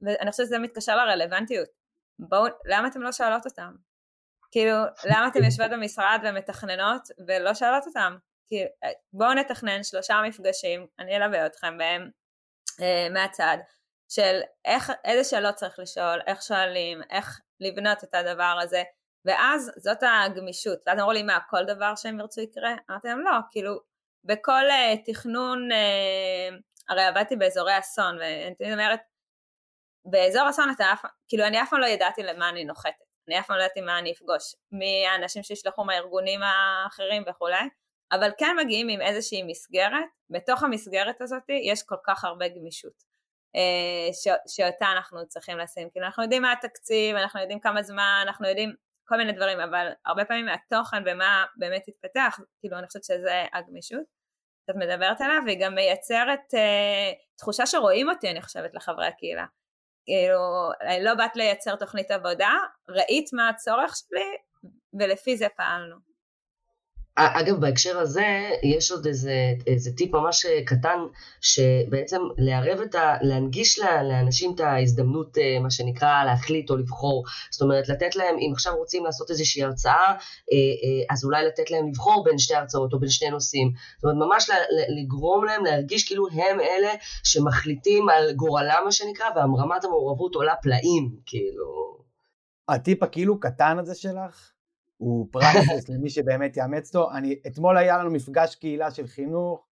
ואני 0.02 0.30
חושבת 0.30 0.46
שזה 0.46 0.58
מתקשר 0.58 0.96
לרלוונטיות 0.96 1.83
בואו, 2.18 2.46
למה 2.64 2.88
אתם 2.88 3.02
לא 3.02 3.12
שואלות 3.12 3.46
אותם? 3.46 3.74
כאילו, 4.50 4.76
למה 5.04 5.28
אתם 5.28 5.44
יושבות 5.44 5.70
במשרד 5.70 6.20
ומתכננות 6.24 7.02
ולא 7.26 7.54
שואלות 7.54 7.86
אותם? 7.86 8.16
כאילו, 8.48 8.68
בואו 9.12 9.34
נתכנן 9.34 9.82
שלושה 9.82 10.20
מפגשים, 10.26 10.86
אני 10.98 11.16
אלווה 11.16 11.46
אתכם 11.46 11.78
בהם 11.78 12.10
אה, 12.80 13.08
מהצד, 13.10 13.56
של 14.08 14.40
איך, 14.64 14.92
איזה 15.04 15.30
שאלות 15.30 15.54
צריך 15.54 15.78
לשאול, 15.78 16.20
איך 16.26 16.42
שואלים, 16.42 17.00
איך 17.10 17.40
לבנות 17.60 18.04
את 18.04 18.14
הדבר 18.14 18.58
הזה, 18.62 18.82
ואז 19.24 19.72
זאת 19.76 19.98
הגמישות. 20.02 20.78
ואז 20.86 20.98
אמרו 20.98 21.12
לי, 21.12 21.22
מה, 21.22 21.38
כל 21.50 21.64
דבר 21.64 21.94
שהם 21.96 22.20
ירצו 22.20 22.40
יקרה? 22.40 22.74
אמרתי 22.90 23.08
להם, 23.08 23.20
לא, 23.20 23.32
כאילו, 23.50 23.80
בכל 24.24 24.62
uh, 24.70 25.12
תכנון, 25.12 25.68
uh, 25.72 26.54
הרי 26.88 27.02
עבדתי 27.04 27.36
באזורי 27.36 27.78
אסון, 27.78 28.18
ואני 28.18 28.54
תמיד 28.54 28.72
אומרת, 28.72 29.00
באזור 30.04 30.50
אסון 30.50 30.70
אתה 30.70 30.92
אף 30.92 31.02
כאילו 31.28 31.44
אני 31.44 31.62
אף 31.62 31.70
פעם 31.70 31.80
לא 31.80 31.86
ידעתי 31.86 32.22
למה 32.22 32.48
אני 32.48 32.64
נוחתת, 32.64 33.04
אני 33.28 33.38
אף 33.38 33.46
פעם 33.46 33.56
לא 33.56 33.62
ידעתי 33.62 33.80
מה 33.80 33.98
אני 33.98 34.12
אפגוש, 34.12 34.54
מהאנשים 34.72 35.42
שישלחו 35.42 35.84
מהארגונים 35.84 36.40
האחרים 36.42 37.22
וכולי, 37.28 37.68
אבל 38.12 38.30
כן 38.38 38.56
מגיעים 38.64 38.88
עם 38.88 39.00
איזושהי 39.00 39.42
מסגרת, 39.42 40.04
בתוך 40.30 40.62
המסגרת 40.62 41.20
הזאת 41.20 41.42
יש 41.48 41.82
כל 41.82 41.96
כך 42.06 42.24
הרבה 42.24 42.48
גמישות. 42.48 43.14
אה, 43.56 44.12
ש, 44.12 44.28
שאותה 44.56 44.92
אנחנו 44.92 45.28
צריכים 45.28 45.58
לשים. 45.58 45.90
כאילו 45.90 46.06
אנחנו 46.06 46.22
יודעים 46.22 46.42
מה 46.42 46.52
התקציב, 46.52 47.16
אנחנו 47.16 47.40
יודעים 47.40 47.60
כמה 47.60 47.82
זמן, 47.82 48.20
אנחנו 48.22 48.48
יודעים 48.48 48.74
כל 49.08 49.16
מיני 49.16 49.32
דברים, 49.32 49.60
אבל 49.60 49.92
הרבה 50.06 50.24
פעמים 50.24 50.46
מהתוכן 50.46 51.02
ומה 51.06 51.44
באמת 51.56 51.82
התפתח, 51.88 52.40
כאילו 52.60 52.78
אני 52.78 52.86
חושבת 52.86 53.04
שזה 53.04 53.44
הגמישות 53.52 54.04
שאת 54.66 54.76
מדברת 54.76 55.20
עליה, 55.20 55.38
והיא 55.46 55.58
גם 55.60 55.74
מייצרת 55.74 56.54
אה, 56.54 57.12
תחושה 57.36 57.66
שרואים 57.66 58.08
אותי, 58.08 58.30
אני 58.30 58.42
חושבת, 58.42 58.74
לחברי 58.74 59.06
הקהילה. 59.06 59.44
כאילו, 60.04 60.70
לא 61.00 61.14
באת 61.14 61.36
לייצר 61.36 61.76
תוכנית 61.76 62.10
עבודה, 62.10 62.52
ראית 62.88 63.30
מה 63.32 63.48
הצורך 63.48 63.94
שלי, 63.96 64.36
ולפי 65.00 65.36
זה 65.36 65.46
פעלנו. 65.56 66.13
אגב, 67.16 67.60
בהקשר 67.60 67.98
הזה, 67.98 68.50
יש 68.62 68.90
עוד 68.90 69.06
איזה, 69.06 69.34
איזה 69.66 69.90
טיפ 69.96 70.14
ממש 70.14 70.46
אה, 70.46 70.60
קטן, 70.66 70.98
שבעצם 71.40 72.20
לערב 72.38 72.80
את 72.80 72.94
ה... 72.94 73.16
להנגיש 73.22 73.78
לאנשים 73.78 74.54
את 74.54 74.60
ההזדמנות, 74.60 75.38
אה, 75.38 75.58
מה 75.60 75.70
שנקרא, 75.70 76.24
להחליט 76.24 76.70
או 76.70 76.76
לבחור. 76.76 77.24
זאת 77.50 77.62
אומרת, 77.62 77.88
לתת 77.88 78.16
להם, 78.16 78.36
אם 78.38 78.50
עכשיו 78.52 78.76
רוצים 78.76 79.04
לעשות 79.04 79.30
איזושהי 79.30 79.62
הרצאה, 79.62 80.10
אה, 80.52 81.14
אז 81.14 81.24
אולי 81.24 81.46
לתת 81.46 81.70
להם 81.70 81.88
לבחור 81.88 82.24
בין 82.24 82.38
שתי 82.38 82.54
הרצאות 82.54 82.92
או 82.92 83.00
בין 83.00 83.10
שני 83.10 83.30
נושאים. 83.30 83.72
זאת 83.96 84.04
אומרת, 84.04 84.28
ממש 84.28 84.50
לגרום 84.98 85.44
להם 85.44 85.64
להרגיש 85.64 86.08
כאילו 86.08 86.28
הם 86.28 86.60
אלה 86.60 86.92
שמחליטים 87.24 88.08
על 88.08 88.32
גורלם, 88.32 88.82
מה 88.84 88.92
שנקרא, 88.92 89.26
והרמת 89.36 89.84
המעורבות 89.84 90.34
עולה 90.34 90.54
פלאים, 90.62 91.10
כאילו. 91.26 91.98
הטיפ 92.68 93.02
הכאילו 93.02 93.40
קטן 93.40 93.78
הזה 93.78 93.94
שלך, 93.94 94.53
הוא 95.04 95.28
פרייסס 95.30 95.88
למי 95.88 96.10
שבאמת 96.10 96.56
יאמץ 96.56 96.96
אותו. 96.96 97.12
אני, 97.12 97.38
אתמול 97.46 97.76
היה 97.76 97.98
לנו 97.98 98.10
מפגש 98.10 98.54
קהילה 98.54 98.90
של 98.90 99.06
חינוך, 99.06 99.66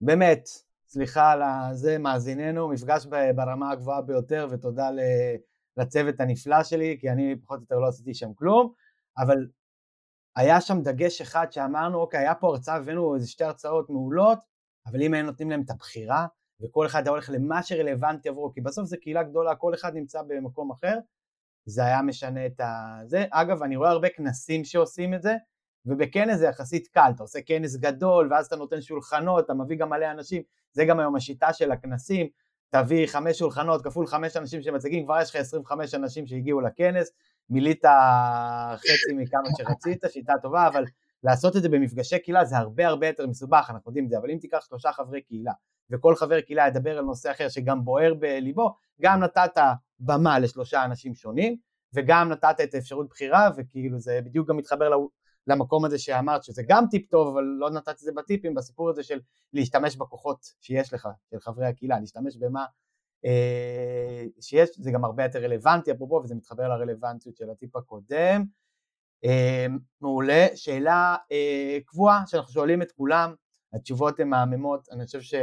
באמת, 0.00 0.48
סליחה 0.88 1.32
על 1.32 1.42
זה, 1.74 1.98
מאזיננו, 1.98 2.68
מפגש 2.68 3.06
ברמה 3.36 3.70
הגבוהה 3.70 4.02
ביותר, 4.02 4.48
ותודה 4.50 4.88
לצוות 5.76 6.20
הנפלא 6.20 6.64
שלי, 6.64 6.96
כי 7.00 7.10
אני 7.10 7.36
פחות 7.36 7.58
או 7.58 7.62
יותר 7.62 7.78
לא 7.78 7.88
עשיתי 7.88 8.14
שם 8.14 8.34
כלום, 8.34 8.72
אבל 9.18 9.46
היה 10.36 10.60
שם 10.60 10.82
דגש 10.82 11.20
אחד 11.20 11.52
שאמרנו, 11.52 11.98
אוקיי, 11.98 12.20
היה 12.20 12.34
פה 12.34 12.46
הרצאה, 12.46 12.74
הבאנו 12.74 13.14
איזה 13.14 13.28
שתי 13.28 13.44
הרצאות 13.44 13.90
מעולות, 13.90 14.38
אבל 14.86 15.02
אם 15.02 15.14
היינו 15.14 15.30
נותנים 15.30 15.50
להם 15.50 15.62
את 15.62 15.70
הבחירה, 15.70 16.26
וכל 16.60 16.86
אחד 16.86 17.06
היה 17.06 17.10
הולך 17.10 17.30
למה 17.30 17.62
שרלוונטי 17.62 18.28
עבורו, 18.28 18.52
כי 18.52 18.60
בסוף 18.60 18.84
זו 18.84 18.96
קהילה 19.00 19.22
גדולה, 19.22 19.54
כל 19.54 19.74
אחד 19.74 19.94
נמצא 19.94 20.22
במקום 20.22 20.70
אחר, 20.70 20.98
זה 21.66 21.84
היה 21.84 22.02
משנה 22.02 22.46
את 22.46 22.60
ה... 22.60 22.98
זה. 23.06 23.24
אגב, 23.30 23.62
אני 23.62 23.76
רואה 23.76 23.90
הרבה 23.90 24.08
כנסים 24.08 24.64
שעושים 24.64 25.14
את 25.14 25.22
זה, 25.22 25.36
ובכנס 25.86 26.38
זה 26.38 26.46
יחסית 26.46 26.88
קל, 26.88 27.10
אתה 27.14 27.22
עושה 27.22 27.38
כנס 27.46 27.76
גדול, 27.76 28.28
ואז 28.30 28.46
אתה 28.46 28.56
נותן 28.56 28.80
שולחנות, 28.80 29.44
אתה 29.44 29.54
מביא 29.54 29.76
גם 29.76 29.90
מלא 29.90 30.10
אנשים, 30.10 30.42
זה 30.72 30.84
גם 30.84 31.00
היום 31.00 31.16
השיטה 31.16 31.52
של 31.52 31.72
הכנסים, 31.72 32.26
תביא 32.70 33.06
חמש 33.06 33.38
שולחנות 33.38 33.84
כפול 33.84 34.06
חמש 34.06 34.36
אנשים 34.36 34.62
שמציגים, 34.62 35.04
כבר 35.04 35.20
יש 35.22 35.30
לך 35.30 35.36
25 35.36 35.94
אנשים 35.94 36.26
שהגיעו 36.26 36.60
לכנס, 36.60 37.10
מילאת 37.50 37.84
חצי 38.76 39.12
מכמה 39.16 39.48
שרצית, 39.58 40.04
שיטה 40.08 40.32
טובה, 40.42 40.66
אבל 40.66 40.84
לעשות 41.24 41.56
את 41.56 41.62
זה 41.62 41.68
במפגשי 41.68 42.18
קהילה 42.18 42.44
זה 42.44 42.56
הרבה 42.56 42.86
הרבה 42.86 43.06
יותר 43.06 43.26
מסובך, 43.26 43.66
אנחנו 43.70 43.90
יודעים 43.90 44.04
את 44.04 44.10
זה, 44.10 44.18
אבל 44.18 44.30
אם 44.30 44.38
תיקח 44.40 44.64
שלושה 44.68 44.92
חברי 44.92 45.22
קהילה, 45.22 45.52
וכל 45.92 46.16
חבר 46.16 46.40
קהילה 46.40 46.66
ידבר 46.66 46.98
על 46.98 47.04
נושא 47.04 47.30
אחר 47.30 47.48
שגם 47.48 47.84
בוער 47.84 48.14
בליבו, 48.14 48.74
גם 49.00 49.20
נתת 49.20 49.60
במה 50.00 50.38
לשלושה 50.38 50.84
אנשים 50.84 51.14
שונים, 51.14 51.56
וגם 51.94 52.28
נתת 52.28 52.56
את 52.62 52.74
האפשרות 52.74 53.08
בחירה, 53.08 53.50
וכאילו 53.56 53.98
זה 53.98 54.20
בדיוק 54.24 54.48
גם 54.48 54.56
מתחבר 54.56 54.90
למקום 55.46 55.84
הזה 55.84 55.98
שאמרת, 55.98 56.44
שזה 56.44 56.62
גם 56.68 56.84
טיפ 56.90 57.10
טוב, 57.10 57.28
אבל 57.28 57.42
לא 57.42 57.70
נתת 57.70 57.88
את 57.88 57.98
זה 57.98 58.12
בטיפים, 58.16 58.54
בסיפור 58.54 58.90
הזה 58.90 59.02
של 59.02 59.20
להשתמש 59.52 59.96
בכוחות 59.96 60.46
שיש 60.60 60.92
לך, 60.92 61.08
של 61.30 61.40
חברי 61.40 61.66
הקהילה, 61.66 62.00
להשתמש 62.00 62.36
במה 62.36 62.64
אה, 63.24 64.24
שיש, 64.40 64.70
זה 64.78 64.90
גם 64.90 65.04
הרבה 65.04 65.22
יותר 65.24 65.38
רלוונטי, 65.38 65.92
אפרופו, 65.92 66.20
וזה 66.24 66.34
מתחבר 66.34 66.68
לרלוונטיות 66.68 67.36
של 67.36 67.50
הטיפ 67.50 67.76
הקודם. 67.76 68.44
אה, 69.24 69.66
מעולה, 70.00 70.46
שאלה 70.54 71.16
אה, 71.32 71.78
קבועה 71.86 72.22
שאנחנו 72.26 72.52
שואלים 72.52 72.82
את 72.82 72.92
כולם, 72.92 73.34
התשובות 73.72 74.20
הן 74.20 74.28
מהממות, 74.28 74.88
אני 74.90 75.06
חושב 75.06 75.20
ש... 75.20 75.34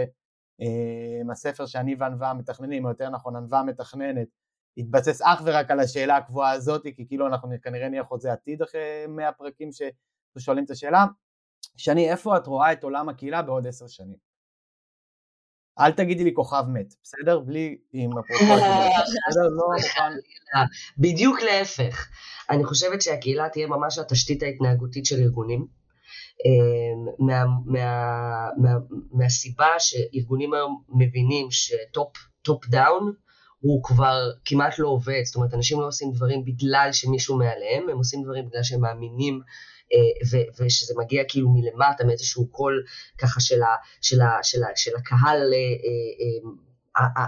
הספר 1.32 1.66
שאני 1.66 1.96
וענווה 2.00 2.34
מתכננים, 2.34 2.86
או 2.86 2.90
יותר 2.90 3.10
נכון 3.10 3.36
ענווה 3.36 3.64
מתכננת, 3.64 4.28
התבסס 4.78 5.22
אך 5.22 5.42
ורק 5.46 5.72
על 5.72 5.80
השאלה 5.80 6.18
הקבועה 6.18 6.52
הזאת, 6.52 6.84
כי 6.84 7.08
כאילו 7.08 7.28
אנחנו 7.28 7.50
כנראה 7.64 7.90
נהיה 7.90 8.04
חוזה 8.04 8.32
עתיד 8.32 8.62
אחרי 8.62 9.06
100 9.08 9.32
פרקים 9.32 9.70
ששואלים 10.38 10.64
את 10.66 10.70
השאלה. 10.70 11.06
שני, 11.78 12.12
איפה 12.12 12.38
את 12.38 12.48
רואה 12.48 12.72
את 12.72 12.84
עולם 12.84 13.10
הקהילה 13.10 13.42
בעוד 13.42 13.68
עשר 13.68 13.88
שנים? 13.88 14.30
אל 15.80 15.92
תגידי 15.92 16.24
לי 16.24 16.32
כוכב 16.34 16.64
מת, 16.74 16.94
בסדר? 17.04 17.40
בלי 17.40 17.78
עם 17.94 18.10
הפרופורציה, 18.18 19.02
בסדר? 19.30 19.50
לא 19.50 19.68
מוכן. 19.76 20.12
בדיוק 20.98 21.40
להפך. 21.42 22.08
אני 22.50 22.66
חושבת 22.66 23.02
שהקהילה 23.02 23.50
תהיה 23.50 23.68
ממש 23.68 23.98
התשתית 23.98 24.44
ההתנהגותית 24.44 25.06
של 25.06 25.16
ארגונים. 25.16 25.79
מה, 27.20 27.44
מה, 27.66 28.50
מה, 28.58 28.70
מהסיבה 29.12 29.68
שארגונים 29.80 30.54
היום 30.54 30.84
מבינים 30.90 31.48
ש 31.52 31.78
top 31.78 32.18
top 32.42 32.66
down 32.68 33.14
הוא 33.60 33.84
כבר 33.84 34.30
כמעט 34.46 34.80
לא 34.80 34.88
עובד, 34.88 35.22
זאת 35.26 35.36
אומרת 35.36 35.54
אנשים 35.54 35.82
לא 35.82 35.88
עושים 35.88 36.12
דברים 36.12 36.46
בגלל 36.46 36.90
שמישהו 36.92 37.38
מעליהם, 37.38 37.90
הם 37.90 37.98
עושים 37.98 38.24
דברים 38.24 38.46
בגלל 38.46 38.64
שהם 38.64 38.82
מאמינים 38.82 39.42
ו- 40.32 40.64
ושזה 40.64 40.94
מגיע 40.98 41.24
כאילו 41.28 41.50
מלמטה 41.50 42.04
מאיזשהו 42.04 42.48
קול 42.48 42.84
ככה 43.18 43.40
של, 43.40 43.62
ה- 43.64 43.76
של, 44.02 44.22
ה- 44.22 44.44
של, 44.44 44.64
ה- 44.64 44.76
של 44.76 44.92
הקהל 44.96 45.54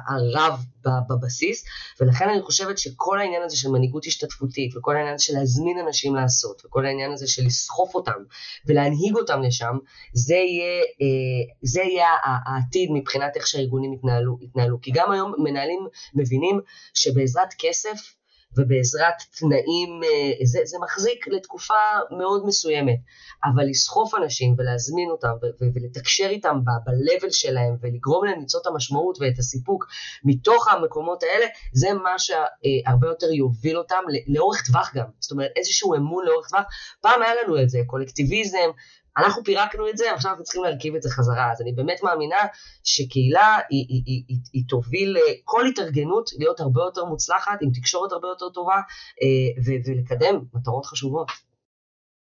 הרב 0.08 0.66
בבסיס, 1.10 1.66
ולכן 2.00 2.30
אני 2.30 2.42
חושבת 2.42 2.78
שכל 2.78 3.20
העניין 3.20 3.44
הזה 3.44 3.58
של 3.58 3.70
מנהיגות 3.70 4.06
השתתפותית, 4.06 4.78
וכל 4.78 4.96
העניין 4.96 5.14
הזה 5.16 5.24
של 5.24 5.34
להזמין 5.34 5.80
אנשים 5.88 6.16
לעשות, 6.16 6.62
וכל 6.66 6.86
העניין 6.86 7.12
הזה 7.12 7.28
של 7.28 7.46
לסחוף 7.46 7.96
אותם 7.96 8.24
ולהנהיג 8.66 9.16
אותם 9.16 9.42
לשם, 9.42 9.78
זה 10.14 10.36
יהיה, 10.36 10.82
אה, 11.02 11.54
זה 11.62 11.82
יהיה 11.82 12.10
העתיד 12.24 12.90
מבחינת 12.94 13.36
איך 13.36 13.48
שהארגונים 13.48 13.94
יתנהלו, 13.94 14.38
יתנהלו. 14.42 14.82
כי 14.82 14.92
גם 14.94 15.12
היום 15.12 15.34
מנהלים 15.38 15.88
מבינים 16.14 16.60
שבעזרת 16.94 17.54
כסף 17.60 18.21
ובעזרת 18.58 19.14
תנאים, 19.40 20.02
אה, 20.04 20.46
זה, 20.46 20.60
זה 20.64 20.78
מחזיק 20.84 21.28
לתקופה 21.28 21.74
מאוד 22.18 22.46
מסוימת, 22.46 23.00
אבל 23.44 23.64
לסחוף 23.70 24.16
אנשים 24.16 24.56
ולהזמין 24.58 25.10
אותם 25.10 25.34
ולתקשר 25.76 26.28
איתם 26.30 26.60
ב-level 26.64 27.32
שלהם 27.32 27.76
ולגרום 27.82 28.26
להם 28.26 28.40
למצוא 28.40 28.62
את 28.62 28.68
המשמעות 28.68 29.18
ואת 29.22 29.40
הסיפוק 29.40 29.88
מתוך 30.24 30.68
המקומות 30.68 31.24
האלה, 31.24 31.46
זה 31.74 31.94
מה 31.94 32.16
שהרבה 32.20 33.08
יותר 33.08 33.32
יוביל 33.32 33.78
אותם 33.78 34.04
לאורך 34.28 34.68
טווח 34.68 34.92
גם, 34.96 35.06
זאת 35.20 35.32
אומרת 35.32 35.52
איזשהו 35.56 35.96
אמון 35.96 36.26
לאורך 36.26 36.50
טווח, 36.50 36.64
פעם 37.02 37.22
היה 37.22 37.32
לנו 37.44 37.62
את 37.62 37.70
זה, 37.70 37.80
קולקטיביזם, 37.88 38.70
אנחנו 39.18 39.44
פירקנו 39.44 39.90
את 39.90 39.98
זה, 39.98 40.14
עכשיו 40.14 40.32
אנחנו 40.32 40.44
צריכים 40.44 40.64
להרכיב 40.64 40.96
את 40.96 41.02
זה 41.02 41.10
חזרה. 41.10 41.52
אז 41.52 41.62
אני 41.62 41.74
באמת 41.74 42.04
מאמינה 42.04 42.38
שקהילה 42.84 43.58
היא, 43.70 43.86
היא, 43.90 44.04
היא, 44.06 44.24
היא, 44.28 44.38
היא 44.54 44.64
תוביל 44.70 45.18
אה, 45.18 45.34
כל 45.44 45.68
התארגנות 45.68 46.30
להיות 46.38 46.60
הרבה 46.60 46.82
יותר 46.82 47.06
מוצלחת, 47.06 47.60
עם 47.62 47.70
תקשורת 47.74 48.12
הרבה 48.12 48.28
יותר 48.28 48.50
טובה, 48.50 48.76
אה, 48.76 49.62
ו, 49.66 49.72
ולקדם 49.86 50.46
מטרות 50.54 50.86
חשובות. 50.86 51.28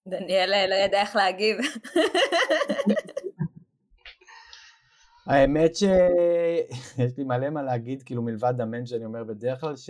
דניאל 0.07 0.53
אה, 0.53 0.67
לא 0.67 0.75
ידע 0.75 1.01
איך 1.01 1.15
להגיב. 1.15 1.57
האמת 5.27 5.75
שיש 5.75 7.11
לי 7.17 7.23
מלא 7.23 7.49
מה 7.49 7.63
להגיד, 7.63 8.03
כאילו 8.03 8.21
מלבד 8.21 8.61
אמן 8.61 8.85
שאני 8.85 9.05
אומר 9.05 9.23
בדרך 9.23 9.61
כלל, 9.61 9.75
ש... 9.75 9.89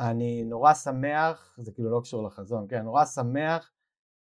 אני 0.00 0.44
נורא 0.44 0.74
שמח, 0.74 1.56
זה 1.58 1.72
כאילו 1.72 1.90
לא 1.90 2.00
קשור 2.00 2.26
לחזון, 2.26 2.66
כן, 2.68 2.82
נורא 2.82 3.04
שמח 3.04 3.73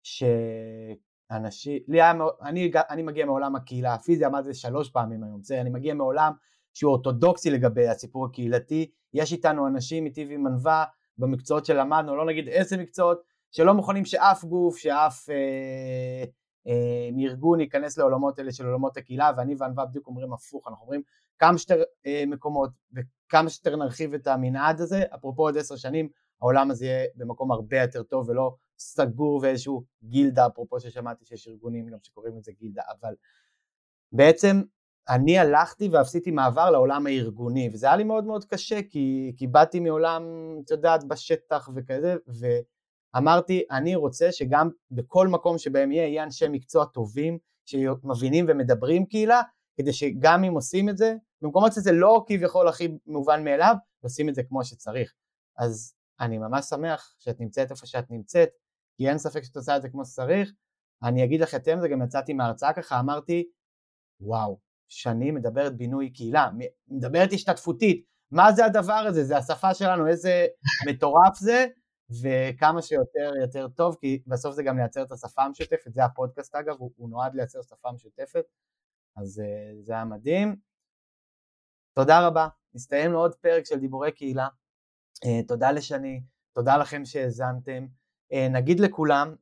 שאנשים, 0.06 1.82
לי 1.88 2.02
היה, 2.02 2.12
אני, 2.42 2.70
אני 2.90 3.02
מגיע 3.02 3.26
מעולם 3.26 3.56
הקהילה 3.56 3.94
הפיזי, 3.94 4.26
אמרתי 4.26 4.48
את 4.48 4.54
זה 4.54 4.60
שלוש 4.60 4.90
פעמים 4.90 5.24
היום, 5.24 5.42
זה, 5.42 5.60
אני 5.60 5.70
מגיע 5.70 5.94
מעולם 5.94 6.32
שהוא 6.74 6.92
אורתודוקסי 6.92 7.50
לגבי 7.50 7.88
הסיפור 7.88 8.26
הקהילתי, 8.26 8.90
יש 9.14 9.32
איתנו 9.32 9.66
אנשים 9.66 10.04
מטבעי 10.04 10.36
מנווה 10.36 10.84
במקצועות 11.18 11.66
שלמדנו, 11.66 12.16
לא 12.16 12.26
נגיד 12.26 12.48
איזה 12.48 12.76
מקצועות, 12.76 13.22
שלא 13.52 13.74
מוכנים 13.74 14.04
שאף 14.04 14.44
גוף, 14.44 14.76
שאף 14.76 15.30
אה, 15.30 16.24
אה, 16.66 17.08
מארגון 17.12 17.60
ייכנס 17.60 17.98
לעולמות 17.98 18.38
האלה 18.38 18.52
של 18.52 18.66
עולמות 18.66 18.96
הקהילה, 18.96 19.30
ואני 19.36 19.54
וענווה 19.58 19.86
בדיוק 19.86 20.06
אומרים 20.06 20.32
הפוך, 20.32 20.68
אנחנו 20.68 20.84
אומרים 20.84 21.02
כמה 21.38 21.58
שיותר 21.58 21.82
אה, 22.06 22.24
מקומות 22.26 22.70
וכמה 22.92 23.50
שיותר 23.50 23.76
נרחיב 23.76 24.14
את 24.14 24.26
המנעד 24.26 24.80
הזה, 24.80 25.02
אפרופו 25.14 25.42
עוד 25.42 25.58
עשר 25.58 25.76
שנים 25.76 26.08
העולם 26.42 26.70
הזה 26.70 26.86
יהיה 26.86 27.06
במקום 27.14 27.52
הרבה 27.52 27.80
יותר 27.80 28.02
טוב 28.02 28.28
ולא 28.28 28.54
סגור 28.78 29.40
ואיזשהו 29.42 29.84
גילדה, 30.04 30.46
אפרופו 30.46 30.80
ששמעתי 30.80 31.24
שיש 31.24 31.48
ארגונים 31.48 31.86
גם 31.86 31.98
שקוראים 32.02 32.36
לזה 32.36 32.52
גילדה, 32.52 32.82
אבל 33.00 33.14
בעצם 34.12 34.62
אני 35.08 35.38
הלכתי 35.38 35.88
ועשיתי 35.88 36.30
מעבר 36.30 36.70
לעולם 36.70 37.06
הארגוני, 37.06 37.70
וזה 37.72 37.86
היה 37.86 37.96
לי 37.96 38.04
מאוד 38.04 38.24
מאוד 38.24 38.44
קשה, 38.44 38.82
כי, 38.82 39.32
כי 39.36 39.46
באתי 39.46 39.80
מעולם, 39.80 40.22
את 40.64 40.70
יודעת, 40.70 41.04
בשטח 41.04 41.68
וכזה, 41.74 42.16
ואמרתי, 43.14 43.62
אני 43.70 43.94
רוצה 43.94 44.32
שגם 44.32 44.70
בכל 44.90 45.28
מקום 45.28 45.58
שבהם 45.58 45.92
יהיה, 45.92 46.06
יהיה 46.08 46.22
אנשי 46.22 46.48
מקצוע 46.48 46.84
טובים, 46.84 47.38
שמבינים 47.64 48.44
ומדברים 48.48 49.06
קהילה, 49.06 49.42
כדי 49.76 49.92
שגם 49.92 50.44
אם 50.44 50.52
עושים 50.52 50.88
את 50.88 50.96
זה, 50.96 51.14
במקומות 51.42 51.72
שזה 51.72 51.92
לא 51.92 52.24
כביכול 52.26 52.68
הכי 52.68 52.88
מובן 53.06 53.44
מאליו, 53.44 53.74
עושים 54.00 54.28
את 54.28 54.34
זה 54.34 54.42
כמו 54.42 54.64
שצריך. 54.64 55.14
אז 55.58 55.94
אני 56.20 56.38
ממש 56.38 56.64
שמח 56.64 57.14
שאת 57.18 57.40
נמצאת 57.40 57.70
איפה 57.70 57.86
שאת 57.86 58.10
נמצאת, 58.10 58.48
כי 58.96 59.08
אין 59.08 59.18
ספק 59.18 59.42
שאת 59.42 59.56
עושה 59.56 59.76
את 59.76 59.82
זה 59.82 59.88
כמו 59.88 60.04
שצריך. 60.04 60.52
אני 61.02 61.24
אגיד 61.24 61.40
לך 61.40 61.52
יותר 61.52 61.76
מזה, 61.76 61.88
גם 61.88 62.02
יצאתי 62.02 62.32
מההרצאה 62.32 62.72
ככה, 62.72 63.00
אמרתי, 63.00 63.48
וואו, 64.20 64.58
שני 64.88 65.30
מדברת 65.30 65.76
בינוי 65.76 66.10
קהילה, 66.10 66.50
מדברת 66.88 67.32
השתתפותית, 67.32 68.04
מה 68.30 68.52
זה 68.52 68.64
הדבר 68.64 68.92
הזה? 69.08 69.24
זה 69.24 69.36
השפה 69.36 69.74
שלנו, 69.74 70.06
איזה 70.06 70.46
מטורף 70.88 71.38
זה, 71.38 71.66
וכמה 72.22 72.82
שיותר 72.82 73.32
יותר 73.40 73.68
טוב, 73.68 73.96
כי 74.00 74.22
בסוף 74.26 74.54
זה 74.54 74.62
גם 74.62 74.78
לייצר 74.78 75.02
את 75.02 75.12
השפה 75.12 75.42
המשותפת, 75.42 75.92
זה 75.92 76.04
הפודקאסט 76.04 76.54
אגב, 76.54 76.76
הוא, 76.78 76.92
הוא 76.96 77.10
נועד 77.10 77.34
לייצר 77.34 77.62
שפה 77.62 77.92
משותפת, 77.92 78.44
אז 79.16 79.38
uh, 79.38 79.84
זה 79.84 79.92
היה 79.92 80.04
מדהים. 80.04 80.56
תודה 81.94 82.26
רבה, 82.26 82.48
נסתיים 82.74 83.12
עוד 83.12 83.34
פרק 83.34 83.66
של 83.66 83.78
דיבורי 83.78 84.12
קהילה. 84.12 84.48
Uh, 85.24 85.46
תודה 85.48 85.72
לשני, 85.72 86.22
תודה 86.54 86.76
לכם 86.76 87.04
שהאזנתם. 87.04 87.86
Uh, 88.32 88.36
נגיד 88.50 88.80
לכולם 88.80 89.34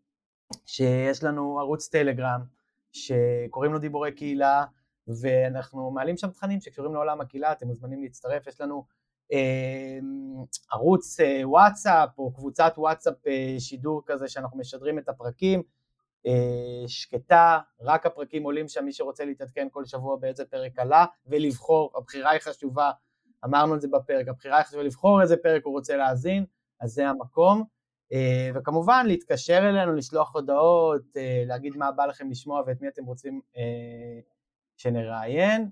שיש 0.66 1.24
לנו 1.24 1.60
ערוץ 1.60 1.88
טלגרם 1.88 2.40
שקוראים 2.92 3.72
לו 3.72 3.78
דיבורי 3.78 4.12
קהילה, 4.12 4.64
ואנחנו 5.20 5.90
מעלים 5.90 6.16
שם 6.16 6.30
תכנים 6.30 6.60
שקשורים 6.60 6.94
לעולם 6.94 7.20
הקהילה, 7.20 7.52
אתם 7.52 7.66
מוזמנים 7.66 8.02
להצטרף, 8.02 8.46
יש 8.46 8.60
לנו 8.60 8.84
אה, 9.32 9.98
ערוץ 10.72 11.20
אה, 11.20 11.48
וואטסאפ 11.48 12.18
או 12.18 12.32
קבוצת 12.32 12.74
וואטסאפ 12.76 13.26
אה, 13.26 13.56
שידור 13.58 14.02
כזה 14.06 14.28
שאנחנו 14.28 14.58
משדרים 14.58 14.98
את 14.98 15.08
הפרקים, 15.08 15.62
אה, 16.26 16.88
שקטה, 16.88 17.58
רק 17.80 18.06
הפרקים 18.06 18.42
עולים 18.42 18.68
שם, 18.68 18.84
מי 18.84 18.92
שרוצה 18.92 19.24
להתעדכן 19.24 19.68
כל 19.70 19.84
שבוע 19.84 20.16
באיזה 20.16 20.44
פרק 20.44 20.78
עלה, 20.78 21.06
ולבחור, 21.26 21.92
הבחירה 21.96 22.30
היא 22.30 22.40
חשובה, 22.40 22.90
אמרנו 23.44 23.74
את 23.74 23.80
זה 23.80 23.88
בפרק, 23.88 24.28
הבחירה 24.28 24.56
היא 24.56 24.64
חשובה 24.64 24.82
לבחור 24.82 25.22
איזה 25.22 25.36
פרק 25.36 25.64
הוא 25.64 25.72
רוצה 25.72 25.96
להאזין, 25.96 26.44
אז 26.80 26.90
זה 26.90 27.08
המקום. 27.08 27.64
אה, 28.14 28.50
וכמובן 28.54 29.06
להתקשר 29.06 29.58
אלינו, 29.58 29.94
לשלוח 29.94 30.34
הודעות, 30.34 31.02
אה, 31.16 31.42
להגיד 31.46 31.76
מה 31.76 31.92
בא 31.92 32.06
לכם 32.06 32.30
לשמוע 32.30 32.62
ואת 32.66 32.80
מי 32.80 32.88
אתם 32.88 33.04
רוצים 33.04 33.40
אה, 33.56 33.62
שנראיין, 34.76 35.68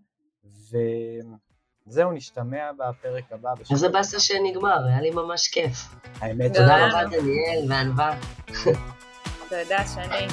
וזהו, 1.86 2.12
נשתמע 2.12 2.70
בפרק 2.72 3.32
הבא. 3.32 3.52
איזה 3.70 3.88
באסה 3.88 4.20
שנגמר, 4.20 4.86
היה 4.86 5.00
לי 5.00 5.10
ממש 5.10 5.48
כיף. 5.48 5.94
האמת, 6.20 6.52
תודה 6.54 6.88
רבה 6.88 7.04
דניאל 7.04 7.64
וענווה. 7.68 8.18
תודה, 9.48 9.84
שני. 9.94 10.26